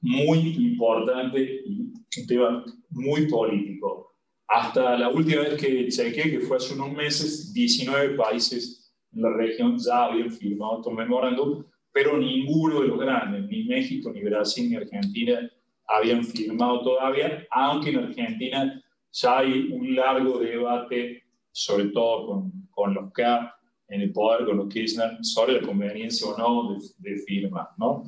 Muy 0.00 0.38
importante 0.56 1.62
y 1.66 1.80
un 1.82 2.26
tema 2.26 2.64
muy 2.88 3.28
político. 3.28 4.14
Hasta 4.48 4.96
la 4.96 5.10
última 5.10 5.42
vez 5.42 5.60
que 5.60 5.88
chequé, 5.88 6.30
que 6.30 6.40
fue 6.40 6.56
hace 6.56 6.72
unos 6.74 6.92
meses, 6.92 7.52
19 7.52 8.16
países 8.16 8.90
en 9.12 9.22
la 9.22 9.30
región 9.30 9.76
ya 9.78 10.06
habían 10.06 10.30
firmado 10.30 10.78
estos 10.78 10.94
memorándum, 10.94 11.64
pero 11.92 12.16
ninguno 12.16 12.80
de 12.80 12.88
los 12.88 12.98
grandes, 12.98 13.46
ni 13.48 13.64
México, 13.64 14.10
ni 14.12 14.22
Brasil, 14.22 14.70
ni 14.70 14.76
Argentina, 14.76 15.50
habían 15.96 16.24
firmado 16.24 16.82
todavía, 16.82 17.46
aunque 17.50 17.90
en 17.90 17.98
Argentina 17.98 18.82
ya 19.12 19.38
hay 19.38 19.72
un 19.72 19.94
largo 19.94 20.38
debate 20.38 21.22
sobre 21.52 21.88
todo 21.88 22.26
con, 22.26 22.68
con 22.70 22.94
los 22.94 23.12
K 23.12 23.54
en 23.88 24.02
el 24.02 24.12
poder, 24.12 24.46
con 24.46 24.56
los 24.56 24.68
Kirchner, 24.68 25.18
sobre 25.22 25.60
la 25.60 25.66
conveniencia 25.66 26.28
o 26.28 26.38
no 26.38 26.74
de, 26.74 27.10
de 27.10 27.18
firmar, 27.22 27.68
¿no? 27.76 28.04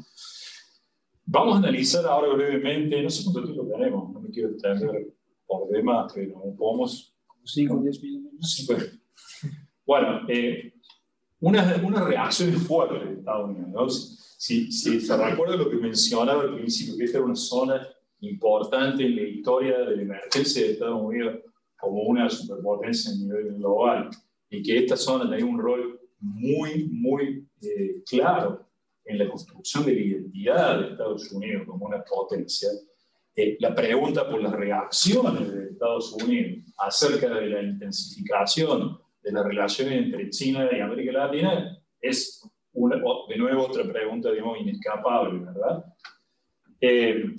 Vamos 1.25 1.55
a 1.55 1.59
analizar 1.59 2.05
ahora 2.07 2.35
brevemente, 2.35 3.03
no 3.03 3.11
sé 3.11 3.25
cuánto 3.25 3.53
tiempo 3.53 3.67
tenemos, 3.73 4.13
no 4.13 4.21
me 4.21 4.31
quiero 4.31 4.51
extender 4.51 5.09
por 5.47 5.69
demás, 5.69 6.13
pero 6.15 6.35
podemos... 6.57 7.13
5 7.45 7.75
o 7.75 7.83
10 7.83 8.03
minutos. 8.03 8.69
Bueno, 9.85 10.21
eh, 10.29 10.73
una, 11.41 11.75
una 11.85 12.05
reacción 12.05 12.53
fuerte 12.53 13.05
de 13.05 13.15
Estados 13.15 13.51
Unidos. 13.51 14.12
Si, 14.43 14.73
si 14.73 15.01
se 15.01 15.17
recuerda 15.17 15.55
lo 15.55 15.71
que 15.71 15.77
mencionaba 15.77 16.43
al 16.43 16.57
principio, 16.57 16.97
que 16.97 17.05
esta 17.05 17.19
era 17.19 17.27
una 17.27 17.37
zona 17.37 17.87
importante 18.23 19.05
en 19.05 19.15
la 19.15 19.23
historia 19.23 19.79
de 19.79 19.95
la 19.95 20.03
emergencia 20.03 20.63
de 20.63 20.73
Estados 20.73 21.01
Unidos 21.01 21.43
como 21.79 22.03
una 22.03 22.29
superpotencia 22.29 23.13
a 23.13 23.15
nivel 23.15 23.55
global 23.55 24.11
y 24.51 24.61
que 24.61 24.79
esta 24.79 24.97
zona 24.97 25.31
tenía 25.31 25.47
un 25.47 25.61
rol 25.61 26.01
muy, 26.19 26.89
muy 26.91 27.47
eh, 27.63 28.03
claro 28.05 28.67
en 29.05 29.19
la 29.19 29.29
construcción 29.29 29.87
de 29.87 29.95
la 29.95 30.01
identidad 30.01 30.81
de 30.81 30.89
Estados 30.89 31.31
Unidos 31.31 31.63
como 31.65 31.87
una 31.87 32.03
potencia, 32.03 32.69
eh, 33.37 33.57
la 33.61 33.73
pregunta 33.73 34.29
por 34.29 34.43
las 34.43 34.55
reacciones 34.55 35.55
de 35.55 35.67
Estados 35.67 36.13
Unidos 36.15 36.69
acerca 36.79 37.33
de 37.33 37.47
la 37.47 37.63
intensificación 37.63 38.99
de 39.23 39.31
las 39.31 39.47
relaciones 39.47 40.03
entre 40.03 40.31
China 40.31 40.69
y 40.73 40.81
América 40.81 41.13
Latina 41.13 41.81
es 42.01 42.43
una, 42.75 42.97
de 43.29 43.37
nuevo 43.37 43.67
otra 43.67 43.85
pregunta, 43.85 44.31
digamos, 44.31 44.61
inescapable, 44.61 45.41
¿verdad? 45.41 45.85
Eh, 46.81 47.35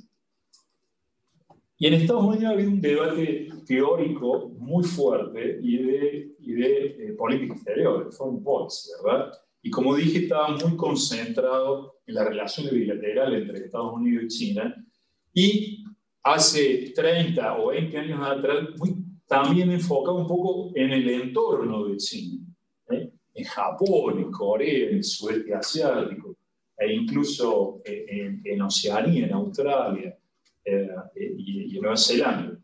y 1.78 1.88
en 1.88 1.94
Estados 1.96 2.24
Unidos 2.24 2.46
ha 2.46 2.50
habido 2.52 2.70
un 2.70 2.82
debate 2.82 3.50
teórico 3.66 4.50
muy 4.58 4.84
fuerte 4.84 5.60
y 5.62 5.78
de, 5.78 6.36
y 6.40 6.54
de 6.54 6.86
eh, 6.86 7.14
política 7.18 7.56
exterior, 7.56 8.06
de 8.06 8.12
foreign 8.12 8.44
policy, 8.44 8.90
¿verdad? 9.04 9.34
Y 9.62 9.70
como 9.70 9.96
dije, 9.96 10.20
estaba 10.20 10.50
muy 10.50 10.78
concentrado 10.78 12.00
en 12.06 12.16
la 12.16 12.26
relación 12.26 12.74
bilateral 12.74 13.34
entre 13.34 13.66
Estados 13.66 13.94
Unidos 13.94 14.26
y 14.26 14.28
China. 14.28 14.86
Y 15.34 15.84
hace 16.22 16.94
30 16.96 17.58
o 17.60 17.68
20 17.68 17.98
años 17.98 18.20
atrás, 18.22 18.70
muy, 18.78 18.96
también 19.28 19.72
enfocado 19.72 20.18
un 20.18 20.28
poco 20.28 20.72
en 20.76 20.92
el 20.92 21.10
entorno 21.10 21.86
de 21.86 21.98
China. 21.98 22.46
En 23.34 23.46
Japón, 23.46 24.20
en 24.20 24.32
Corea, 24.32 24.90
en 24.90 24.98
el 24.98 25.04
sudeste 25.04 25.54
asiático, 25.54 26.36
e 26.78 26.94
incluso 26.94 27.82
eh, 27.86 28.06
en, 28.08 28.42
en 28.44 28.62
Oceanía, 28.62 29.26
en 29.26 29.34
Australia 29.34 30.18
eh, 30.66 30.88
y, 31.38 31.76
en 31.76 31.82
Nueva 31.82 31.98
Zelanda, 31.98 32.60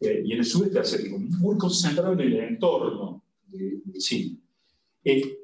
y 0.00 0.32
en 0.32 0.38
el 0.38 0.44
sudeste 0.44 0.78
asiático, 0.78 1.18
muy 1.18 1.58
concentrado 1.58 2.12
en 2.14 2.20
el 2.20 2.36
entorno 2.40 3.22
de, 3.46 3.80
de 3.84 3.98
China. 3.98 4.38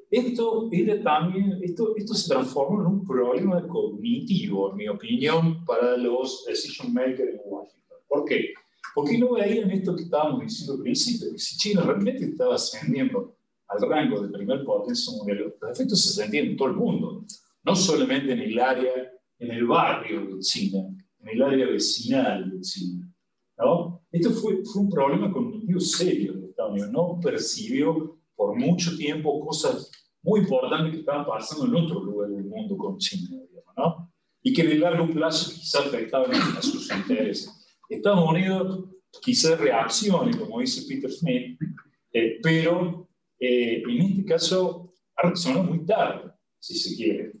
Esto, 0.09 0.69
era 0.71 1.01
también, 1.01 1.59
esto, 1.61 1.95
esto 1.97 2.13
se 2.13 2.29
transformó 2.29 2.81
en 2.81 2.87
un 2.87 3.05
problema 3.05 3.67
cognitivo, 3.67 4.71
en 4.71 4.77
mi 4.77 4.87
opinión, 4.87 5.65
para 5.65 5.97
los 5.97 6.45
decision 6.45 6.93
makers 6.93 7.33
en 7.33 7.41
Washington. 7.43 7.97
¿Por 8.07 8.25
qué? 8.25 8.53
Porque 8.95 9.17
no 9.17 9.33
veían 9.33 9.69
esto 9.71 9.95
que 9.95 10.03
estábamos 10.03 10.41
diciendo 10.41 10.73
al 10.75 10.81
principio, 10.81 11.31
que 11.31 11.39
si 11.39 11.57
China 11.57 11.81
realmente 11.81 12.25
estaba 12.25 12.55
ascendiendo 12.55 13.36
al 13.67 13.89
rango 13.89 14.21
de 14.21 14.29
primer 14.29 14.63
potencia 14.63 15.13
mundial, 15.13 15.53
los 15.59 15.71
efectos 15.71 16.01
se 16.01 16.21
sentían 16.21 16.47
en 16.47 16.57
todo 16.57 16.69
el 16.69 16.75
mundo, 16.75 17.25
no 17.63 17.75
solamente 17.75 18.33
en 18.33 18.39
el 18.39 18.59
área, 18.59 19.11
en 19.39 19.51
el 19.51 19.65
barrio 19.65 20.25
de 20.25 20.39
China, 20.39 20.87
en 21.19 21.27
el 21.27 21.41
área 21.41 21.67
vecinal 21.67 22.49
de 22.49 22.61
China. 22.61 23.13
¿no? 23.57 24.01
Esto 24.11 24.31
fue, 24.31 24.63
fue 24.63 24.83
un 24.83 24.89
problema 24.89 25.31
cognitivo 25.31 25.79
serio 25.79 26.33
de 26.33 26.47
Estados 26.47 26.71
Unidos, 26.71 26.91
no 26.91 27.19
percibió 27.21 28.17
por 28.35 28.55
mucho 28.55 28.95
tiempo 28.95 29.45
cosas 29.45 29.91
muy 30.21 30.41
importantes 30.41 30.91
que 30.91 30.99
estaban 30.99 31.25
pasando 31.25 31.65
en 31.65 31.83
otro 31.83 32.03
lugar 32.03 32.29
del 32.29 32.45
mundo 32.45 32.77
con 32.77 32.97
China, 32.97 33.37
¿no? 33.75 34.11
Y 34.41 34.53
que 34.53 34.61
en 34.61 34.71
el 34.71 34.79
largo 34.81 35.09
plazo 35.09 35.51
quizás 35.51 35.87
afectaban 35.87 36.31
a 36.31 36.61
sus 36.61 36.89
intereses. 36.91 37.65
Estados 37.89 38.29
Unidos 38.29 38.85
quizás 39.21 39.59
reaccione, 39.59 40.37
como 40.37 40.59
dice 40.59 40.85
Peter 40.87 41.11
Smith, 41.11 41.59
eh, 42.13 42.39
pero 42.41 43.06
eh, 43.39 43.83
en 43.87 44.01
este 44.01 44.25
caso 44.25 44.93
ha 45.15 45.63
muy 45.63 45.85
tarde, 45.85 46.31
si 46.59 46.75
se 46.75 46.95
quiere. 46.95 47.33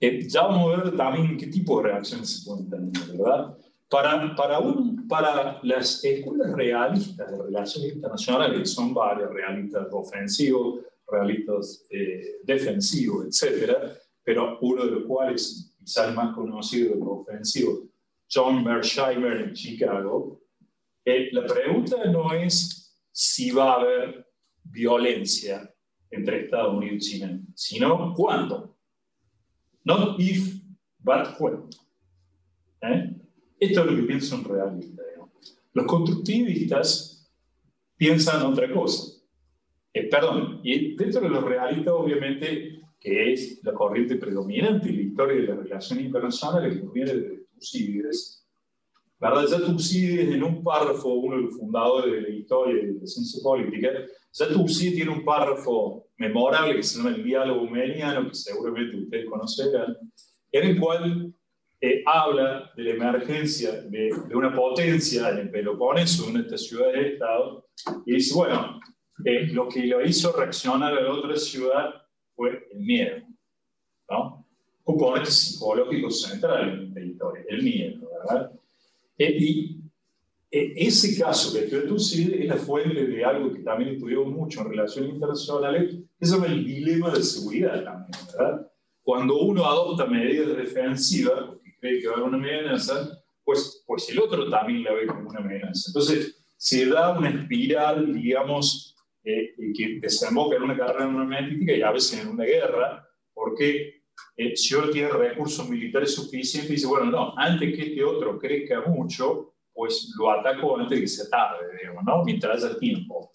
Eh, 0.00 0.28
ya 0.28 0.42
vamos 0.42 0.74
a 0.74 0.82
ver 0.82 0.96
también 0.96 1.36
qué 1.36 1.46
tipo 1.46 1.78
de 1.80 1.88
reacciones 1.88 2.28
se 2.28 2.44
pueden 2.44 2.68
tener, 2.68 3.16
¿verdad? 3.16 3.56
Para, 3.88 4.34
para, 4.34 4.58
un, 4.58 5.06
para 5.08 5.60
las 5.62 6.04
escuelas 6.04 6.52
realistas 6.52 7.30
de 7.30 7.42
relaciones 7.44 7.94
internacionales, 7.94 8.58
que 8.58 8.66
son 8.66 8.92
varias, 8.92 9.30
realistas 9.30 9.86
ofensivos, 9.92 10.80
realistas 11.06 11.86
eh, 11.90 12.40
defensivos, 12.42 13.26
etc., 13.26 13.76
pero 14.22 14.58
uno 14.62 14.84
de 14.84 14.90
los 14.90 15.04
cuales, 15.04 15.74
quizás 15.78 16.08
el 16.08 16.14
más 16.14 16.34
conocido 16.34 16.94
de 16.94 17.00
los 17.00 17.08
ofensivos, 17.08 17.80
John 18.30 18.64
Mersheimer 18.64 19.40
en 19.42 19.52
Chicago, 19.52 20.40
eh, 21.04 21.28
la 21.32 21.46
pregunta 21.46 22.04
no 22.06 22.32
es 22.32 22.83
si 23.16 23.52
va 23.52 23.74
a 23.74 23.80
haber 23.80 24.26
violencia 24.64 25.72
entre 26.10 26.44
Estados 26.44 26.74
Unidos 26.74 26.96
y 26.96 27.12
China, 27.12 27.40
sino 27.54 28.12
cuándo. 28.12 28.76
Not 29.84 30.18
if, 30.18 30.60
but 30.98 31.28
when. 31.38 31.68
¿Eh? 32.82 33.14
Esto 33.60 33.80
es 33.80 33.86
lo 33.86 33.96
que 33.96 34.02
piensa 34.02 34.34
un 34.34 34.44
realista. 34.44 35.02
Los 35.74 35.86
constructivistas 35.86 37.32
piensan 37.96 38.42
otra 38.42 38.72
cosa. 38.72 39.22
Eh, 39.92 40.08
perdón, 40.08 40.60
y 40.64 40.96
dentro 40.96 41.20
de 41.20 41.28
los 41.28 41.44
realistas, 41.44 41.94
obviamente, 41.96 42.80
que 42.98 43.32
es 43.32 43.62
la 43.62 43.72
corriente 43.74 44.16
predominante 44.16 44.88
en 44.88 44.96
la 44.96 45.02
historia 45.02 45.36
de 45.36 45.46
las 45.46 45.58
relaciones 45.58 46.06
internacionales, 46.06 46.80
que 46.80 46.88
viene 46.92 47.14
de 47.14 47.46
Tucídides. 47.54 48.43
¿Verdad? 49.24 49.46
Ya 49.46 49.66
Tucídides, 49.66 50.34
en 50.34 50.42
un 50.42 50.62
párrafo, 50.62 51.08
uno 51.08 51.36
de 51.36 51.42
los 51.44 51.56
fundadores 51.56 52.12
de 52.12 52.20
la 52.20 52.28
historia 52.28 52.74
de 52.74 52.92
la 53.00 53.06
ciencia 53.06 53.42
política, 53.42 53.88
ya 54.32 54.48
Tucídides 54.48 54.96
tiene 54.96 55.12
un 55.12 55.24
párrafo 55.24 56.08
memorable 56.18 56.76
que 56.76 56.82
se 56.82 56.98
llama 56.98 57.16
el 57.16 57.24
diálogo 57.24 57.66
meniano, 57.70 58.28
que 58.28 58.34
seguramente 58.34 58.98
ustedes 58.98 59.24
conocerán, 59.30 59.96
en 60.52 60.68
el 60.68 60.78
cual 60.78 61.34
habla 62.04 62.70
de 62.76 62.82
la 62.84 62.90
emergencia 62.90 63.72
de, 63.82 64.10
de, 64.28 64.36
una 64.36 64.54
potencia 64.54 65.30
en 65.30 65.38
el 65.38 65.50
Peloponeso, 65.50 66.28
en 66.28 66.38
esta 66.38 66.58
ciudad 66.58 66.92
de 66.92 67.14
Estado, 67.14 67.66
y 68.04 68.14
dice, 68.14 68.34
bueno, 68.34 68.78
eh, 69.24 69.46
lo 69.46 69.68
que 69.68 69.86
lo 69.86 70.04
hizo 70.04 70.32
reaccionar 70.32 70.92
a 70.92 71.00
la 71.00 71.12
otra 71.12 71.36
ciudad 71.36 71.94
fue 72.34 72.66
el 72.72 72.80
miedo, 72.80 73.22
¿no? 74.10 74.46
Componente 74.82 75.30
psicológico 75.30 76.10
central 76.10 76.68
en 76.68 76.94
la 76.94 77.00
historia, 77.00 77.44
el 77.48 77.62
miedo, 77.62 78.06
¿verdad? 78.18 78.52
Eh, 79.18 79.36
y 79.38 79.80
eh, 80.50 80.72
ese 80.76 81.18
caso 81.18 81.52
que 81.52 81.62
tú 81.62 81.96
es 81.96 82.46
la 82.46 82.56
fuente 82.56 83.06
de 83.06 83.24
algo 83.24 83.52
que 83.52 83.60
también 83.60 83.94
estudiamos 83.94 84.28
mucho 84.28 84.60
en 84.60 84.70
relaciones 84.70 85.14
internacionales, 85.14 85.96
que 86.18 86.26
se 86.26 86.34
llama 86.34 86.46
el 86.46 86.64
dilema 86.64 87.10
de 87.10 87.22
seguridad 87.22 87.84
también, 87.84 88.26
¿verdad? 88.32 88.70
Cuando 89.02 89.40
uno 89.40 89.66
adopta 89.66 90.06
medidas 90.06 90.56
defensivas, 90.56 91.56
que 91.80 92.06
va 92.06 92.14
a 92.14 92.16
haber 92.16 92.28
una 92.28 92.38
amenaza, 92.38 93.22
pues, 93.44 93.84
pues 93.86 94.08
el 94.08 94.18
otro 94.18 94.48
también 94.48 94.84
la 94.84 94.94
ve 94.94 95.06
como 95.06 95.28
una 95.28 95.40
amenaza. 95.40 95.88
Entonces, 95.88 96.44
se 96.56 96.86
da 96.86 97.18
una 97.18 97.28
espiral, 97.28 98.14
digamos, 98.14 98.96
eh, 99.24 99.54
que 99.76 99.98
desemboca 100.00 100.56
en 100.56 100.62
una 100.62 100.76
carrera 100.76 101.04
armamentística 101.04 101.72
y 101.74 101.82
a 101.82 101.90
veces 101.90 102.20
en 102.20 102.28
una 102.28 102.44
guerra, 102.44 103.06
porque 103.34 104.03
eh, 104.36 104.56
si 104.56 104.74
uno 104.74 104.90
tiene 104.90 105.08
recursos 105.08 105.68
militares 105.68 106.14
suficientes, 106.14 106.70
dice, 106.70 106.86
bueno, 106.86 107.06
no, 107.06 107.34
antes 107.36 107.74
que 107.74 107.82
este 107.82 108.04
otro 108.04 108.38
crezca 108.38 108.82
mucho, 108.86 109.54
pues 109.72 110.12
lo 110.16 110.30
ataco 110.30 110.76
antes 110.78 110.98
de 110.98 111.00
que 111.00 111.08
se 111.08 111.28
tarde, 111.28 111.76
digamos, 111.78 112.04
¿no? 112.04 112.24
Mientras 112.24 112.64
haya 112.64 112.78
tiempo. 112.78 113.30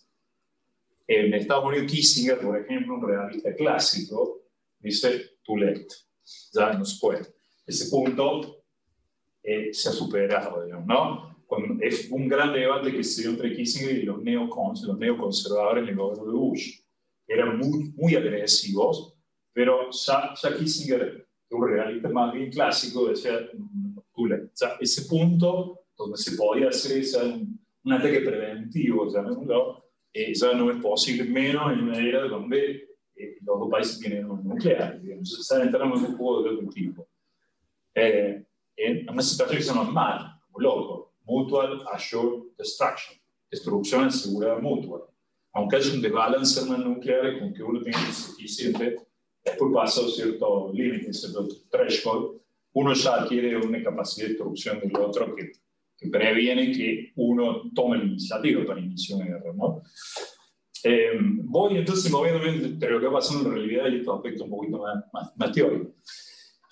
En 1.08 1.34
Estados 1.34 1.66
Unidos, 1.66 1.92
Kissinger, 1.92 2.40
por 2.40 2.58
ejemplo, 2.58 2.96
un 2.96 3.08
realista 3.08 3.54
clásico, 3.56 4.44
dice, 4.80 5.38
too 5.44 5.58
late, 5.58 5.88
ya 6.54 6.74
no 6.74 6.86
se 6.86 7.00
puede 7.00 7.40
ese 7.70 7.90
punto 7.90 8.64
eh, 9.44 9.70
se 9.72 9.90
ha 9.90 9.92
superado, 9.92 10.66
digamos, 10.66 10.88
¿no? 10.88 11.30
es 11.82 12.12
un 12.12 12.28
gran 12.28 12.54
debate 12.54 12.92
que 12.92 13.04
se 13.04 13.22
dio 13.22 13.32
entre 13.32 13.56
Kissinger 13.56 13.98
y 13.98 14.04
los, 14.04 14.22
neocons, 14.22 14.84
los 14.84 15.00
neoconservadores 15.00 15.84
en 15.84 15.90
el 15.90 15.96
gobierno 15.96 16.26
de 16.26 16.38
Bush. 16.38 16.80
Eran 17.28 17.58
muy, 17.58 17.92
muy 17.96 18.16
agresivos, 18.16 19.16
pero 19.54 19.90
ya, 19.92 20.34
ya 20.42 20.58
Kissinger, 20.58 21.28
un 21.52 21.68
realista 21.68 22.10
más 22.10 22.34
bien 22.34 22.52
clásico, 22.52 23.08
decía, 23.08 23.40
ya 24.56 24.78
ese 24.80 25.06
punto 25.10 25.82
donde 25.98 26.18
se 26.18 26.36
podía 26.38 26.70
hacer 26.70 27.04
un, 27.24 27.60
un 27.84 27.94
ataque 27.94 28.22
preventivo, 28.22 29.08
eh, 30.14 30.34
ya 30.34 30.54
no 30.54 30.72
es 30.72 30.78
posible, 30.78 31.24
menos 31.24 31.74
en 31.74 31.82
una 31.82 31.98
era 31.98 32.28
donde 32.28 32.90
eh, 33.16 33.38
los 33.42 33.60
dos 33.60 33.70
países 33.70 34.00
tienen 34.00 34.30
un 34.30 34.48
nuclear. 34.48 35.00
Entonces, 35.04 35.52
entramos 35.60 36.00
en 36.00 36.12
un 36.12 36.18
juego 36.18 36.44
de 36.44 36.50
otro 36.50 36.70
tipo 36.70 37.08
eh, 37.96 38.46
en 38.76 39.10
una 39.10 39.22
situación 39.22 39.58
que 39.58 39.64
se 39.64 39.74
llama 39.74 39.92
MAD, 39.92 40.40
como 40.46 40.60
loco, 40.60 41.14
Mutual 41.26 41.84
Assured 41.92 42.54
Destruction. 42.58 43.20
destrucción 43.52 44.06
asegurada 44.06 44.60
mutua. 44.60 45.08
Aunque 45.54 45.78
haya 45.78 45.94
un 45.94 46.02
desbalance 46.02 46.62
en 46.62 46.84
nuclear 46.84 47.40
con 47.40 47.54
que 47.54 47.64
uno 47.64 47.82
tiene 47.82 47.98
suficiente, 48.14 48.98
pasa 49.74 50.02
cierto 50.08 50.72
límite, 50.74 51.14
cierto 51.14 51.48
threshold, 51.70 52.40
uno 52.74 52.94
ya 52.94 53.16
adquiere 53.16 53.58
una 53.58 53.84
capacidad 53.84 54.28
de 54.28 54.34
destrucción 54.34 54.80
del 54.80 54.96
otro 54.98 55.36
que, 55.36 55.52
que 55.98 56.08
previene 56.10 56.72
que 56.72 57.12
uno 57.16 57.70
tome 57.74 57.98
la 57.98 58.04
iniciativa 58.06 58.66
para 58.66 58.80
iniciar 58.80 59.20
una 59.20 59.28
guerra. 59.28 59.54
¿no? 59.56 59.82
Eh, 60.84 61.12
voy 61.44 61.78
entonces 61.78 62.12
moviéndome 62.12 62.50
entre 62.50 62.92
lo 62.92 63.00
que 63.00 63.08
va 63.08 63.14
pasando 63.14 63.50
en 63.50 63.56
realidad 63.56 63.88
y 63.88 63.98
estos 63.98 64.16
aspectos 64.16 64.44
un 64.44 64.52
poquito 64.52 64.80
más, 64.80 65.04
más, 65.12 65.38
más 65.38 65.52
teóricos. 65.52 65.94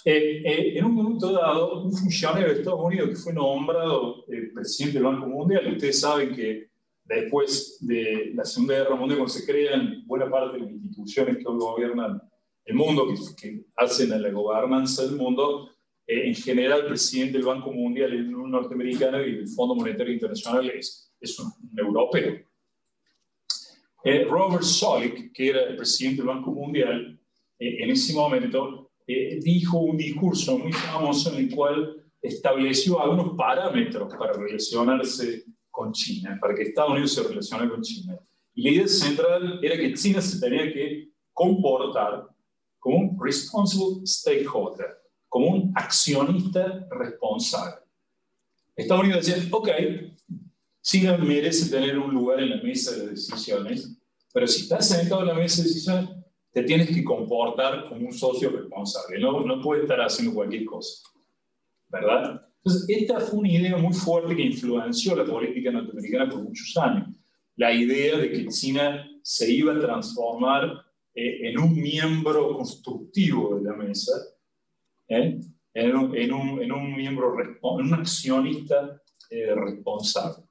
Eh, 0.05 0.41
eh, 0.45 0.77
en 0.77 0.85
un 0.85 0.93
momento 0.93 1.33
dado, 1.33 1.83
un 1.83 1.91
funcionario 1.91 2.47
de 2.47 2.59
Estados 2.59 2.79
Unidos 2.81 3.09
que 3.09 3.15
fue 3.15 3.33
nombrado 3.33 4.23
presidente 4.53 4.99
del 4.99 5.03
Banco 5.03 5.27
Mundial, 5.27 5.73
ustedes 5.73 5.99
saben 5.99 6.33
que 6.33 6.69
después 7.03 7.77
de 7.81 8.31
la 8.33 8.45
Segunda 8.45 8.75
Guerra 8.75 8.95
Mundial, 8.95 9.19
cuando 9.19 9.33
se 9.33 9.45
crean 9.45 10.03
buena 10.05 10.29
parte 10.29 10.57
de 10.57 10.63
las 10.63 10.71
instituciones 10.71 11.37
que 11.37 11.47
hoy 11.47 11.57
gobiernan 11.57 12.21
el 12.67 12.75
mundo, 12.75 13.07
que, 13.07 13.15
que 13.35 13.65
hacen 13.75 14.13
a 14.13 14.19
la 14.19 14.29
gobernanza 14.29 15.03
del 15.05 15.15
mundo, 15.15 15.71
en 16.05 16.35
general 16.35 16.81
el 16.81 16.87
presidente 16.87 17.33
del 17.33 17.45
Banco 17.45 17.71
Mundial 17.71 18.13
es 18.13 18.27
un 18.27 18.51
norteamericano 18.51 19.25
y 19.25 19.39
el 19.39 19.47
Fondo 19.47 19.75
Monetario 19.75 20.13
Internacional 20.13 20.69
es, 20.69 21.11
es 21.19 21.37
un 21.39 21.51
europeo. 21.75 22.47
Eh, 24.03 24.23
Robert 24.23 24.63
Solik, 24.63 25.33
que 25.33 25.49
era 25.49 25.63
el 25.63 25.75
presidente 25.75 26.21
del 26.21 26.27
Banco 26.27 26.51
Mundial, 26.51 27.19
eh, 27.59 27.83
en 27.83 27.89
ese 27.89 28.13
momento 28.13 28.91
eh, 29.05 29.39
dijo 29.41 29.79
un 29.79 29.97
discurso 29.97 30.57
muy 30.57 30.71
famoso 30.71 31.33
en 31.33 31.45
el 31.45 31.55
cual 31.55 32.05
estableció 32.21 33.01
algunos 33.01 33.35
parámetros 33.35 34.13
para 34.15 34.33
relacionarse 34.33 35.43
con 35.69 35.91
China, 35.91 36.37
para 36.39 36.55
que 36.55 36.63
Estados 36.63 36.91
Unidos 36.91 37.13
se 37.13 37.23
relacione 37.23 37.69
con 37.69 37.81
China. 37.81 38.17
Y 38.53 38.63
la 38.63 38.69
idea 38.69 38.87
central 38.87 39.59
era 39.61 39.77
que 39.77 39.93
China 39.93 40.21
se 40.21 40.39
tenía 40.39 40.71
que 40.71 41.09
comportar 41.33 42.27
como 42.87 42.99
un 42.99 43.19
responsible 43.19 44.05
stakeholder, 44.05 44.97
como 45.27 45.47
un 45.47 45.73
accionista 45.75 46.87
responsable. 46.89 47.81
Estados 48.77 49.03
Unidos 49.03 49.25
decía, 49.25 49.43
ok, 49.51 49.69
China 50.81 51.17
merece 51.17 51.69
tener 51.69 51.99
un 51.99 52.13
lugar 52.13 52.39
en 52.39 52.51
la 52.51 52.63
mesa 52.63 52.95
de 52.95 53.07
decisiones, 53.07 53.99
pero 54.33 54.47
si 54.47 54.61
estás 54.61 54.87
sentado 54.87 55.19
en 55.19 55.27
la 55.27 55.33
mesa 55.33 55.61
de 55.61 55.67
decisiones, 55.67 56.09
te 56.53 56.63
tienes 56.63 56.87
que 56.87 57.03
comportar 57.03 57.89
como 57.89 58.07
un 58.07 58.13
socio 58.13 58.51
responsable, 58.51 59.19
no, 59.19 59.41
no 59.41 59.61
puedes 59.61 59.83
estar 59.83 59.99
haciendo 59.99 60.33
cualquier 60.33 60.63
cosa, 60.63 61.09
¿verdad? 61.89 62.41
Entonces, 62.63 62.85
esta 62.87 63.19
fue 63.19 63.39
una 63.39 63.51
idea 63.51 63.75
muy 63.75 63.93
fuerte 63.93 64.33
que 64.33 64.43
influenció 64.43 65.13
la 65.13 65.25
política 65.25 65.71
norteamericana 65.71 66.29
por 66.29 66.41
muchos 66.41 66.77
años. 66.77 67.09
La 67.57 67.73
idea 67.73 68.17
de 68.17 68.31
que 68.31 68.47
China 68.47 69.05
se 69.23 69.51
iba 69.51 69.73
a 69.73 69.79
transformar 69.79 70.86
eh, 71.19 71.49
en 71.49 71.59
un 71.59 71.73
miembro 71.73 72.55
constructivo 72.55 73.57
de 73.57 73.63
la 73.63 73.75
mesa, 73.75 74.11
¿eh? 75.07 75.39
en, 75.73 75.95
un, 75.95 76.15
en, 76.15 76.31
un, 76.31 76.61
en, 76.61 76.71
un, 76.71 76.95
miembro, 76.95 77.35
en 77.39 77.85
un 77.87 77.93
accionista 77.95 79.01
eh, 79.31 79.55
responsable. 79.55 80.45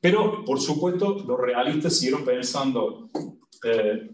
Pero, 0.00 0.44
por 0.44 0.60
supuesto, 0.60 1.22
los 1.24 1.38
realistas 1.38 1.98
siguieron 1.98 2.24
pensando, 2.24 3.08
eh, 3.64 4.10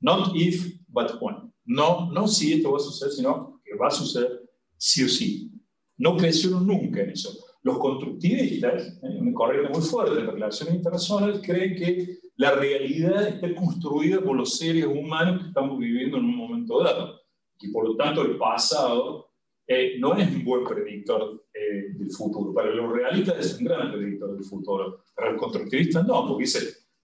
not 0.00 0.36
if, 0.36 0.70
but 0.88 1.12
when. 1.22 1.50
No, 1.64 2.12
no 2.12 2.28
si 2.28 2.52
esto 2.52 2.72
va 2.72 2.76
a 2.76 2.80
suceder, 2.80 3.14
sino 3.14 3.62
que 3.64 3.74
va 3.74 3.86
a 3.86 3.90
suceder 3.90 4.42
sí 4.76 5.02
o 5.02 5.08
sí. 5.08 5.50
No 5.96 6.18
crecieron 6.18 6.66
nunca 6.66 7.00
en 7.00 7.10
eso. 7.12 7.30
Los 7.62 7.78
constructivistas, 7.78 8.98
en 9.02 9.12
eh, 9.12 9.20
una 9.22 9.32
corriente 9.32 9.72
muy 9.72 9.80
fuerte 9.80 10.14
de 10.14 10.30
relaciones 10.30 10.74
internacionales, 10.74 11.40
creen 11.42 11.74
que 11.74 12.18
la 12.40 12.52
realidad 12.52 13.28
está 13.28 13.54
construida 13.54 14.18
por 14.22 14.34
los 14.34 14.56
seres 14.56 14.86
humanos 14.86 15.42
que 15.42 15.48
estamos 15.48 15.78
viviendo 15.78 16.16
en 16.16 16.24
un 16.24 16.36
momento 16.36 16.82
dado. 16.82 17.20
Y 17.60 17.68
por 17.68 17.86
lo 17.86 17.96
tanto, 17.96 18.22
el 18.22 18.38
pasado 18.38 19.28
eh, 19.66 19.96
no 19.98 20.16
es 20.16 20.26
un 20.34 20.42
buen 20.42 20.64
predictor 20.64 21.44
eh, 21.52 21.92
del 21.98 22.10
futuro. 22.10 22.54
Para 22.54 22.70
los 22.70 22.90
realistas 22.90 23.44
es 23.44 23.58
un 23.58 23.66
gran 23.66 23.92
predictor 23.92 24.32
del 24.32 24.42
futuro. 24.42 25.04
Para 25.14 25.32
los 25.32 25.38
constructivistas 25.38 26.06
no, 26.06 26.26
porque 26.26 26.44
dice, 26.44 26.60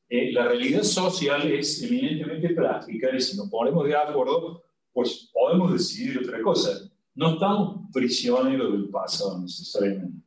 eh, 0.09 0.33
la 0.33 0.49
realidad 0.49 0.83
social 0.83 1.47
es 1.53 1.83
eminentemente 1.83 2.55
práctica 2.55 3.15
y 3.15 3.21
si 3.21 3.37
nos 3.37 3.51
ponemos 3.51 3.85
de 3.87 3.95
acuerdo, 3.95 4.65
pues 4.91 5.31
podemos 5.35 5.71
decidir 5.71 6.19
otra 6.19 6.41
cosa. 6.41 6.91
No 7.15 7.35
estamos 7.35 7.91
prisioneros 7.93 8.73
del 8.73 8.89
pasado 8.89 9.39
necesariamente. 9.43 10.19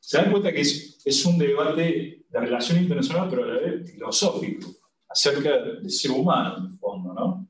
Se 0.00 0.16
dan 0.16 0.32
cuenta 0.32 0.52
que 0.52 0.62
es, 0.62 1.00
es 1.04 1.24
un 1.24 1.38
debate 1.38 2.15
de 2.40 2.46
relación 2.46 2.82
internacional, 2.82 3.28
pero 3.30 3.44
a 3.44 3.46
la 3.46 3.60
vez 3.60 3.90
filosófico, 3.90 4.68
acerca 5.08 5.62
del 5.62 5.90
ser 5.90 6.10
humano, 6.10 6.58
en 6.58 6.64
el 6.66 6.78
fondo, 6.78 7.14
¿no? 7.14 7.48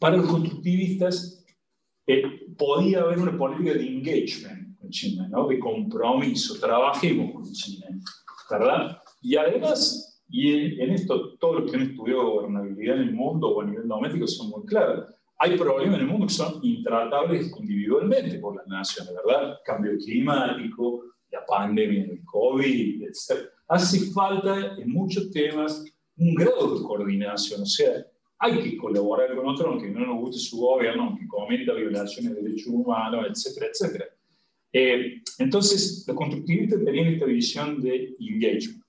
para 0.00 0.16
los 0.16 0.26
constructivistas, 0.26 1.44
podía 2.56 3.00
haber 3.00 3.18
una 3.18 3.36
política 3.36 3.74
de 3.74 3.86
engagement 3.86 4.78
con 4.78 4.90
China, 4.90 5.28
¿no? 5.28 5.46
de 5.46 5.58
compromiso, 5.58 6.58
trabajemos 6.58 7.32
con 7.32 7.52
China, 7.52 7.86
¿verdad? 8.50 8.98
Y 9.20 9.36
además, 9.36 10.22
y 10.28 10.80
en, 10.80 10.90
esto 10.90 11.36
todos 11.38 11.60
los 11.60 11.70
que 11.70 11.76
han 11.76 11.90
estudiado 11.90 12.30
gobernabilidad 12.30 12.96
en 12.96 13.08
el 13.08 13.14
mundo 13.14 13.48
o 13.48 13.62
a 13.62 13.66
nivel 13.66 13.86
doméstico 13.86 14.26
son 14.26 14.50
muy 14.50 14.64
claros, 14.66 15.14
hay 15.38 15.56
problemas 15.56 15.96
en 15.96 16.00
el 16.00 16.06
mundo 16.06 16.26
que 16.26 16.32
son 16.32 16.58
intratables 16.62 17.52
individualmente 17.56 18.38
por 18.38 18.56
las 18.56 18.66
naciones, 18.66 19.14
¿verdad? 19.24 19.56
Cambio 19.64 19.92
climático, 19.98 21.04
la 21.30 21.44
pandemia 21.46 22.06
del 22.06 22.24
COVID, 22.24 23.02
etc. 23.02 23.48
Hace 23.68 24.10
falta 24.12 24.76
en 24.76 24.90
muchos 24.90 25.30
temas 25.30 25.84
un 26.16 26.34
grado 26.34 26.74
de 26.74 26.82
coordinación, 26.82 27.62
o 27.62 27.66
sea, 27.66 28.04
hay 28.40 28.62
que 28.62 28.76
colaborar 28.76 29.34
con 29.34 29.48
otros 29.48 29.68
aunque 29.68 29.90
no 29.90 30.06
nos 30.06 30.20
guste 30.20 30.38
su 30.38 30.58
gobierno, 30.58 31.04
aunque 31.04 31.26
cometa 31.26 31.72
violaciones 31.74 32.34
de 32.34 32.42
derechos 32.42 32.68
humanos, 32.68 33.26
etcétera, 33.28 33.66
etcétera. 33.72 34.04
Eh, 34.72 35.22
entonces, 35.38 36.04
los 36.06 36.16
constructivistas 36.16 36.84
tenían 36.84 37.08
esta 37.08 37.26
visión 37.26 37.80
de 37.80 38.14
engagement. 38.20 38.82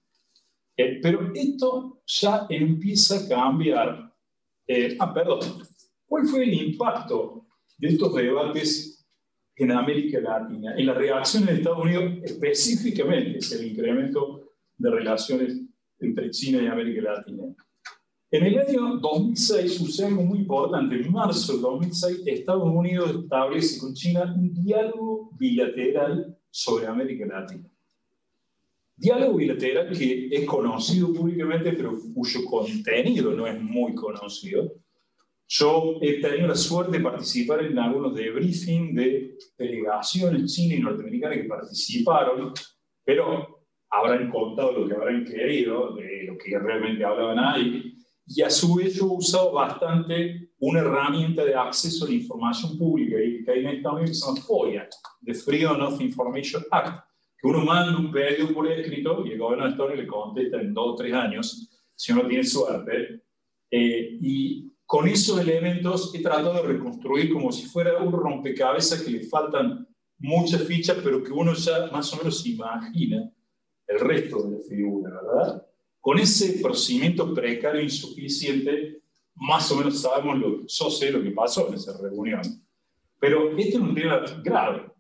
Eh, 0.78 1.00
pero 1.02 1.32
esto 1.34 2.02
ya 2.06 2.46
empieza 2.50 3.18
a 3.18 3.28
cambiar. 3.28 4.14
Eh, 4.68 4.96
ah, 5.00 5.14
perdón. 5.14 5.40
¿Cuál 6.06 6.28
fue 6.28 6.44
el 6.44 6.54
impacto 6.54 7.46
de 7.78 7.90
estos 7.90 8.14
debates 8.16 8.99
en 9.60 9.72
América 9.72 10.20
Latina? 10.20 10.74
En 10.78 10.86
la 10.86 10.94
reacción 10.94 11.46
de 11.46 11.54
Estados 11.54 11.84
Unidos 11.84 12.14
específicamente 12.24 13.38
es 13.38 13.52
el 13.52 13.68
incremento 13.68 14.54
de 14.78 14.90
relaciones 14.90 15.62
entre 16.00 16.32
China 16.32 16.64
y 16.64 16.68
América 16.68 17.14
Latina. 17.14 17.44
En 18.32 18.46
el 18.46 18.58
año 18.60 18.98
2006 18.98 19.74
sucede 19.76 20.08
algo 20.08 20.24
muy 20.24 20.40
importante. 20.40 20.96
En 20.96 21.12
marzo 21.12 21.56
de 21.56 21.62
2006, 21.62 22.24
Estados 22.26 22.70
Unidos 22.70 23.24
establece 23.24 23.80
con 23.80 23.94
China 23.94 24.34
un 24.38 24.54
diálogo 24.54 25.32
bilateral 25.38 26.38
sobre 26.50 26.88
América 26.88 27.26
Latina. 27.26 27.68
Diálogo 28.96 29.38
bilateral 29.38 29.98
que 29.98 30.30
es 30.32 30.46
conocido 30.46 31.12
públicamente, 31.14 31.74
pero 31.74 31.98
cuyo 32.14 32.46
contenido 32.46 33.32
no 33.32 33.48
es 33.48 33.60
muy 33.60 33.96
conocido. 33.96 34.74
Yo 35.52 35.98
he 36.02 36.22
tenido 36.22 36.48
la 36.48 36.56
suerte 36.56 36.98
de 36.98 37.04
participar 37.04 37.64
en 37.64 37.78
algunos 37.80 38.16
debriefing 38.16 38.94
de 38.94 39.36
delegaciones 39.58 40.54
chinas 40.54 40.80
y 40.80 40.82
norteamericanas 40.82 41.38
que 41.38 41.44
participaron, 41.46 42.54
pero 43.04 43.66
habrán 43.90 44.30
contado 44.30 44.72
lo 44.74 44.88
que 44.88 44.94
habrán 44.94 45.26
querido, 45.26 45.96
de 45.96 46.24
lo 46.26 46.38
que 46.38 46.58
realmente 46.58 47.04
hablaban 47.04 47.40
ahí 47.40 47.96
y 48.32 48.44
a 48.44 48.50
su 48.50 48.76
vez 48.76 48.96
yo 48.96 49.06
he 49.06 49.18
usado 49.18 49.54
bastante 49.54 50.52
una 50.60 50.82
herramienta 50.82 51.44
de 51.44 51.56
acceso 51.56 52.06
a 52.06 52.10
la 52.10 52.14
información 52.14 52.78
pública 52.78 53.18
que 53.18 53.52
hay 53.52 53.66
en 53.66 53.78
Estados 53.78 54.02
Unidos 54.02 54.12
que 54.12 54.14
se 54.14 54.28
llama 54.28 54.42
FOIA, 54.42 54.90
the 55.26 55.34
Freedom 55.34 55.82
of 55.82 56.00
Information 56.00 56.64
Act, 56.70 57.06
que 57.40 57.48
uno 57.48 57.66
manda 57.66 57.98
un 57.98 58.12
pedido 58.12 58.54
por 58.54 58.72
escrito 58.72 59.26
y 59.26 59.32
el 59.32 59.40
gobierno 59.40 59.66
de 59.66 59.72
Estados 59.72 59.92
Unidos 59.94 60.06
le 60.06 60.12
contesta 60.12 60.62
en 60.62 60.74
dos 60.76 60.88
o 60.90 60.96
tres 60.96 61.14
años, 61.14 61.70
si 61.96 62.12
uno 62.12 62.28
tiene 62.28 62.44
suerte. 62.44 63.24
Eh, 63.72 64.18
y 64.22 64.69
con 64.90 65.08
esos 65.08 65.40
elementos 65.40 66.12
he 66.16 66.20
tratado 66.20 66.52
de 66.56 66.64
reconstruir 66.64 67.32
como 67.32 67.52
si 67.52 67.68
fuera 67.68 68.00
un 68.00 68.12
rompecabezas 68.12 69.04
que 69.04 69.12
le 69.12 69.22
faltan 69.22 69.88
muchas 70.18 70.64
fichas, 70.64 70.98
pero 71.04 71.24
que 71.24 71.32
uno 71.32 71.54
ya 71.54 71.92
más 71.92 72.12
o 72.12 72.18
menos 72.18 72.44
imagina 72.48 73.32
el 73.86 74.00
resto 74.00 74.42
de 74.42 74.58
la 74.58 74.64
figura, 74.64 75.12
¿verdad? 75.12 75.68
Con 76.02 76.18
ese 76.18 76.60
procedimiento 76.60 77.36
precario 77.36 77.84
insuficiente, 77.84 79.04
más 79.36 79.72
o 79.72 79.76
menos 79.76 80.02
sabemos 80.02 80.40
lo, 80.40 80.66
yo 80.66 80.90
sé 80.90 81.12
lo 81.12 81.22
que 81.22 81.30
pasó 81.30 81.68
en 81.68 81.76
esa 81.76 81.96
reunión. 82.02 82.42
Pero 83.20 83.56
este 83.60 83.70
es 83.70 83.76
un 83.76 83.94
tema 83.94 84.24
grave. 84.44 84.92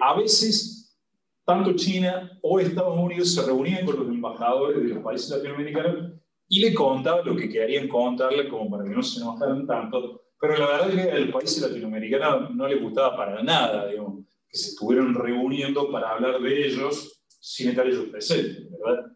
A 0.00 0.18
veces, 0.18 0.98
tanto 1.44 1.76
China 1.76 2.36
o 2.42 2.58
Estados 2.58 2.98
Unidos 2.98 3.32
se 3.32 3.46
reunían 3.46 3.86
con 3.86 3.96
los 3.96 4.08
embajadores 4.08 4.82
de 4.82 4.88
los 4.88 5.04
países 5.04 5.30
latinoamericanos 5.30 6.19
y 6.52 6.58
le 6.58 6.74
contaban 6.74 7.24
lo 7.24 7.36
que 7.36 7.48
querían 7.48 7.86
contarle 7.86 8.48
como 8.48 8.68
para 8.68 8.82
que 8.82 8.90
no 8.90 9.02
se 9.04 9.20
enojaran 9.20 9.64
tanto. 9.68 10.24
Pero 10.38 10.58
la 10.58 10.66
verdad 10.66 10.90
es 10.90 10.94
que 10.96 11.10
al 11.12 11.30
país 11.30 11.60
latinoamericano 11.60 12.50
no 12.50 12.66
le 12.66 12.74
gustaba 12.74 13.16
para 13.16 13.40
nada, 13.40 13.86
digamos, 13.86 14.26
que 14.48 14.58
se 14.58 14.70
estuvieran 14.70 15.14
reuniendo 15.14 15.92
para 15.92 16.10
hablar 16.10 16.40
de 16.40 16.66
ellos 16.66 17.22
sin 17.28 17.68
estar 17.68 17.86
ellos 17.86 18.06
presentes, 18.06 18.68
¿verdad? 18.68 19.12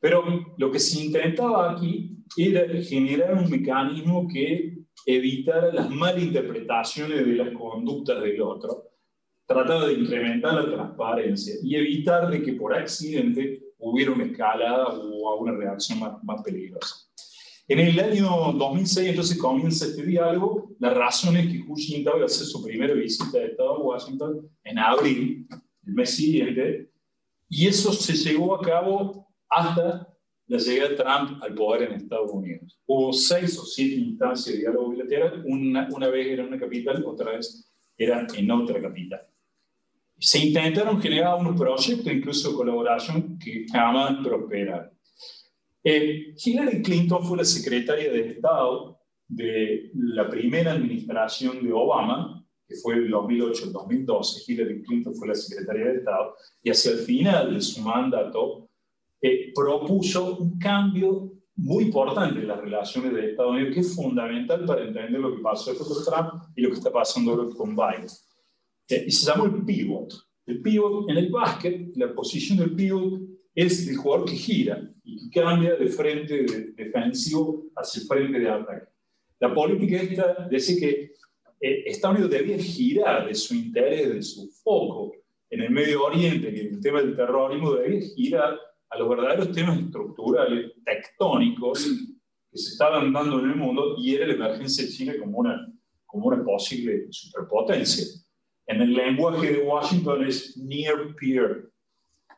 Pero 0.00 0.54
lo 0.56 0.70
que 0.70 0.78
se 0.78 1.04
intentaba 1.04 1.72
aquí 1.72 2.16
era 2.34 2.66
generar 2.82 3.34
un 3.34 3.50
mecanismo 3.50 4.26
que 4.26 4.78
evitara 5.04 5.70
las 5.70 5.90
malinterpretaciones 5.90 7.26
de 7.26 7.32
las 7.34 7.50
conductas 7.50 8.22
del 8.22 8.40
otro, 8.40 8.90
trataba 9.44 9.86
de 9.86 9.94
incrementar 9.94 10.54
la 10.54 10.74
transparencia 10.74 11.56
y 11.62 11.76
evitar 11.76 12.30
de 12.30 12.42
que 12.42 12.54
por 12.54 12.74
accidente 12.74 13.65
hubiera 13.90 14.12
una 14.12 14.24
escalada 14.24 14.88
o 14.88 15.40
una 15.40 15.52
reacción 15.52 16.00
más, 16.00 16.22
más 16.22 16.42
peligrosa. 16.42 17.06
En 17.68 17.80
el 17.80 17.98
año 17.98 18.52
2006 18.52 19.08
entonces 19.08 19.38
comienza 19.38 19.86
este 19.86 20.04
diálogo. 20.04 20.70
La 20.78 20.90
razón 20.90 21.36
es 21.36 21.48
que 21.48 21.64
Hu 21.66 21.74
Jintao 21.74 22.22
a 22.22 22.24
hacer 22.24 22.46
su 22.46 22.62
primera 22.62 22.94
visita 22.94 23.38
de 23.38 23.46
Estado 23.46 23.70
a 23.70 23.78
Washington 23.80 24.48
en 24.62 24.78
abril, 24.78 25.48
el 25.84 25.92
mes 25.92 26.10
siguiente, 26.10 26.90
y 27.48 27.66
eso 27.66 27.92
se 27.92 28.12
llevó 28.14 28.54
a 28.54 28.60
cabo 28.60 29.28
hasta 29.48 30.08
la 30.46 30.58
llegada 30.58 30.90
de 30.90 30.96
Trump 30.96 31.42
al 31.42 31.54
poder 31.54 31.90
en 31.90 31.96
Estados 31.96 32.30
Unidos. 32.30 32.80
Hubo 32.86 33.12
seis 33.12 33.58
o 33.58 33.64
siete 33.64 33.96
instancias 33.96 34.54
de 34.54 34.60
diálogo 34.60 34.90
bilateral, 34.90 35.42
una, 35.46 35.88
una 35.92 36.08
vez 36.08 36.26
era 36.28 36.42
en 36.42 36.48
una 36.48 36.60
capital, 36.60 37.04
otra 37.04 37.32
vez 37.32 37.72
era 37.96 38.26
en 38.32 38.50
otra 38.50 38.80
capital. 38.80 39.26
Se 40.18 40.38
intentaron 40.38 41.00
generar 41.00 41.38
unos 41.38 41.58
proyectos, 41.58 42.12
incluso 42.12 42.56
colaboración, 42.56 43.38
que 43.38 43.66
jamás 43.70 44.16
prosperaron. 44.24 44.90
Eh, 45.84 46.34
Hillary 46.44 46.82
Clinton 46.82 47.24
fue 47.24 47.38
la 47.38 47.44
secretaria 47.44 48.10
de 48.10 48.30
Estado 48.30 48.98
de 49.28 49.90
la 49.94 50.28
primera 50.28 50.72
administración 50.72 51.62
de 51.64 51.72
Obama, 51.72 52.44
que 52.66 52.76
fue 52.76 52.94
el 52.94 53.12
2008-2012. 53.12 54.44
Hillary 54.48 54.82
Clinton 54.82 55.14
fue 55.14 55.28
la 55.28 55.34
secretaria 55.34 55.86
de 55.86 55.98
Estado, 55.98 56.34
y 56.62 56.70
hacia 56.70 56.92
el 56.92 56.98
final 56.98 57.54
de 57.54 57.60
su 57.60 57.82
mandato 57.82 58.68
eh, 59.20 59.52
propuso 59.54 60.36
un 60.36 60.58
cambio 60.58 61.32
muy 61.56 61.84
importante 61.84 62.40
en 62.40 62.48
las 62.48 62.60
relaciones 62.60 63.14
de 63.14 63.30
Estados 63.30 63.52
Unidos, 63.52 63.74
que 63.74 63.80
es 63.80 63.94
fundamental 63.94 64.64
para 64.64 64.84
entender 64.84 65.20
lo 65.20 65.34
que 65.34 65.42
pasó 65.42 65.76
con 65.76 66.04
Trump 66.04 66.42
y 66.54 66.62
lo 66.62 66.70
que 66.70 66.76
está 66.76 66.92
pasando 66.92 67.48
con 67.50 67.74
Biden. 67.74 68.06
Eh, 68.88 69.04
y 69.06 69.10
se 69.10 69.26
llamó 69.26 69.46
el 69.46 69.64
pivot. 69.64 70.12
El 70.46 70.62
pivot 70.62 71.10
en 71.10 71.16
el 71.16 71.30
básquet, 71.30 71.96
la 71.96 72.14
posición 72.14 72.58
del 72.58 72.74
pivot 72.74 73.20
es 73.54 73.88
el 73.88 73.96
jugador 73.96 74.28
que 74.28 74.36
gira 74.36 74.90
y 75.02 75.30
que 75.30 75.40
cambia 75.40 75.74
de 75.76 75.88
frente 75.88 76.44
defensivo 76.76 77.66
hacia 77.74 78.02
el 78.02 78.06
frente 78.06 78.38
de 78.38 78.48
ataque. 78.50 78.86
La 79.40 79.52
política 79.52 80.00
esta 80.00 80.48
dice 80.48 80.78
que 80.78 81.12
eh, 81.60 81.84
Estados 81.86 82.16
Unidos 82.16 82.30
debía 82.30 82.58
girar 82.58 83.26
de 83.26 83.34
su 83.34 83.54
interés, 83.54 84.14
de 84.14 84.22
su 84.22 84.48
foco 84.62 85.12
en 85.50 85.62
el 85.62 85.70
Medio 85.70 86.04
Oriente 86.04 86.52
y 86.54 86.60
en 86.60 86.74
el 86.74 86.80
tema 86.80 87.00
del 87.00 87.16
terrorismo, 87.16 87.74
debía 87.74 88.00
girar 88.14 88.58
a 88.90 88.98
los 88.98 89.08
verdaderos 89.08 89.52
temas 89.52 89.78
estructurales, 89.78 90.72
tectónicos, 90.84 91.84
que 92.50 92.58
se 92.58 92.72
estaban 92.72 93.12
dando 93.12 93.40
en 93.40 93.50
el 93.50 93.56
mundo 93.56 93.96
y 93.98 94.14
era 94.14 94.26
la 94.26 94.34
emergencia 94.34 94.84
de 94.84 94.90
China 94.90 95.14
como 95.18 95.38
una, 95.38 95.72
como 96.04 96.26
una 96.26 96.44
posible 96.44 97.06
superpotencia. 97.10 98.04
En 98.66 98.82
el 98.82 98.94
lenguaje 98.94 99.52
de 99.52 99.62
Washington 99.62 100.26
es 100.26 100.56
near 100.56 101.14
peer, 101.14 101.70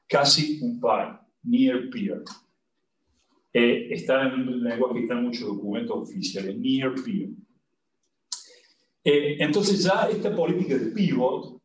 casi 0.07 0.61
un 0.61 0.79
par, 0.79 1.27
near 1.43 1.89
peer. 1.91 2.23
Eh, 3.53 3.89
está 3.91 4.29
en 4.29 4.49
un 4.49 4.63
lenguaje 4.63 4.95
que 4.95 5.01
está 5.03 5.15
en 5.15 5.25
muchos 5.25 5.49
documentos 5.49 5.97
oficiales, 5.97 6.57
near 6.59 6.95
peer. 6.95 7.31
Eh, 9.05 9.37
entonces 9.41 9.83
ya 9.83 10.09
esta 10.11 10.35
política 10.37 10.77
de 10.77 10.91
pivot 10.91 11.63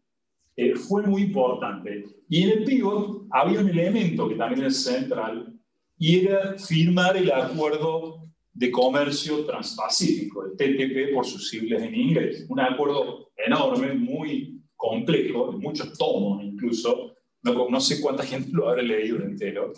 eh, 0.56 0.76
fue 0.76 1.04
muy 1.04 1.24
importante. 1.24 2.06
Y 2.30 2.44
en 2.44 2.60
el 2.60 2.64
pivot 2.64 3.28
había 3.32 3.60
un 3.60 3.70
elemento 3.70 4.30
que 4.30 4.36
también 4.36 4.66
es 4.66 4.82
central 4.82 5.54
y 5.98 6.26
era 6.26 6.58
firmar 6.58 7.18
el 7.18 7.32
acuerdo 7.32 8.30
de 8.54 8.72
comercio 8.72 9.46
transpacífico, 9.46 10.46
el 10.46 10.52
TTP 10.52 11.14
por 11.14 11.26
sus 11.26 11.50
siglas 11.50 11.82
en 11.82 11.96
inglés. 11.96 12.46
Un 12.50 12.60
acuerdo 12.60 13.32
enorme, 13.36 13.94
muy 13.94 14.53
complejo, 14.90 15.52
de 15.52 15.58
muchos 15.58 15.98
tomos 15.98 16.44
incluso, 16.44 17.16
no, 17.42 17.70
no 17.70 17.80
sé 17.80 18.02
cuánta 18.02 18.24
gente 18.24 18.50
lo 18.52 18.70
habrá 18.70 18.82
leído 18.82 19.18
entero, 19.22 19.72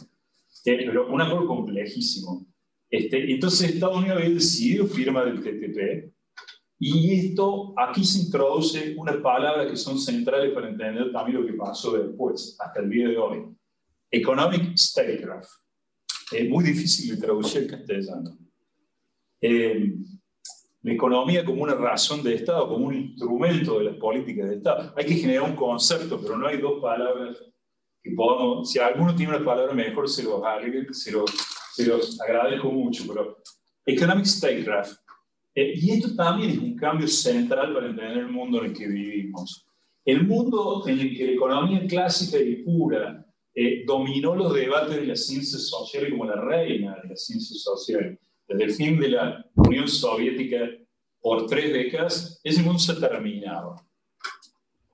eh, 0.65 0.83
pero 0.85 1.11
un 1.11 1.21
acuerdo 1.21 1.47
complejísimo. 1.47 2.45
Este, 2.89 3.31
entonces 3.31 3.73
Estados 3.73 3.97
Unidos 3.97 4.17
había 4.17 4.33
decidido 4.33 4.87
firmar 4.87 5.27
el 5.27 5.41
TTP 5.41 6.11
y 6.79 7.27
esto, 7.27 7.73
aquí 7.77 8.03
se 8.03 8.19
introduce 8.19 8.95
unas 8.97 9.17
palabras 9.17 9.69
que 9.69 9.77
son 9.77 9.99
centrales 9.99 10.53
para 10.53 10.69
entender 10.69 11.11
también 11.11 11.41
lo 11.41 11.47
que 11.47 11.53
pasó 11.53 11.97
después, 11.97 12.57
hasta 12.59 12.81
el 12.81 12.89
día 12.89 13.07
de 13.07 13.17
hoy. 13.17 13.45
Economic 14.11 14.75
Statecraft. 14.75 15.49
Es 16.31 16.49
muy 16.49 16.63
difícil 16.63 17.15
de 17.15 17.21
traducir 17.21 17.61
al 17.61 17.67
castellano. 17.67 18.37
Eh, 19.39 19.93
la 20.85 20.93
economía 20.93 21.43
como 21.43 21.63
una 21.63 21.73
razón 21.73 22.21
de 22.21 22.35
Estado, 22.35 22.69
como 22.69 22.85
un 22.85 22.93
instrumento 22.93 23.79
de 23.79 23.85
las 23.85 23.95
políticas 23.95 24.49
de 24.49 24.57
Estado. 24.57 24.93
Hay 24.95 25.05
que 25.05 25.15
generar 25.15 25.49
un 25.49 25.55
concepto, 25.55 26.19
pero 26.21 26.37
no 26.37 26.47
hay 26.47 26.57
dos 26.57 26.79
palabras 26.81 27.37
si 28.63 28.79
alguno 28.79 29.15
tiene 29.15 29.35
una 29.35 29.43
palabra 29.43 29.73
mejor, 29.73 30.07
se 30.07 30.23
los, 30.23 30.41
se 30.91 31.11
los, 31.11 31.31
se 31.73 31.85
los 31.87 32.21
agradezco 32.21 32.71
mucho, 32.71 33.03
pero 33.07 33.37
Economic 33.85 34.25
Statecraft. 34.25 34.99
Eh, 35.55 35.73
y 35.75 35.91
esto 35.91 36.15
también 36.15 36.51
es 36.51 36.57
un 36.59 36.75
cambio 36.75 37.07
central 37.07 37.73
para 37.73 37.87
entender 37.87 38.17
el 38.19 38.27
mundo 38.27 38.59
en 38.59 38.65
el 38.65 38.73
que 38.77 38.87
vivimos. 38.87 39.67
El 40.03 40.27
mundo 40.27 40.83
en 40.87 40.99
el 40.99 41.17
que 41.17 41.25
la 41.25 41.31
economía 41.31 41.87
clásica 41.87 42.37
y 42.37 42.57
pura 42.57 43.25
eh, 43.55 43.83
dominó 43.87 44.35
los 44.35 44.53
debates 44.53 44.97
de 44.97 45.07
las 45.07 45.25
ciencias 45.25 45.67
sociales 45.67 46.11
como 46.11 46.25
la 46.25 46.39
reina 46.39 46.97
de 47.01 47.09
las 47.09 47.25
ciencias 47.25 47.61
sociales, 47.61 48.19
desde 48.47 48.63
el 48.63 48.71
fin 48.71 48.99
de 48.99 49.09
la 49.09 49.45
Unión 49.55 49.87
Soviética 49.87 50.69
por 51.19 51.47
tres 51.47 51.73
décadas, 51.73 52.39
ese 52.43 52.61
mundo 52.61 52.79
se 52.79 52.91
ha 52.91 52.99
terminado. 52.99 53.75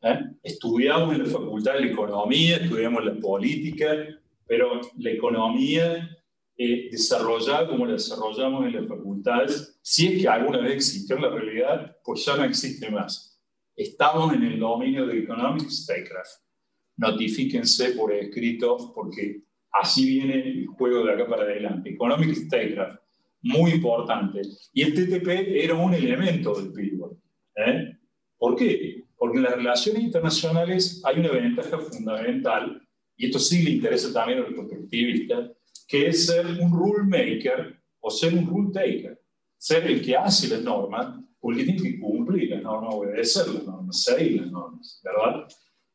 ¿eh? 0.01 0.19
Estudiamos 0.41 1.13
en 1.13 1.23
la 1.23 1.29
facultad 1.29 1.73
de 1.73 1.91
economía, 1.91 2.57
estudiamos 2.57 3.03
la 3.03 3.15
política, 3.15 3.87
pero 4.47 4.81
la 4.97 5.11
economía 5.11 6.17
eh, 6.57 6.89
desarrollada 6.91 7.67
como 7.67 7.85
la 7.85 7.93
desarrollamos 7.93 8.65
en 8.65 8.75
las 8.75 8.87
facultades, 8.87 9.79
si 9.81 10.07
es 10.07 10.21
que 10.21 10.27
alguna 10.27 10.59
vez 10.59 10.73
existió 10.73 11.15
en 11.15 11.23
la 11.23 11.29
realidad, 11.29 11.97
pues 12.03 12.23
ya 12.25 12.37
no 12.37 12.43
existe 12.43 12.89
más. 12.89 13.41
Estamos 13.75 14.33
en 14.33 14.43
el 14.43 14.59
dominio 14.59 15.07
de 15.07 15.19
Economic 15.19 15.69
Statecraft. 15.69 16.43
Notifíquense 16.97 17.93
por 17.93 18.13
escrito 18.13 18.93
porque 18.93 19.41
así 19.71 20.05
viene 20.05 20.35
el 20.35 20.67
juego 20.67 21.03
de 21.03 21.13
acá 21.13 21.27
para 21.27 21.43
adelante. 21.43 21.89
Economic 21.89 22.35
Statecraft, 22.35 23.00
muy 23.41 23.71
importante. 23.71 24.41
Y 24.73 24.83
el 24.83 24.93
TTP 24.93 25.27
era 25.27 25.75
un 25.75 25.93
elemento 25.93 26.53
del 26.55 26.71
pivot. 26.71 27.17
¿eh? 27.55 27.97
¿Por 28.37 28.55
qué? 28.55 29.03
Porque 29.17 29.37
en 29.37 29.43
las 29.43 29.55
relaciones 29.55 30.03
internacionales 30.03 31.01
hay 31.03 31.19
una 31.19 31.31
ventaja 31.31 31.77
fundamental, 31.77 32.81
y 33.15 33.27
esto 33.27 33.39
sí 33.39 33.63
le 33.63 33.71
interesa 33.71 34.11
también 34.11 34.39
a 34.39 34.41
los 34.41 34.55
constructivistas, 34.55 35.51
que 35.87 36.07
es 36.07 36.25
ser 36.25 36.45
un 36.45 36.71
rule 36.71 37.03
maker 37.03 37.79
o 37.99 38.09
ser 38.09 38.33
un 38.33 38.47
rule 38.47 38.71
taker. 38.73 39.19
Ser 39.57 39.85
el 39.85 40.03
que 40.03 40.15
hace 40.15 40.47
las 40.47 40.63
normas, 40.63 41.19
porque 41.39 41.63
tiene 41.63 41.81
que 41.81 41.99
cumplir 41.99 42.49
las 42.49 42.63
normas, 42.63 42.95
obedecer 42.95 43.47
las 43.49 43.63
normas, 43.63 44.03
seguir 44.03 44.41
las 44.41 44.51
normas, 44.51 44.99
¿verdad? 45.03 45.47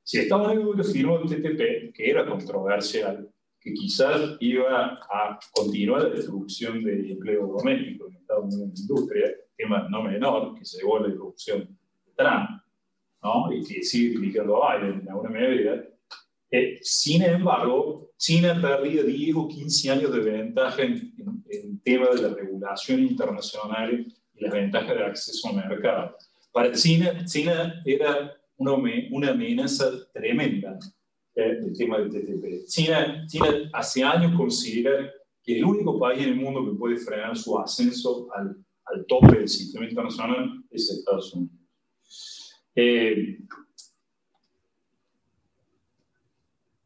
Si 0.04 0.18
Estados 0.18 0.52
Unidos 0.52 0.92
firmó 0.92 1.18
el 1.18 1.28
TTP, 1.28 1.92
que 1.92 2.10
era 2.10 2.24
controversial, 2.24 3.28
que 3.66 3.74
quizás 3.74 4.36
iba 4.38 4.96
a 5.10 5.40
continuar 5.52 6.04
la 6.04 6.10
destrucción 6.10 6.84
del 6.84 7.10
empleo 7.10 7.48
doméstico 7.48 8.06
en 8.06 8.14
Estados 8.14 8.44
Unidos 8.44 8.62
en 8.62 8.68
la 8.68 8.80
industria, 8.80 9.30
tema 9.56 9.88
no 9.90 10.02
menor, 10.04 10.56
que 10.56 10.64
se 10.64 10.78
llevó 10.78 10.98
a 10.98 11.00
la 11.00 11.08
destrucción 11.08 11.76
de 12.06 12.12
Trump, 12.16 12.62
y 13.52 13.64
que 13.66 13.82
sigue 13.82 14.14
criticando 14.14 14.62
a 14.62 14.76
Biden 14.76 15.00
en 15.00 15.08
alguna 15.08 15.30
medida. 15.30 15.82
Eh, 16.48 16.78
sin 16.80 17.22
embargo, 17.22 18.12
China 18.16 18.56
perdía 18.62 19.02
10 19.02 19.34
o 19.34 19.48
15 19.48 19.90
años 19.90 20.12
de 20.12 20.20
ventaja 20.20 20.82
en, 20.82 21.12
en, 21.48 21.80
tema 21.80 22.06
de 22.10 22.22
la 22.22 22.34
regulación 22.34 23.00
internacional 23.00 24.06
y 24.32 24.44
las 24.44 24.52
ventajas 24.52 24.94
de 24.94 25.04
acceso 25.06 25.48
al 25.48 25.68
mercado. 25.68 26.16
Para 26.52 26.70
China, 26.70 27.24
China 27.24 27.82
era 27.84 28.32
una, 28.58 28.74
una 29.10 29.30
amenaza 29.30 29.90
tremenda 30.12 30.78
eh, 31.36 31.58
el 31.62 31.76
tema 31.76 31.98
del 31.98 32.08
TTP. 32.08 32.66
China, 32.66 33.26
China 33.26 33.46
hace 33.74 34.02
años 34.02 34.34
considera 34.36 35.12
que 35.42 35.58
el 35.58 35.64
único 35.64 35.98
país 35.98 36.22
en 36.22 36.30
el 36.30 36.36
mundo 36.36 36.64
que 36.64 36.78
puede 36.78 36.96
frenar 36.96 37.36
su 37.36 37.58
ascenso 37.58 38.28
al, 38.34 38.56
al 38.86 39.06
tope 39.06 39.36
del 39.36 39.48
sistema 39.48 39.86
internacional 39.86 40.64
es 40.70 40.90
Estados 40.90 41.34
Unidos. 41.34 41.54
Eh, 42.74 43.38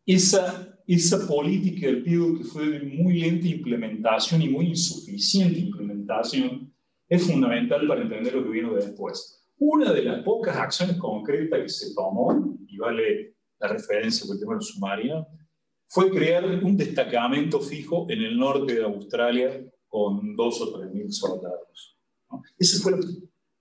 esa, 0.04 0.78
esa 0.86 1.26
política 1.28 1.86
del 1.86 2.02
PIB 2.02 2.38
que 2.38 2.44
fue 2.44 2.70
de 2.70 2.80
muy 2.80 3.20
lenta 3.20 3.46
implementación 3.46 4.42
y 4.42 4.48
muy 4.48 4.66
insuficiente 4.66 5.60
implementación 5.60 6.74
es 7.08 7.24
fundamental 7.24 7.86
para 7.86 8.02
entender 8.02 8.34
lo 8.34 8.44
que 8.44 8.50
vino 8.50 8.74
después. 8.74 9.44
Una 9.58 9.92
de 9.92 10.02
las 10.02 10.24
pocas 10.24 10.56
acciones 10.56 10.96
concretas 10.96 11.60
que 11.60 11.68
se 11.68 11.94
tomó, 11.94 12.56
y 12.66 12.76
vale 12.78 13.34
la 13.60 13.68
referencia 13.68 14.26
por 14.26 14.36
el 14.36 14.40
tema 14.40 14.54
del 14.54 14.62
submarino, 14.62 15.28
fue 15.88 16.10
crear 16.10 16.44
un 16.44 16.76
destacamento 16.76 17.60
fijo 17.60 18.06
en 18.08 18.22
el 18.22 18.38
norte 18.38 18.74
de 18.74 18.84
Australia 18.84 19.60
con 19.88 20.36
dos 20.36 20.60
o 20.60 20.78
tres 20.78 20.92
mil 20.92 21.12
soldados. 21.12 21.98
Ese 22.56 22.80
fue, 22.80 22.92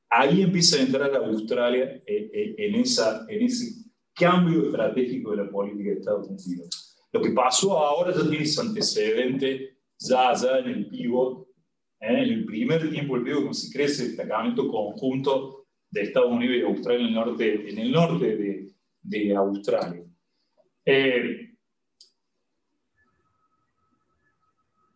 ahí 0.10 0.44
empieza 0.44 0.78
a 0.78 0.82
entrar 0.82 1.16
Australia 1.16 1.86
eh, 2.06 2.30
eh, 2.34 2.56
en, 2.58 2.76
esa, 2.76 3.26
en 3.28 3.44
ese 3.44 3.84
cambio 4.14 4.68
estratégico 4.68 5.32
de 5.32 5.38
la 5.38 5.50
política 5.50 5.90
de 5.90 5.96
Estados 5.96 6.28
Unidos. 6.28 6.98
Lo 7.12 7.22
que 7.22 7.32
pasó 7.32 7.78
ahora 7.80 8.14
ya 8.14 8.22
tiene 8.22 8.44
ese 8.44 8.62
antecedente 8.62 9.78
ya, 9.98 10.34
ya 10.36 10.60
en 10.60 10.68
el 10.68 10.88
pivot, 10.88 11.48
¿eh? 12.00 12.08
en 12.10 12.16
el 12.18 12.46
primer 12.46 12.90
tiempo 12.92 13.16
del 13.16 13.24
pivot, 13.24 13.40
cuando 13.40 13.54
se 13.54 13.74
crece 13.76 14.04
el 14.04 14.08
destacamento 14.10 14.68
conjunto 14.68 15.66
de 15.90 16.04
Estados 16.04 16.32
Unidos 16.32 16.58
y 16.58 16.62
Australia 16.62 17.02
en 17.02 17.08
el 17.08 17.14
norte, 17.16 17.70
en 17.72 17.78
el 17.80 17.92
norte 17.92 18.38
de, 18.38 18.70
de 19.02 19.36
Australia. 19.36 20.04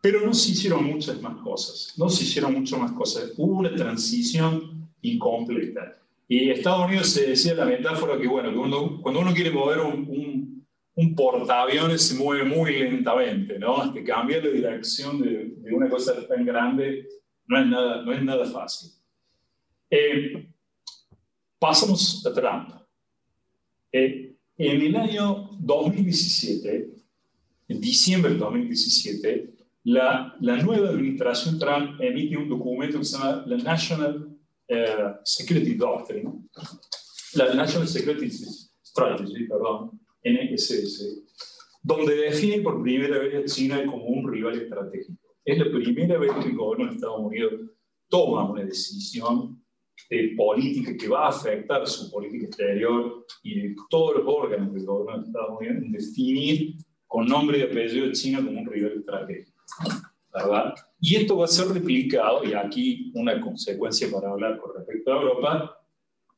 Pero 0.02 0.20
no 0.26 0.34
se 0.34 0.52
hicieron 0.52 0.84
muchas 0.84 1.22
más 1.22 1.42
cosas, 1.42 1.94
no 1.98 2.10
se 2.10 2.24
hicieron 2.24 2.54
muchas 2.54 2.78
más 2.78 2.92
cosas. 2.92 3.32
Hubo 3.38 3.60
una 3.60 3.74
transición 3.74 4.92
incompleta. 5.02 5.98
Y 6.28 6.50
Estados 6.50 6.88
Unidos 6.88 7.08
se 7.08 7.28
decía 7.28 7.54
la 7.54 7.66
metáfora 7.66 8.20
que, 8.20 8.28
bueno, 8.28 8.54
cuando, 8.54 9.20
uno 9.20 9.34
quiere 9.34 9.52
mover 9.52 9.80
un, 9.80 10.66
un, 10.96 11.16
portaaviones 11.16 12.02
se 12.02 12.16
mueve 12.16 12.44
muy 12.44 12.80
lentamente, 12.80 13.58
¿no? 13.60 13.78
Hasta 13.78 14.04
cambiar 14.04 14.44
la 14.44 14.52
dirección 14.52 15.22
de, 15.22 15.54
de, 15.58 15.74
una 15.74 15.90
cosa 15.90 16.28
tan 16.28 16.46
grande 16.46 17.08
no 17.48 17.60
es 17.60 17.68
nada, 17.68 18.02
no 18.02 18.12
es 18.12 18.24
nada 18.24 18.46
fácil. 18.46 18.92
Eh, 19.90 20.50
pasamos 21.60 22.26
a 22.26 22.34
Trump. 22.34 22.83
Eh, 23.96 24.36
en 24.58 24.82
el 24.82 24.96
año 24.96 25.52
2017, 25.60 26.94
en 27.68 27.80
diciembre 27.80 28.34
de 28.34 28.40
2017, 28.40 29.54
la, 29.84 30.36
la, 30.42 30.58
nueva 30.64 30.90
administración 30.90 31.60
Trump 31.60 32.02
emite 32.02 32.36
un 32.36 32.50
documento 32.50 32.98
que 32.98 33.06
se 33.06 33.18
llama 33.18 33.44
la 33.46 33.58
National 33.58 34.36
uh, 34.70 35.14
Security 35.24 35.76
Doctrine, 35.76 36.32
la 37.36 37.54
National 37.54 37.88
Security 37.88 38.32
Strategy, 38.84 39.48
perdón, 39.48 40.00
NSS, 40.24 41.24
donde 41.84 42.16
define 42.16 42.64
por 42.64 42.82
primera 42.82 43.20
vez 43.20 43.36
a 43.36 43.46
China 43.46 43.86
como 43.86 44.06
un 44.06 44.32
rival 44.32 44.60
estratégico. 44.60 45.20
Es 45.46 45.60
la 45.60 45.66
primera 45.66 46.18
vez 46.18 46.32
que 46.42 46.50
el 46.50 46.56
gobierno 46.56 46.88
de 46.88 46.96
Estados 46.96 47.20
Unidos 47.20 47.54
toma 48.10 48.50
una 48.50 48.64
decisión 48.64 49.63
de 50.10 50.34
política 50.38 50.96
que 50.98 51.08
va 51.08 51.26
a 51.26 51.30
afectar 51.30 51.88
su 51.88 52.12
política 52.12 52.46
exterior 52.46 53.26
y 53.42 53.62
de 53.62 53.76
todos 53.90 54.18
los 54.18 54.26
órganos 54.28 54.74
del 54.74 54.86
gobierno 54.86 55.22
de 55.22 55.28
Estados 55.28 55.60
Unidos 55.60 55.78
en 55.78 55.92
definir 55.92 56.76
con 57.08 57.28
nombre 57.28 57.60
y 57.60 57.62
apellido 57.62 58.12
China 58.12 58.44
como 58.44 58.62
un 58.62 58.68
rival 58.68 58.94
estratégico. 58.98 59.62
¿verdad? 60.34 60.74
Y 61.00 61.16
esto 61.16 61.38
va 61.38 61.46
a 61.46 61.48
ser 61.48 61.68
replicado, 61.68 62.44
y 62.44 62.54
aquí 62.54 63.12
una 63.14 63.40
consecuencia 63.40 64.10
para 64.12 64.32
hablar 64.32 64.58
con 64.58 64.76
respecto 64.76 65.14
a 65.14 65.22
Europa, 65.22 65.78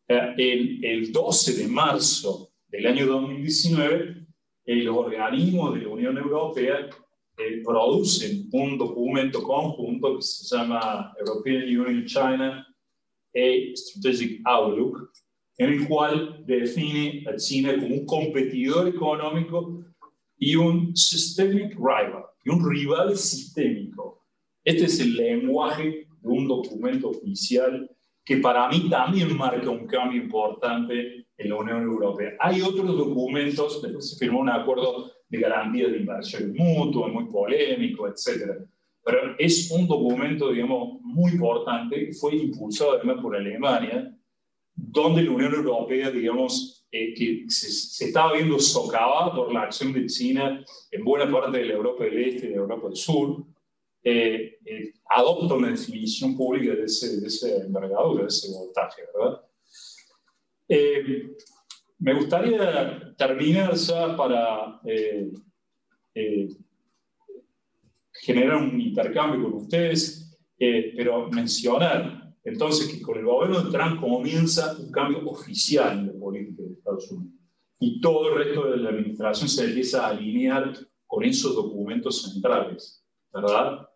eh, 0.07 0.33
el, 0.37 0.83
el 0.83 1.11
12 1.11 1.53
de 1.53 1.67
marzo 1.67 2.51
del 2.67 2.87
año 2.87 3.05
2019, 3.05 4.25
los 4.65 4.97
organismos 4.97 5.75
de 5.75 5.81
la 5.81 5.89
Unión 5.89 6.17
Europea 6.17 6.89
eh, 7.37 7.61
producen 7.63 8.49
un 8.51 8.77
documento 8.77 9.43
conjunto 9.43 10.15
que 10.15 10.21
se 10.21 10.55
llama 10.55 11.13
European 11.19 11.63
Union 11.63 12.05
China 12.05 12.65
a 13.35 13.75
Strategic 13.75 14.41
Outlook, 14.45 15.11
en 15.57 15.73
el 15.73 15.87
cual 15.87 16.43
define 16.45 17.25
a 17.27 17.35
China 17.35 17.75
como 17.79 17.95
un 17.95 18.05
competidor 18.05 18.87
económico 18.87 19.83
y 20.37 20.55
un 20.55 20.95
systemic 20.95 21.75
rival, 21.75 22.25
y 22.43 22.49
un 22.49 22.69
rival 22.69 23.15
sistémico. 23.17 24.23
Este 24.63 24.85
es 24.85 24.99
el 24.99 25.15
lenguaje 25.15 26.07
de 26.21 26.29
un 26.29 26.47
documento 26.47 27.09
oficial 27.09 27.89
que 28.25 28.37
para 28.37 28.67
mí 28.69 28.89
también 28.89 29.37
marca 29.37 29.69
un 29.69 29.85
cambio 29.85 30.21
importante 30.21 31.27
en 31.37 31.49
la 31.49 31.55
Unión 31.55 31.83
Europea. 31.83 32.33
Hay 32.39 32.61
otros 32.61 32.97
documentos, 32.97 33.81
se 33.81 34.17
firmó 34.17 34.39
un 34.39 34.49
acuerdo 34.49 35.11
de 35.29 35.39
garantía 35.39 35.87
de 35.87 35.97
inversión 35.97 36.53
mutua, 36.53 37.07
muy 37.07 37.25
polémico, 37.25 38.07
etc. 38.07 38.65
Pero 39.05 39.35
es 39.37 39.69
un 39.69 39.87
documento, 39.87 40.51
digamos, 40.51 40.99
muy 41.01 41.33
importante, 41.33 42.11
fue 42.13 42.35
impulsado 42.35 42.93
además 42.93 43.17
por 43.21 43.35
Alemania, 43.35 44.11
donde 44.73 45.21
la 45.21 45.31
Unión 45.31 45.53
Europea, 45.53 46.09
digamos, 46.09 46.87
eh, 46.91 47.13
que 47.13 47.45
se, 47.47 47.69
se, 47.69 48.05
estaba 48.05 48.33
viendo 48.33 48.57
socavada 48.57 49.35
por 49.35 49.53
la 49.53 49.61
acción 49.61 49.93
de 49.93 50.07
China 50.07 50.65
en 50.89 51.03
buena 51.03 51.31
parte 51.31 51.59
de 51.59 51.65
la 51.65 51.73
Europa 51.73 52.03
del 52.03 52.17
Este 52.17 52.47
y 52.47 52.49
de 52.49 52.55
la 52.55 52.61
Europa 52.61 52.87
del 52.87 52.95
Sur, 52.95 53.45
eh, 54.03 54.57
eh, 54.65 54.93
adopta 55.09 55.53
una 55.53 55.69
definición 55.69 56.35
pública 56.35 56.73
de 56.73 56.85
ese, 56.85 57.21
de 57.21 57.27
ese 57.27 57.57
envergadura, 57.57 58.23
de 58.23 58.29
ese 58.29 58.51
voltaje, 58.51 59.03
¿verdad? 59.13 59.41
me 61.99 62.13
gustaría 62.15 63.13
terminar 63.15 63.75
ya 63.75 64.17
para 64.17 64.81
generar 68.25 68.57
un 68.57 68.79
intercambio 68.81 69.43
con 69.43 69.53
ustedes, 69.53 70.37
pero 70.57 71.29
mencionar 71.29 72.25
entonces, 72.45 72.87
que 72.87 73.01
con 73.01 73.17
el 73.17 73.25
gobierno 73.25 73.63
de 73.63 73.71
Trump 73.71 73.99
comienza 73.99 74.77
un 74.77 74.91
cambio 74.91 75.27
oficial 75.27 76.05
la 76.05 76.13
política 76.13 76.61
de 76.61 76.73
Estados 76.73 77.11
Unidos. 77.11 77.33
Y 77.79 77.99
todo 77.99 78.29
el 78.29 78.45
resto 78.45 78.69
de 78.69 78.77
la 78.77 78.89
administración 78.89 79.49
se 79.49 79.65
empieza 79.65 80.05
a 80.05 80.09
alinear 80.11 80.77
con 81.07 81.23
esos 81.23 81.55
documentos 81.55 82.21
centrales, 82.21 83.03
¿verdad? 83.33 83.89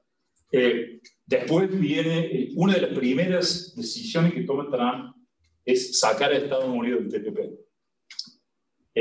Eh, 0.52 1.00
después 1.28 1.80
viene, 1.80 2.26
eh, 2.26 2.52
una 2.56 2.74
de 2.74 2.82
las 2.82 2.98
primeras 2.98 3.76
decisiones 3.76 4.34
que 4.34 4.42
toma 4.42 4.68
Trump 4.68 5.16
es 5.64 6.00
sacar 6.00 6.32
a 6.32 6.38
Estados 6.38 6.66
Unidos 6.66 7.08
del 7.08 7.24
TPP. 7.24 7.69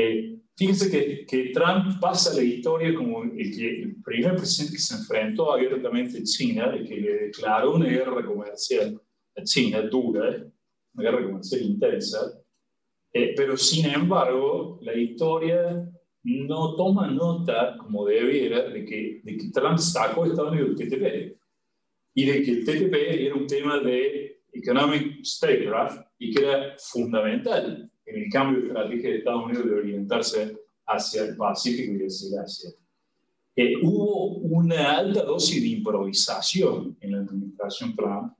Eh, 0.01 0.39
fíjense 0.55 0.89
que, 0.89 1.25
que, 1.25 1.51
Trump 1.51 1.99
pasa 1.99 2.33
la 2.33 2.41
historia 2.41 2.95
como 2.95 3.23
el, 3.23 3.39
el 3.39 4.01
primer 4.01 4.35
presidente 4.37 4.77
que 4.77 4.81
se 4.81 4.95
enfrentó 4.95 5.51
abiertamente 5.51 6.19
a 6.19 6.23
China, 6.23 6.73
el 6.73 6.87
que 6.87 6.95
le 6.95 7.13
declaró 7.25 7.75
una 7.75 7.89
guerra 7.89 8.25
comercial 8.25 9.01
China 9.43 9.81
dura, 9.81 10.45
una 10.93 11.03
guerra 11.03 11.23
comercial 11.25 11.61
intensa, 11.61 12.19
eh, 13.13 13.33
pero 13.35 13.57
sin 13.57 13.85
embargo 13.87 14.79
la 14.81 14.95
historia 14.95 15.89
no 16.23 16.75
toma 16.75 17.07
nota, 17.07 17.75
como 17.77 18.05
debiera, 18.05 18.69
de 18.69 18.85
que, 18.85 19.21
de 19.23 19.37
que 19.37 19.49
Trump 19.51 19.77
sacó 19.79 20.23
a 20.23 20.27
Estados 20.27 20.51
Unidos 20.51 20.77
del 20.77 20.89
TTP 20.89 21.37
y 22.15 22.25
de 22.25 22.43
que 22.43 22.51
el 22.51 22.65
TTP 22.65 22.95
era 23.25 23.35
un 23.35 23.47
tema 23.47 23.79
de 23.79 24.43
economic 24.53 25.23
statecraft 25.23 26.07
y 26.19 26.33
que 26.33 26.43
era 26.43 26.75
fundamental 26.77 27.89
en 28.09 28.23
el 28.23 28.29
cambio 28.31 28.61
de 28.61 28.67
estrategia 28.67 29.09
de 29.09 29.17
Estados 29.17 29.45
Unidos 29.45 29.65
de 29.65 29.75
orientarse 29.75 30.57
hacia 30.87 31.23
el 31.23 31.37
Pacífico 31.37 31.93
y 31.93 32.05
hacia 32.05 32.41
Asia. 32.41 32.71
Eh, 33.55 33.73
hubo 33.83 34.37
una 34.37 34.97
alta 34.97 35.23
dosis 35.23 35.61
de 35.61 35.67
improvisación 35.67 36.97
en 37.01 37.11
la 37.11 37.19
administración 37.19 37.95
Trump, 37.95 38.33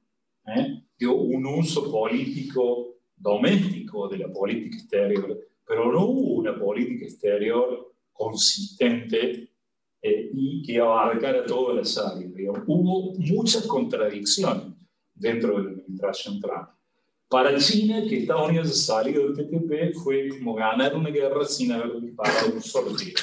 ¿eh? 0.48 0.82
dio 0.98 1.14
un 1.16 1.46
uso 1.46 1.92
político 1.92 2.96
doméstico 3.16 4.08
de 4.08 4.18
la 4.20 4.32
política 4.32 4.78
exterior, 4.78 5.38
pero 5.68 5.92
no 5.92 6.06
hubo 6.06 6.36
una 6.36 6.58
política 6.58 7.06
exterior 7.06 7.94
consistente 8.14 9.52
eh, 10.02 10.30
y 10.34 10.64
que 10.64 10.80
abarcara 10.80 11.46
todas 11.46 11.76
las 11.76 11.98
áreas. 11.98 12.32
Hubo 12.66 13.14
muchas 13.18 13.68
contradicciones 13.68 14.74
dentro 15.14 15.58
de 15.58 15.64
la 15.64 15.70
administración 15.72 16.40
Trump. 16.40 16.70
Para 17.30 17.56
China, 17.58 18.02
que 18.10 18.22
Estados 18.22 18.50
Unidos 18.50 18.72
ha 18.72 18.74
salido 18.74 19.32
del 19.32 19.48
TTP, 19.48 19.94
fue 20.04 20.30
como 20.30 20.56
ganar 20.56 20.96
una 20.96 21.12
guerra 21.12 21.46
sin 21.46 21.72
haber 21.72 22.02
disparado 22.02 22.54
un 22.54 22.62
solo 22.62 22.96
tiro. 22.96 23.22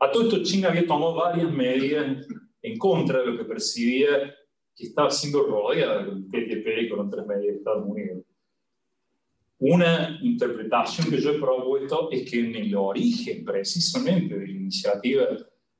A 0.00 0.10
todo 0.10 0.22
esto, 0.24 0.42
China 0.42 0.68
había 0.68 0.86
tomado 0.86 1.16
varias 1.16 1.52
medidas 1.52 2.26
en 2.62 2.78
contra 2.78 3.20
de 3.20 3.26
lo 3.26 3.36
que 3.36 3.44
percibía 3.44 4.34
que 4.74 4.86
estaba 4.86 5.10
siendo 5.10 5.42
rodeada 5.42 6.04
del 6.04 6.26
TTP 6.26 6.66
y 6.84 6.88
con 6.88 7.06
otras 7.06 7.26
medidas 7.26 7.52
de 7.52 7.58
Estados 7.58 7.84
Unidos. 7.86 8.24
Una 9.58 10.18
interpretación 10.22 11.10
que 11.10 11.20
yo 11.20 11.32
he 11.32 11.38
propuesto 11.38 12.10
es 12.10 12.28
que 12.28 12.40
en 12.40 12.56
el 12.56 12.74
origen 12.74 13.44
precisamente 13.44 14.38
de 14.38 14.46
la 14.46 14.52
iniciativa 14.52 15.26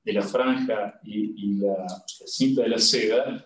de 0.05 0.13
la 0.13 0.23
franja 0.23 1.01
y, 1.03 1.55
la, 1.61 1.87
cinta 2.07 2.63
de 2.63 2.69
la 2.69 2.79
seda 2.79 3.45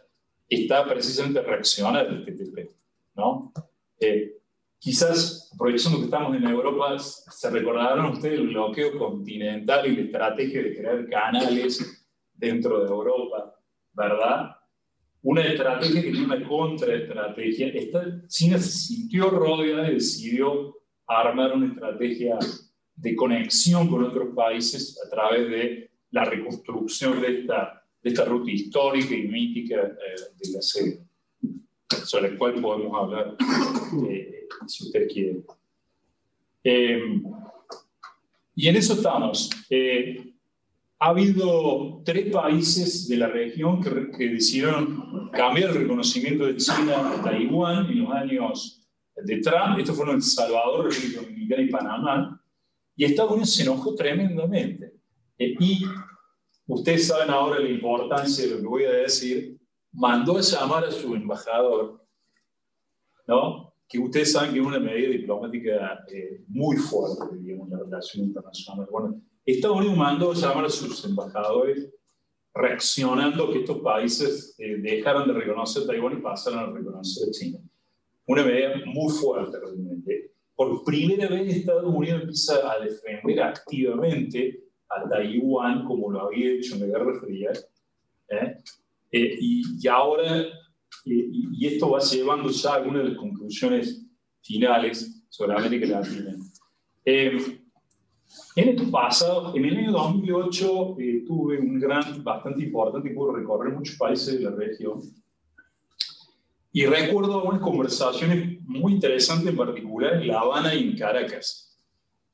está 0.49 0.84
precisamente 0.84 1.41
reaccionar 1.41 2.09
al 2.09 2.24
TTP. 2.24 2.76
¿no? 3.14 3.53
Eh, 4.01 4.34
quizás, 4.78 5.51
aprovechando 5.55 5.99
que 5.99 6.05
estamos 6.05 6.36
en 6.36 6.44
Europa, 6.44 6.99
se 6.99 7.51
recordarán 7.51 8.07
ustedes 8.07 8.40
el 8.40 8.49
bloqueo 8.49 8.99
continental 8.99 9.86
y 9.86 9.97
la 9.97 10.03
estrategia 10.03 10.62
de 10.62 10.76
crear 10.76 11.09
canales 11.09 12.07
dentro 12.34 12.80
de 12.80 12.88
Europa, 12.88 13.55
¿verdad? 13.92 14.57
una 15.26 15.42
estrategia 15.42 16.03
que 16.03 16.12
tiene 16.12 16.24
una 16.24 16.49
contraestrategia. 16.49 17.66
Esta, 17.68 18.26
China 18.28 18.59
se 18.59 18.70
sintió 18.70 19.28
rodeada 19.28 19.90
y 19.90 19.94
decidió 19.94 20.76
armar 21.05 21.53
una 21.53 21.66
estrategia 21.66 22.38
de 22.94 23.16
conexión 23.16 23.88
con 23.88 24.05
otros 24.05 24.34
países 24.36 24.97
a 25.05 25.11
través 25.11 25.51
de 25.51 25.90
la 26.11 26.24
reconstrucción 26.26 27.20
de 27.20 27.40
esta, 27.40 27.82
de 28.03 28.24
ruta 28.24 28.53
histórica 28.53 29.16
y 29.16 29.26
mítica 29.26 29.82
de 29.82 30.53
la 30.53 30.62
sede, 30.62 31.05
sobre 31.89 32.32
la 32.32 32.39
cual 32.39 32.61
podemos 32.61 32.93
hablar 32.95 33.37
si 34.66 34.84
usted 34.84 35.09
quiere. 35.09 35.43
y 38.55 38.68
en 38.68 38.76
eso 38.76 38.95
estamos. 38.95 39.51
Ha 40.99 41.09
habido 41.09 42.01
tres 42.07 42.32
países 42.32 43.07
de 43.07 43.18
la 43.18 43.26
región 43.26 43.82
que, 43.82 43.91
decidieron 44.28 45.30
cambiar 45.30 45.70
el 45.70 45.76
reconocimiento 45.76 46.47
de 46.47 46.57
China 46.57 47.12
a 47.12 47.22
Taiwán 47.22 47.87
en 47.91 48.03
los 48.03 48.12
años 48.12 48.89
de 49.14 49.37
Trump. 49.39 49.78
Estos 49.78 49.95
fueron 49.95 50.16
El 50.16 50.22
Salvador, 50.22 50.91
República 50.91 51.20
Dominicana 51.20 51.62
y 51.62 51.68
Panamá. 51.68 52.43
Y 52.97 53.05
Estados 53.05 53.32
Unidos 53.32 53.53
se 53.53 53.62
enojó 53.62 53.95
tremendamente. 53.95 54.95
Eh, 55.39 55.55
y 55.61 55.84
ustedes 56.66 57.09
saben 57.09 57.28
ahora 57.28 57.61
la 57.61 57.68
importancia 57.68 58.47
de 58.47 58.53
lo 58.53 58.57
que 58.57 58.66
voy 58.66 58.84
a 58.84 58.93
decir. 58.93 59.55
Mandó 59.97 60.36
a 60.36 60.40
llamar 60.42 60.84
a 60.84 60.90
su 60.92 61.14
embajador, 61.14 62.01
¿no? 63.26 63.72
que 63.88 63.99
ustedes 63.99 64.32
saben 64.32 64.53
que 64.53 64.61
es 64.61 64.66
una 64.66 64.80
medida 64.80 65.11
diplomática 65.11 66.05
eh, 66.12 66.42
muy 66.49 66.76
fuerte, 66.76 67.36
digamos, 67.36 67.70
en 67.70 67.78
la 67.78 67.84
relación 67.84 68.26
internacional. 68.26 68.86
Bueno, 68.90 69.20
Estados 69.44 69.76
Unidos 69.78 69.97
mandó 69.97 70.32
llamar 70.32 70.64
a 70.64 70.68
sus 70.68 71.05
embajadores 71.05 71.88
reaccionando 72.53 73.53
que 73.53 73.61
estos 73.61 73.78
países 73.78 74.55
eh, 74.59 74.76
dejaron 74.78 75.28
de 75.28 75.34
reconocer 75.34 75.84
a 75.84 75.86
Taiwán 75.86 76.18
y 76.18 76.22
pasaron 76.22 76.59
a 76.59 76.72
reconocer 76.72 77.28
a 77.28 77.30
China. 77.30 77.59
Una 78.26 78.44
medida 78.44 78.74
muy 78.86 79.12
fuerte 79.12 79.59
realmente. 79.61 80.32
Por 80.57 80.82
primera 80.84 81.28
vez 81.28 81.55
Estados 81.55 81.84
Unidos 81.84 82.22
empieza 82.22 82.72
a 82.72 82.80
defender 82.80 83.40
activamente 83.42 84.64
a 84.88 85.09
Taiwán 85.09 85.84
como 85.84 86.11
lo 86.11 86.22
había 86.22 86.53
hecho 86.53 86.74
en 86.74 86.80
la 86.80 86.86
Guerra 86.86 87.20
Fría. 87.20 87.53
¿eh? 88.30 88.57
Eh, 89.11 89.38
y, 89.40 89.88
ahora, 89.88 90.44
y, 91.04 91.66
esto 91.66 91.90
va 91.90 92.00
llevando 92.00 92.50
ya 92.50 92.70
a 92.70 92.74
algunas 92.76 93.02
de 93.02 93.09
las 93.11 93.18
conclusiones 93.18 94.07
finales 94.42 95.24
sobre 95.28 95.54
América 95.54 95.86
Latina. 95.86 96.36
En 98.57 98.68
el 98.68 98.90
pasado, 98.90 99.54
en 99.54 99.64
el 99.64 99.76
año 99.76 99.92
2008, 99.92 100.96
eh, 100.98 101.24
tuve 101.26 101.59
un 101.59 101.78
gran, 101.78 102.24
bastante 102.24 102.64
importante, 102.64 103.11
pude 103.11 103.38
recorrer 103.38 103.72
muchos 103.72 103.96
países 103.96 104.38
de 104.38 104.40
la 104.40 104.50
región. 104.50 105.00
Y 106.72 106.84
recuerdo 106.84 107.44
unas 107.44 107.61
conversaciones 107.61 108.61
muy 108.62 108.94
interesantes, 108.94 109.48
en 109.48 109.57
particular 109.57 110.14
en 110.14 110.28
La 110.28 110.40
Habana 110.40 110.74
y 110.74 110.90
en 110.90 110.96
Caracas. 110.96 111.78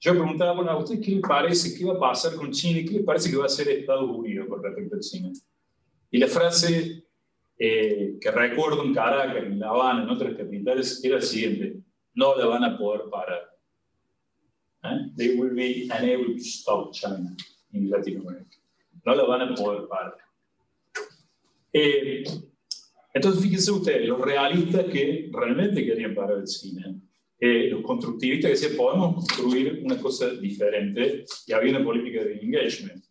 Yo 0.01 0.13
preguntaba, 0.13 0.55
bueno, 0.55 0.71
¿a 0.73 0.79
usted 0.79 1.01
qué 1.01 1.13
le 1.13 1.21
parece, 1.21 1.79
qué 1.79 1.85
va 1.85 1.95
a 1.95 2.01
pasar 2.01 2.35
con 2.35 2.51
China 2.51 2.81
y 2.81 2.85
qué 2.85 2.95
le 2.95 3.05
parece 3.05 3.31
que 3.31 3.37
va 3.37 3.45
a 3.45 3.47
hacer 3.47 3.69
Estados 3.69 4.11
Unidos 4.11 4.49
con 4.49 4.63
respecto 4.63 4.97
a 4.97 5.01
China? 5.01 5.33
Y 6.13 6.19
la 6.19 6.29
frase 6.29 7.05
eh, 7.59 8.19
que 8.21 8.31
recuerdo 8.31 8.85
en 8.85 8.95
Caracas, 8.95 9.43
en 9.43 9.59
La 9.59 9.71
Habana, 9.71 10.05
en 10.05 10.11
otras 10.11 10.35
capitales, 10.37 11.03
era 11.03 11.17
la 11.17 11.23
siguiente, 11.23 11.81
no 12.15 12.37
la 12.37 12.47
van 12.47 12.63
a 12.63 12.79
poder 12.79 13.11
parar. 13.11 13.53
¿eh? 14.85 15.11
they 15.17 15.37
will 15.37 15.55
be 15.55 15.89
unable 15.91 16.35
to 16.35 16.45
stop 16.45 16.93
China 16.93 17.35
in 17.73 17.91
Latin 17.91 18.21
America. 18.21 18.57
No 19.05 19.15
lo 19.15 19.27
van 19.27 19.43
a 19.43 19.55
poder 19.55 19.89
parar. 19.89 20.17
Eh, 21.73 22.25
entonces, 23.15 23.43
fíjense 23.43 23.71
ustedes, 23.71 24.09
los 24.09 24.21
realistas 24.21 24.85
que 24.87 25.31
realmente 25.33 25.85
querían 25.85 26.15
parar 26.15 26.39
el 26.39 26.47
cine, 26.47 27.01
eh, 27.39 27.69
los 27.71 27.83
constructivistas 27.83 28.51
que 28.51 28.55
decían, 28.57 28.77
podemos 28.77 29.15
construir 29.17 29.83
una 29.85 29.99
cosa 29.99 30.31
diferente, 30.31 31.25
y 31.47 31.53
había 31.53 31.77
una 31.77 31.85
política 31.85 32.23
de 32.25 32.41
engagement. 32.41 33.05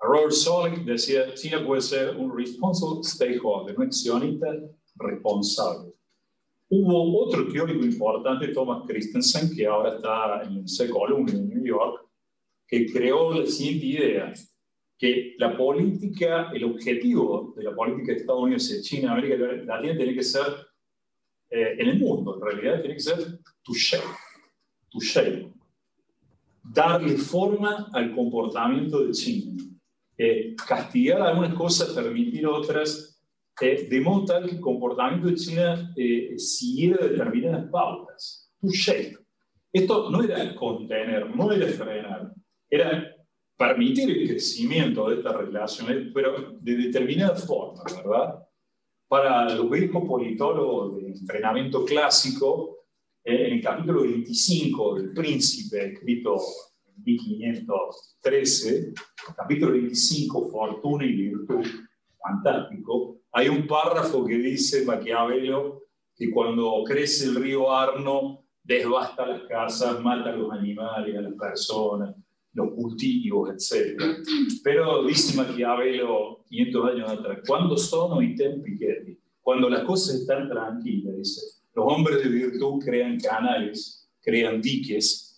Robert 0.00 0.32
Solek 0.32 0.84
decía, 0.84 1.34
China 1.34 1.64
puede 1.64 1.82
ser 1.82 2.16
un 2.16 2.34
responsible 2.34 3.02
stakeholder, 3.04 3.76
un 3.76 3.84
accionista 3.84 4.46
responsable. 4.96 5.92
Hubo 6.70 7.26
otro 7.26 7.48
teórico 7.48 7.84
importante, 7.84 8.48
Thomas 8.48 8.84
Christensen, 8.86 9.54
que 9.54 9.66
ahora 9.66 9.96
está 9.96 10.42
en 10.44 10.64
el 10.64 10.90
Columbia 10.90 11.34
en 11.34 11.48
New 11.48 11.64
York, 11.64 12.06
que 12.66 12.86
creó 12.86 13.34
la 13.34 13.46
siguiente 13.46 13.86
idea, 13.86 14.32
que 14.96 15.34
la 15.38 15.56
política, 15.56 16.50
el 16.54 16.64
objetivo 16.64 17.52
de 17.56 17.64
la 17.64 17.74
política 17.74 18.12
de 18.12 18.18
Estados 18.18 18.42
Unidos 18.42 18.70
y 18.70 18.82
China, 18.82 19.12
América 19.12 19.36
Latina, 19.64 19.96
tiene 19.96 20.14
que 20.14 20.22
ser, 20.22 20.46
eh, 21.50 21.76
en 21.78 21.88
el 21.88 21.98
mundo, 21.98 22.36
en 22.36 22.42
realidad, 22.42 22.80
tiene 22.80 22.94
que 22.94 23.00
ser 23.00 23.18
to 23.64 23.72
shape, 23.74 24.06
shape, 25.00 25.52
darle 26.62 27.16
forma 27.16 27.90
al 27.92 28.14
comportamiento 28.14 29.04
de 29.04 29.12
China, 29.12 29.69
eh, 30.22 30.54
castigar 30.68 31.22
algunas 31.22 31.54
cosas, 31.54 31.94
permitir 31.94 32.46
otras, 32.46 33.18
eh, 33.58 33.86
de 33.88 34.00
modo 34.02 34.26
tal 34.26 34.44
que 34.44 34.56
el 34.56 34.60
comportamiento 34.60 35.28
de 35.28 35.34
China 35.34 35.94
eh, 35.96 36.34
siguiera 36.36 37.06
determinadas 37.06 37.70
pautas, 37.70 38.52
un 38.60 38.70
shape. 38.70 39.16
Esto 39.72 40.10
no 40.10 40.22
era 40.22 40.54
contener, 40.54 41.34
no 41.34 41.50
era 41.50 41.66
frenar, 41.68 42.34
era 42.68 43.16
permitir 43.56 44.10
el 44.10 44.28
crecimiento 44.28 45.08
de 45.08 45.16
estas 45.16 45.36
relaciones, 45.36 46.08
pero 46.12 46.58
de 46.60 46.76
determinada 46.76 47.36
forma, 47.36 47.82
¿verdad? 47.84 48.46
Para 49.08 49.54
los 49.54 49.70
viejos 49.70 50.04
politólogos 50.06 50.96
de 50.96 51.08
entrenamiento 51.08 51.82
clásico, 51.86 52.80
eh, 53.24 53.46
en 53.46 53.52
el 53.54 53.62
capítulo 53.62 54.02
25 54.02 54.96
del 54.96 55.12
Príncipe, 55.14 55.94
escrito 55.94 56.36
1513, 57.04 58.92
capítulo 59.36 59.72
25, 59.72 60.50
Fortuna 60.50 61.04
y 61.04 61.12
Virtud, 61.12 61.66
fantástico, 62.18 63.20
hay 63.32 63.48
un 63.48 63.66
párrafo 63.66 64.24
que 64.24 64.38
dice 64.38 64.84
Maquiavelo 64.84 65.82
que 66.16 66.30
cuando 66.30 66.82
crece 66.84 67.26
el 67.26 67.36
río 67.36 67.72
Arno, 67.72 68.44
desbasta 68.62 69.26
las 69.26 69.42
casas, 69.42 70.00
mata 70.00 70.30
a 70.30 70.36
los 70.36 70.52
animales, 70.52 71.16
a 71.16 71.22
las 71.22 71.34
personas, 71.34 72.14
los 72.52 72.72
cultivos, 72.74 73.50
etc. 73.50 74.00
Pero 74.62 75.04
dice 75.04 75.36
Maquiavelo 75.36 76.44
500 76.48 76.90
años 76.90 77.10
atrás, 77.10 77.38
cuando 77.46 77.76
sono 77.76 78.20
i 78.20 78.34
tempi 78.34 78.76
quieti, 78.76 79.18
cuando 79.40 79.70
las 79.70 79.84
cosas 79.84 80.16
están 80.16 80.48
tranquilas, 80.48 81.16
dice, 81.16 81.40
los 81.74 81.86
hombres 81.88 82.22
de 82.22 82.28
virtud 82.28 82.82
crean 82.84 83.18
canales, 83.18 84.08
crean 84.20 84.60
diques, 84.60 85.29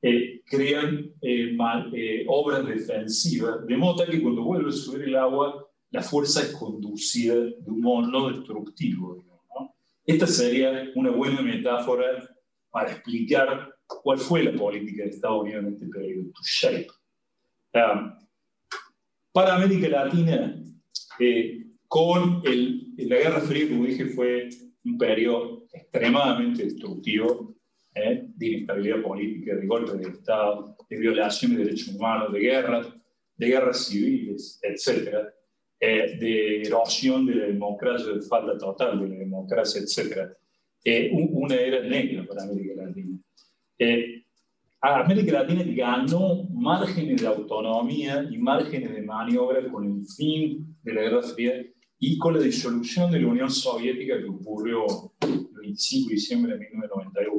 eh, 0.00 0.42
crean 0.44 1.12
eh, 1.20 1.56
eh, 1.94 2.24
obras 2.28 2.66
defensivas, 2.66 3.66
de 3.66 3.76
modo 3.76 4.04
que 4.06 4.22
cuando 4.22 4.42
vuelve 4.42 4.70
a 4.70 4.72
subir 4.72 5.08
el 5.08 5.16
agua, 5.16 5.66
la 5.90 6.02
fuerza 6.02 6.42
es 6.42 6.52
conducida 6.52 7.34
de 7.34 7.64
un 7.66 7.80
modo 7.80 8.06
no 8.06 8.30
destructivo. 8.30 9.24
Esta 10.04 10.26
sería 10.26 10.90
una 10.94 11.10
buena 11.10 11.42
metáfora 11.42 12.06
para 12.70 12.92
explicar 12.92 13.74
cuál 13.86 14.18
fue 14.18 14.42
la 14.42 14.52
política 14.52 15.02
de 15.04 15.10
Estados 15.10 15.42
Unidos 15.42 15.64
en 15.64 15.72
este 15.74 15.86
periodo, 15.86 16.30
to 16.30 16.42
shape. 16.44 16.88
Um, 17.74 18.12
para 19.32 19.56
América 19.56 19.88
Latina, 19.88 20.62
eh, 21.18 21.66
con 21.86 22.42
el, 22.44 22.94
la 22.96 23.16
Guerra 23.16 23.40
Fría, 23.40 23.68
como 23.68 23.84
dije, 23.84 24.06
fue 24.06 24.48
un 24.84 24.96
periodo 24.96 25.66
extremadamente 25.72 26.64
destructivo 26.64 27.57
eh, 28.02 28.24
de 28.36 28.46
inestabilidad 28.46 29.02
política, 29.02 29.56
de 29.56 29.66
golpes 29.66 29.98
de 29.98 30.08
Estado, 30.10 30.76
de 30.88 30.96
violación 30.98 31.56
de 31.56 31.64
derechos 31.64 31.94
humanos, 31.94 32.32
de 32.32 32.40
guerras, 32.40 32.86
de 33.36 33.46
guerras 33.46 33.84
civiles, 33.86 34.60
etc. 34.62 35.28
Eh, 35.80 36.18
de 36.18 36.62
erosión 36.62 37.24
de 37.24 37.36
la 37.36 37.46
democracia, 37.46 38.12
de 38.12 38.22
falta 38.22 38.58
total 38.58 39.00
de 39.00 39.08
la 39.08 39.16
democracia, 39.16 39.80
etc. 39.80 40.32
Eh, 40.84 41.10
una 41.12 41.54
era 41.54 41.80
negra 41.82 42.26
para 42.26 42.42
América 42.42 42.82
Latina. 42.82 43.18
Eh, 43.78 44.24
América 44.80 45.32
Latina 45.32 45.62
ganó 45.66 46.44
márgenes 46.50 47.20
de 47.20 47.28
autonomía 47.28 48.26
y 48.28 48.38
márgenes 48.38 48.92
de 48.92 49.02
maniobra 49.02 49.68
con 49.70 49.84
el 49.84 50.04
fin 50.06 50.76
de 50.82 50.94
la 50.94 51.02
Guerra 51.02 51.22
Fría 51.22 51.64
y 51.98 52.18
con 52.18 52.34
la 52.34 52.40
disolución 52.40 53.10
de 53.12 53.20
la 53.20 53.28
Unión 53.28 53.50
Soviética 53.50 54.18
que 54.18 54.28
ocurrió 54.28 54.84
el 55.20 55.48
25 55.60 56.08
de 56.08 56.14
diciembre 56.14 56.52
de 56.54 56.58
1991. 56.58 57.37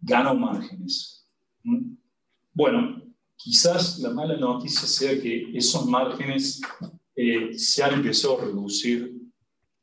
Ganó 0.00 0.34
márgenes. 0.34 1.26
¿Mm? 1.62 1.94
Bueno, 2.52 3.04
Quizás 3.44 3.98
la 3.98 4.08
mala 4.08 4.38
noticia 4.38 4.88
sea 4.88 5.20
que 5.20 5.50
esos 5.54 5.86
márgenes 5.86 6.62
eh, 7.14 7.52
se 7.58 7.82
han 7.82 7.92
empezado 7.92 8.40
a 8.40 8.44
reducir 8.46 9.20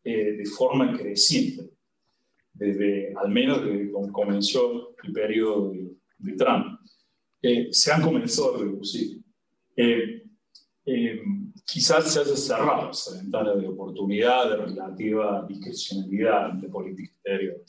eh, 0.03 0.31
de 0.33 0.45
forma 0.45 0.97
creciente, 0.97 1.69
desde, 2.53 3.13
al 3.15 3.29
menos 3.29 3.63
desde 3.63 3.91
cuando 3.91 4.11
comenzó 4.11 4.95
el 5.03 5.13
periodo 5.13 5.73
de, 5.73 6.33
Trump. 6.37 6.79
Eh, 7.41 7.67
se 7.71 7.91
han 7.91 8.01
comenzado 8.01 8.55
a 8.55 8.59
reducir. 8.59 9.21
quizás 11.65 12.11
se 12.11 12.19
haya 12.19 12.35
cerrado 12.35 12.89
esa 12.89 13.15
ventana 13.21 13.55
de 13.55 13.67
oportunidad, 13.67 14.49
de 14.49 14.57
relativa 14.57 15.45
discrecionalidad 15.47 16.53
de 16.53 16.67
política 16.67 17.13
exterior. 17.13 17.63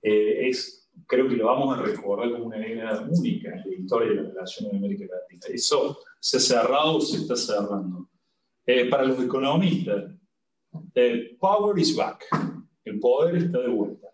es 0.00 0.79
creo 1.06 1.28
que 1.28 1.36
lo 1.36 1.46
vamos 1.46 1.78
a 1.78 1.82
recordar 1.82 2.30
como 2.32 2.46
una 2.46 2.64
era 2.64 3.00
única 3.00 3.50
en 3.50 3.70
la 3.70 3.76
historia 3.76 4.08
de 4.08 4.14
la 4.16 4.22
relación 4.28 4.70
en 4.70 4.76
América 4.76 5.04
Latina. 5.04 5.40
Eso 5.48 5.98
se 6.18 6.36
ha 6.36 6.40
cerrado 6.40 6.96
o 6.96 7.00
se 7.00 7.18
está 7.18 7.36
cerrando. 7.36 8.08
Eh, 8.66 8.88
para 8.88 9.04
los 9.04 9.22
economistas, 9.22 10.12
eh, 10.94 11.36
power 11.38 11.78
is 11.78 11.96
back. 11.96 12.24
El 12.84 13.00
poder 13.00 13.36
está 13.36 13.58
de 13.60 13.68
vuelta. 13.68 14.08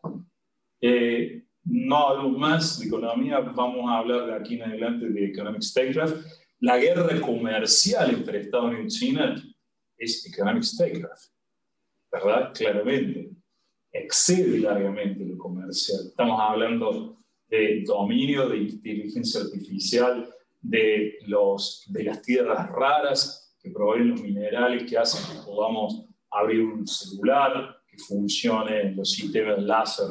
Eh, 0.80 1.44
no 1.64 2.08
hablo 2.08 2.30
más 2.30 2.78
de 2.78 2.86
economía, 2.86 3.40
vamos 3.40 3.90
a 3.90 3.98
hablar 3.98 4.26
de 4.26 4.34
aquí 4.34 4.54
en 4.54 4.62
adelante 4.62 5.08
de 5.08 5.26
economic 5.26 5.62
statecraft. 5.62 6.16
La 6.60 6.78
guerra 6.78 7.20
comercial 7.20 8.10
entre 8.10 8.40
Estados 8.40 8.70
Unidos 8.70 8.94
y 8.94 8.98
China 8.98 9.42
es 9.98 10.24
economic 10.26 10.62
statecraft, 10.62 11.30
¿verdad? 12.12 12.52
Claramente. 12.54 13.25
Excede 14.02 14.58
largamente 14.58 15.24
lo 15.24 15.38
comercial. 15.38 16.00
Estamos 16.08 16.38
hablando 16.40 17.18
de 17.48 17.82
dominio 17.86 18.48
de 18.48 18.58
inteligencia 18.58 19.40
artificial, 19.40 20.28
de, 20.60 21.18
los, 21.26 21.84
de 21.88 22.04
las 22.04 22.20
tierras 22.22 22.68
raras 22.70 23.56
que 23.60 23.70
proveen 23.70 24.10
los 24.10 24.20
minerales 24.20 24.88
que 24.88 24.98
hacen 24.98 25.36
que 25.36 25.44
podamos 25.44 26.06
abrir 26.30 26.62
un 26.62 26.86
celular, 26.86 27.76
que 27.88 27.96
funcione 27.98 28.92
los 28.92 29.12
sistemas 29.12 29.62
láser 29.62 30.08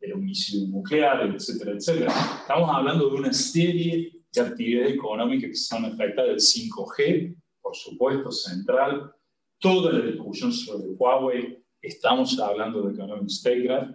del 0.00 0.14
homicidio 0.14 0.68
nuclear, 0.68 1.34
etcétera, 1.34 1.72
etcétera. 1.72 2.12
Estamos 2.40 2.70
hablando 2.72 3.08
de 3.08 3.16
una 3.16 3.32
serie 3.32 4.12
de 4.32 4.40
actividades 4.40 4.94
económicas 4.94 5.50
que 5.50 5.56
son 5.56 5.84
afectadas 5.84 6.30
del 6.30 6.38
5G, 6.38 7.36
por 7.60 7.76
supuesto, 7.76 8.32
central. 8.32 9.12
Toda 9.60 9.92
la 9.92 10.06
discusión 10.06 10.52
sobre 10.52 10.88
Huawei, 10.90 11.58
estamos 11.80 12.38
hablando 12.38 12.82
de 12.82 12.94
Economic 12.94 13.28
Statecraft. 13.28 13.94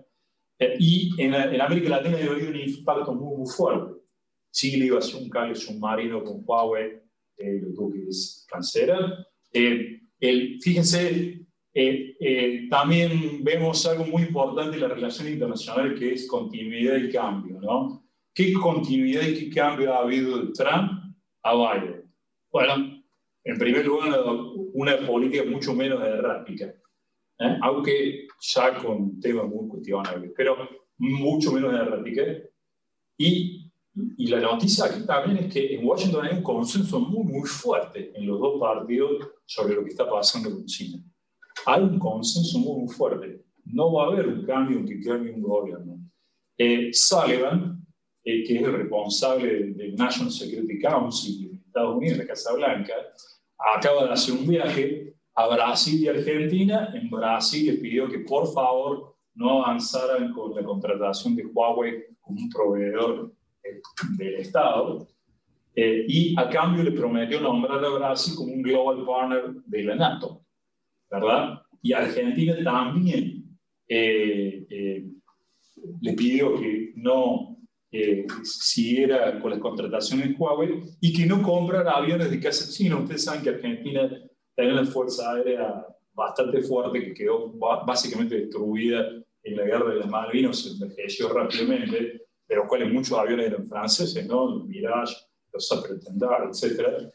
Eh, 0.59 0.75
y 0.79 1.21
en, 1.21 1.33
en, 1.33 1.61
América 1.61 1.89
Latina 1.89 2.17
ha 2.17 2.31
habido 2.31 2.49
un 2.49 2.55
impacto 2.55 3.13
muy, 3.13 3.37
muy 3.37 3.49
fuerte. 3.49 4.01
Chile 4.51 4.85
iba 4.85 4.97
a 4.97 4.99
hacer 4.99 5.21
un 5.21 5.29
cable 5.29 5.55
submarino 5.55 6.23
con 6.23 6.43
Huawei, 6.45 6.99
eh, 7.37 7.59
lo 7.61 7.73
tuvo 7.73 7.91
que 7.91 8.05
cancelar. 8.47 9.27
Eh, 9.51 10.01
el, 10.19 10.59
fíjense, 10.61 11.43
eh, 11.75 12.15
eh, 12.19 12.67
también 12.69 13.43
vemos 13.43 13.83
algo 13.87 14.05
muy 14.05 14.23
importante 14.23 14.75
en 14.75 14.81
la 14.83 14.89
relación 14.89 15.27
internacional 15.27 15.95
que 15.95 16.13
es 16.13 16.27
continuidad 16.27 16.97
y 16.97 17.11
cambio. 17.11 17.59
¿no? 17.59 18.05
¿Qué 18.33 18.53
continuidad 18.53 19.23
y 19.23 19.49
qué 19.49 19.49
cambio 19.49 19.93
ha 19.93 19.99
habido 19.99 20.39
de 20.39 20.53
Trump 20.53 21.15
a 21.41 21.53
Biden? 21.55 22.03
Bueno, 22.51 23.03
en 23.43 23.57
primer 23.57 23.85
lugar, 23.85 24.19
una, 24.73 24.97
política 25.05 25.43
mucho 25.49 25.73
menos 25.73 26.01
errática, 26.03 26.73
¿eh? 27.43 27.57
aunque 27.61 28.27
ya 28.39 28.77
con 28.77 29.19
temas 29.19 29.47
muy 29.47 29.67
cuestionables, 29.67 30.31
pero 30.35 30.57
mucho 30.97 31.51
menos 31.51 31.73
errática. 31.73 32.23
Y, 33.17 33.71
y 34.17 34.27
la 34.27 34.39
noticia 34.39 34.85
aquí 34.85 35.05
también 35.05 35.45
es 35.45 35.53
que 35.53 35.75
en 35.75 35.85
Washington 35.85 36.25
hay 36.25 36.37
un 36.37 36.43
consenso 36.43 36.99
muy, 36.99 37.23
muy 37.23 37.47
fuerte 37.47 38.11
en 38.15 38.25
los 38.25 38.39
dos 38.39 38.59
partidos 38.59 39.29
sobre 39.45 39.75
lo 39.75 39.83
que 39.83 39.89
está 39.89 40.09
pasando 40.09 40.49
con 40.49 40.65
China 40.65 41.03
hay 41.65 41.81
un 41.81 41.99
consenso 41.99 42.59
muy, 42.59 42.87
fuerte. 42.87 43.43
No 43.65 43.93
va 43.93 44.03
a 44.03 44.07
haber 44.07 44.27
un 44.27 44.45
cambio 44.45 44.85
que 44.85 44.99
cambie 45.01 45.31
un 45.31 45.41
gobierno. 45.41 45.99
Eh, 46.57 46.89
Sullivan, 46.93 47.85
eh, 48.23 48.43
que 48.43 48.57
es 48.57 48.63
el 48.63 48.73
responsable 48.73 49.73
del 49.73 49.95
National 49.95 50.31
Security 50.31 50.79
Council 50.79 51.49
de 51.49 51.57
Estados 51.57 51.95
Unidos, 51.95 52.17
la 52.19 52.27
Casa 52.27 52.53
Blanca, 52.53 52.93
acaba 53.75 54.05
de 54.05 54.13
hacer 54.13 54.35
un 54.35 54.47
viaje 54.47 55.12
a 55.35 55.47
Brasil 55.47 56.01
y 56.01 56.07
Argentina. 56.07 56.91
En 56.93 57.09
Brasil 57.09 57.67
le 57.67 57.79
pidió 57.79 58.07
que 58.09 58.19
por 58.19 58.51
favor 58.53 59.15
no 59.35 59.63
avanzaran 59.63 60.31
con 60.33 60.53
la 60.55 60.63
contratación 60.63 61.35
de 61.35 61.45
Huawei 61.45 62.05
como 62.21 62.39
un 62.39 62.49
proveedor 62.49 63.33
eh, 63.63 63.81
del 64.17 64.35
Estado. 64.35 65.07
y 65.75 66.35
a 66.37 66.49
cambio 66.49 66.83
le 66.83 66.91
prometió 66.91 67.41
nombrar 67.41 67.83
a 67.83 67.89
Brasil 67.89 68.35
como 68.35 68.53
un 68.53 68.61
global 68.61 69.05
partner 69.05 69.53
de 69.65 69.83
la 69.83 69.95
NATO. 69.95 70.43
¿verdad? 71.13 71.61
Y 71.81 71.93
Argentina 71.93 72.55
también 72.63 73.43
eh, 73.87 74.65
eh, 74.69 75.05
le 76.01 76.13
pidió 76.13 76.59
que 76.59 76.93
no 76.95 77.57
eh, 77.91 78.25
siguiera 78.43 79.39
con 79.39 79.51
las 79.51 79.59
contrataciones 79.59 80.29
de 80.29 80.35
Huawei 80.35 80.81
y 80.99 81.13
que 81.13 81.25
no 81.25 81.43
comprara 81.43 81.91
aviones 81.91 82.31
de 82.31 82.39
casa 82.39 82.71
china. 82.71 82.97
Ustedes 82.97 83.25
saben 83.25 83.43
que 83.43 83.49
Argentina 83.49 84.09
tiene 84.55 84.73
una 84.73 84.85
fuerza 84.85 85.31
aérea 85.31 85.85
bastante 86.13 86.61
fuerte 86.61 86.99
que 86.99 87.13
quedó 87.13 87.51
básicamente 87.85 88.35
destruida 88.35 89.09
en 89.43 89.57
la 89.57 89.63
guerra 89.63 89.93
de 89.93 89.99
las 89.99 90.09
Malvinas, 90.09 90.59
se 90.59 90.69
envejeció 90.69 91.29
rápidamente, 91.29 92.21
de 92.47 92.55
los 92.55 92.67
cuales 92.67 92.91
muchos 92.91 93.17
aviones 93.17 93.47
eran 93.47 93.67
franceses, 93.67 94.25
¿no? 94.27 94.49
Los 94.49 94.65
Mirage, 94.65 95.15
los 95.51 95.67
Sapretendar, 95.67 96.49
etc 96.49 97.11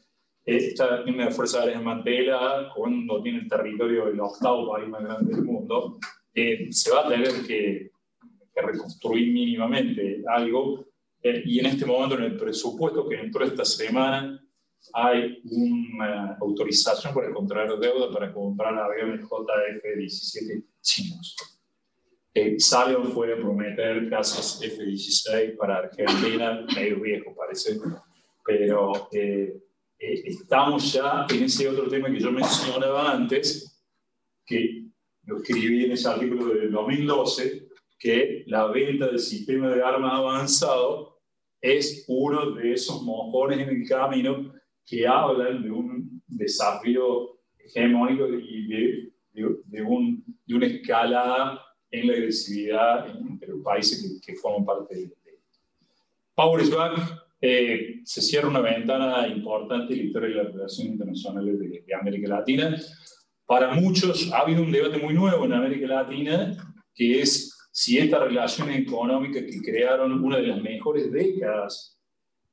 esta 0.48 1.04
tiene 1.04 1.24
una 1.24 1.30
fuerza 1.30 1.60
aérea 1.60 1.76
desmantelada, 1.76 2.72
cuando 2.74 3.22
tiene 3.22 3.40
el 3.40 3.48
territorio 3.48 4.06
del 4.06 4.18
octavo 4.18 4.72
país 4.72 4.88
más 4.88 5.04
grande 5.04 5.34
del 5.34 5.44
mundo, 5.44 5.98
eh, 6.32 6.68
se 6.70 6.90
va 6.90 7.06
a 7.06 7.08
tener 7.08 7.46
que, 7.46 7.90
reconstruir 8.60 9.32
mínimamente 9.32 10.24
algo. 10.26 10.86
Eh, 11.22 11.42
y 11.44 11.60
en 11.60 11.66
este 11.66 11.84
momento, 11.84 12.16
en 12.16 12.24
el 12.24 12.36
presupuesto 12.36 13.06
que 13.06 13.20
entró 13.20 13.44
esta 13.44 13.64
semana, 13.64 14.42
hay 14.92 15.40
una 15.44 16.36
autorización 16.40 17.14
para 17.14 17.32
contraer 17.32 17.78
deuda 17.78 18.10
para 18.12 18.32
comprar 18.32 18.76
aviones 18.78 19.20
JF-17 19.22 20.64
chinos. 20.80 21.36
Eh, 22.34 22.56
fue 23.12 23.32
a 23.32 23.36
prometer 23.36 24.08
casas 24.08 24.60
F-16 24.62 25.56
para 25.56 25.78
Argentina, 25.78 26.64
medio 26.74 27.00
viejo 27.00 27.34
parece, 27.34 27.78
pero 28.44 29.08
eh, 29.12 29.60
eh, 29.98 30.22
estamos 30.24 30.92
ya 30.92 31.26
en 31.28 31.42
ese 31.42 31.68
otro 31.68 31.88
tema 31.88 32.10
que 32.10 32.20
yo 32.20 32.30
mencionaba 32.30 33.10
antes, 33.10 33.82
que 34.46 34.84
lo 35.24 35.38
escribí 35.38 35.86
en 35.86 35.92
ese 35.92 36.08
artículo 36.08 36.54
del 36.54 36.70
2012, 36.70 37.68
que 37.98 38.44
la 38.46 38.66
venta 38.66 39.08
del 39.08 39.18
sistema 39.18 39.68
de 39.68 39.82
armas 39.82 40.12
avanzado 40.14 41.18
es 41.60 42.04
uno 42.06 42.52
de 42.52 42.72
esos 42.72 43.02
mojones 43.02 43.58
en 43.58 43.68
el 43.68 43.88
camino 43.88 44.54
que 44.88 45.06
hablan 45.06 45.62
de 45.62 45.70
un 45.70 46.22
desafío 46.26 47.38
hegemónico 47.58 48.28
y 48.28 48.66
de, 48.66 49.12
de, 49.32 49.82
un, 49.82 50.24
de 50.46 50.54
una 50.54 50.66
escalada 50.66 51.60
en 51.90 52.06
la 52.06 52.12
agresividad 52.14 53.08
entre 53.20 53.48
los 53.48 53.62
países 53.62 54.20
que, 54.20 54.32
que 54.32 54.38
forman 54.38 54.64
parte 54.64 54.94
de 54.94 55.18
Power 56.34 56.62
is 56.62 56.70
back 56.70 56.96
eh, 57.40 58.00
se 58.04 58.20
cierra 58.20 58.48
una 58.48 58.60
ventana 58.60 59.26
importante 59.28 59.92
en 59.92 59.98
la 59.98 60.04
historia 60.04 60.28
de 60.28 60.34
las 60.34 60.52
relaciones 60.52 60.92
internacionales 60.92 61.58
de, 61.58 61.94
América 61.94 62.28
Latina. 62.28 62.76
Para 63.44 63.74
muchos 63.74 64.32
ha 64.32 64.38
habido 64.40 64.62
un 64.62 64.72
debate 64.72 64.98
muy 64.98 65.14
nuevo 65.14 65.44
en 65.44 65.52
América 65.52 65.86
Latina, 65.86 66.56
que 66.94 67.22
es 67.22 67.56
si 67.72 67.98
esta 67.98 68.24
relación 68.24 68.70
económica 68.70 69.44
que 69.44 69.60
crearon 69.60 70.24
una 70.24 70.38
de 70.38 70.48
las 70.48 70.60
mejores 70.60 71.12
décadas 71.12 71.97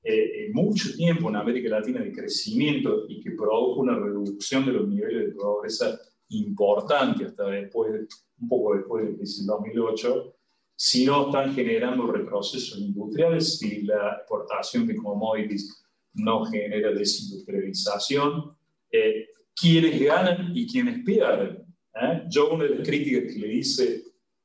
eh, 0.08 0.46
en 0.46 0.54
mucho 0.54 0.96
tiempo 0.96 1.30
en 1.30 1.36
América 1.36 1.68
Latina 1.68 2.00
de 2.00 2.12
crecimiento 2.12 3.06
y 3.10 3.20
que 3.22 3.32
produjo 3.32 3.82
una 3.82 3.98
reducción 3.98 4.64
de 4.64 4.74
los 4.74 4.88
niveles 4.88 5.30
de 5.30 5.32
pobreza 5.34 6.00
importante 6.30 7.26
hasta 7.26 7.46
después, 7.46 8.08
un 8.40 8.48
poco 8.48 8.76
después 8.76 9.06
del 9.06 9.46
2008, 9.48 10.36
si 10.76 11.06
no 11.06 11.28
están 11.28 11.56
generando 11.56 12.06
retrocesos 12.06 12.78
industriales, 12.78 13.58
si 13.58 13.82
la 13.82 14.18
exportación 14.18 14.86
de 14.86 14.96
commodities 14.96 15.84
no 16.14 16.46
genera 16.46 16.92
desindustrialización, 16.92 18.56
eh, 18.92 19.28
¿quiénes 19.60 20.00
ganan 20.00 20.52
y 20.56 20.68
quiénes 20.68 21.04
pierden? 21.04 21.66
¿Eh? 22.00 22.24
Yo 22.30 22.54
una 22.54 22.66
de 22.66 22.76
las 22.76 22.88
críticas 22.88 23.34
que 23.34 23.40
le 23.40 23.54
hice 23.56 24.04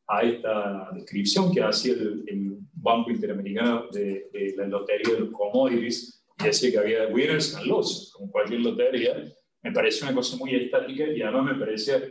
a 0.09 0.23
esta 0.23 0.91
descripción 0.95 1.53
que 1.53 1.63
hacía 1.63 1.93
el, 1.93 2.50
Banco 2.83 3.11
Interamericano 3.11 3.87
de, 3.91 4.55
la 4.57 4.67
Lotería 4.67 5.15
de 5.15 5.21
los 5.21 5.31
Commodities, 5.31 6.25
y 6.39 6.45
decía 6.45 6.71
que 6.71 6.79
había 6.79 7.09
winners 7.09 7.55
and 7.55 7.67
losers, 7.67 8.13
como 8.13 8.31
cualquier 8.31 8.61
lotería, 8.61 9.31
me 9.63 9.73
pareció 9.73 10.07
una 10.07 10.15
cosa 10.15 10.37
muy 10.37 10.55
estática 10.55 11.07
y 11.07 11.21
además 11.21 11.53
me 11.53 11.61
parecía 11.61 12.03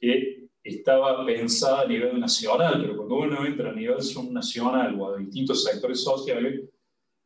que 0.00 0.48
estaba 0.62 1.24
pensada 1.26 1.82
a 1.82 1.86
nivel 1.86 2.18
nacional, 2.18 2.80
pero 2.80 2.96
cuando 2.96 3.16
uno 3.16 3.46
entra 3.46 3.70
a 3.70 3.74
nivel 3.74 4.00
subnacional 4.00 4.98
o 4.98 5.10
a 5.14 5.18
distintos 5.18 5.62
sectores 5.62 6.02
sociales, 6.02 6.62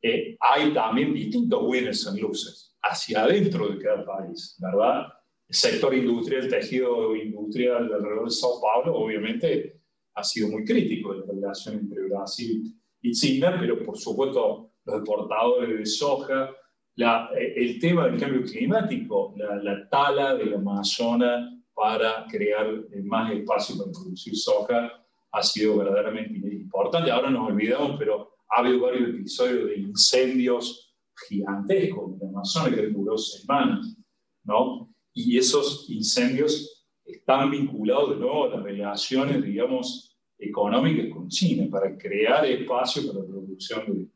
eh, 0.03 0.37
hay 0.41 0.73
también 0.73 1.15
distintos 1.15 1.61
winners 1.63 2.07
and 2.07 2.19
losers 2.19 2.77
hacia 2.83 3.25
adentro 3.25 3.69
de 3.69 3.79
cada 3.79 4.05
país, 4.05 4.57
¿verdad? 4.61 5.07
El 5.49 5.55
sector 5.55 5.95
industrial, 5.95 6.45
el 6.45 6.51
tejido 6.51 7.15
industrial 7.15 7.93
alrededor 7.93 8.25
de 8.25 8.31
Sao 8.31 8.61
Paulo, 8.61 8.97
obviamente, 8.97 9.81
ha 10.15 10.25
sido 10.25 10.49
muy 10.49 10.65
crítico 10.65 11.15
de 11.15 11.21
la 11.21 11.33
relación 11.33 11.77
entre 11.77 12.03
Brasil 12.09 12.78
China, 13.03 13.57
pero 13.59 13.85
por 13.85 13.97
supuesto 13.99 14.73
los 14.85 14.97
exportadores 14.97 15.79
de 15.79 15.87
soja, 15.87 16.51
la, 16.97 17.31
eh, 17.37 17.55
el 17.57 17.79
tema 17.79 18.07
del 18.07 18.19
cambio 18.19 18.43
climático, 18.43 19.35
la, 19.37 19.57
la 19.57 19.89
tala 19.89 20.35
del 20.35 20.55
Amazonas, 20.55 21.59
para 21.79 22.27
crear 22.29 22.67
más 23.05 23.33
espacio 23.33 23.79
para 23.79 23.93
producir 23.93 24.37
soja 24.37 24.93
ha 25.31 25.43
sido 25.43 25.79
verdaderamente 25.79 26.49
importante. 26.53 27.09
Ahora 27.09 27.31
nos 27.31 27.49
olvidamos, 27.49 27.97
pero 27.97 28.33
ha 28.51 28.61
habido 28.61 28.81
varios 28.81 29.11
episodios 29.11 29.67
de 29.67 29.77
incendios 29.77 30.97
gigantescos 31.29 32.15
en 32.15 32.19
la 32.21 32.29
Amazonia 32.31 32.77
que 32.77 32.89
duró 32.89 33.17
semanas, 33.17 33.97
¿no? 34.43 34.93
Y 35.13 35.39
esos 35.39 35.89
incendios 35.89 36.87
están 37.05 37.51
vinculados 37.51 38.11
de 38.11 38.17
nuevo 38.17 38.45
a 38.47 38.57
las 38.57 38.63
relaciones, 38.65 39.43
digamos, 39.43 40.08
económicas 40.39 41.07
con 41.13 41.29
China, 41.29 41.69
para 41.71 41.97
crear 41.97 42.45
espacio 42.47 43.07
para 43.07 43.21
la 43.21 43.27
producción 43.27 43.85
de, 43.87 44.09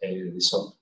eh, 0.00 0.24
de 0.24 0.40
soja. 0.40 0.77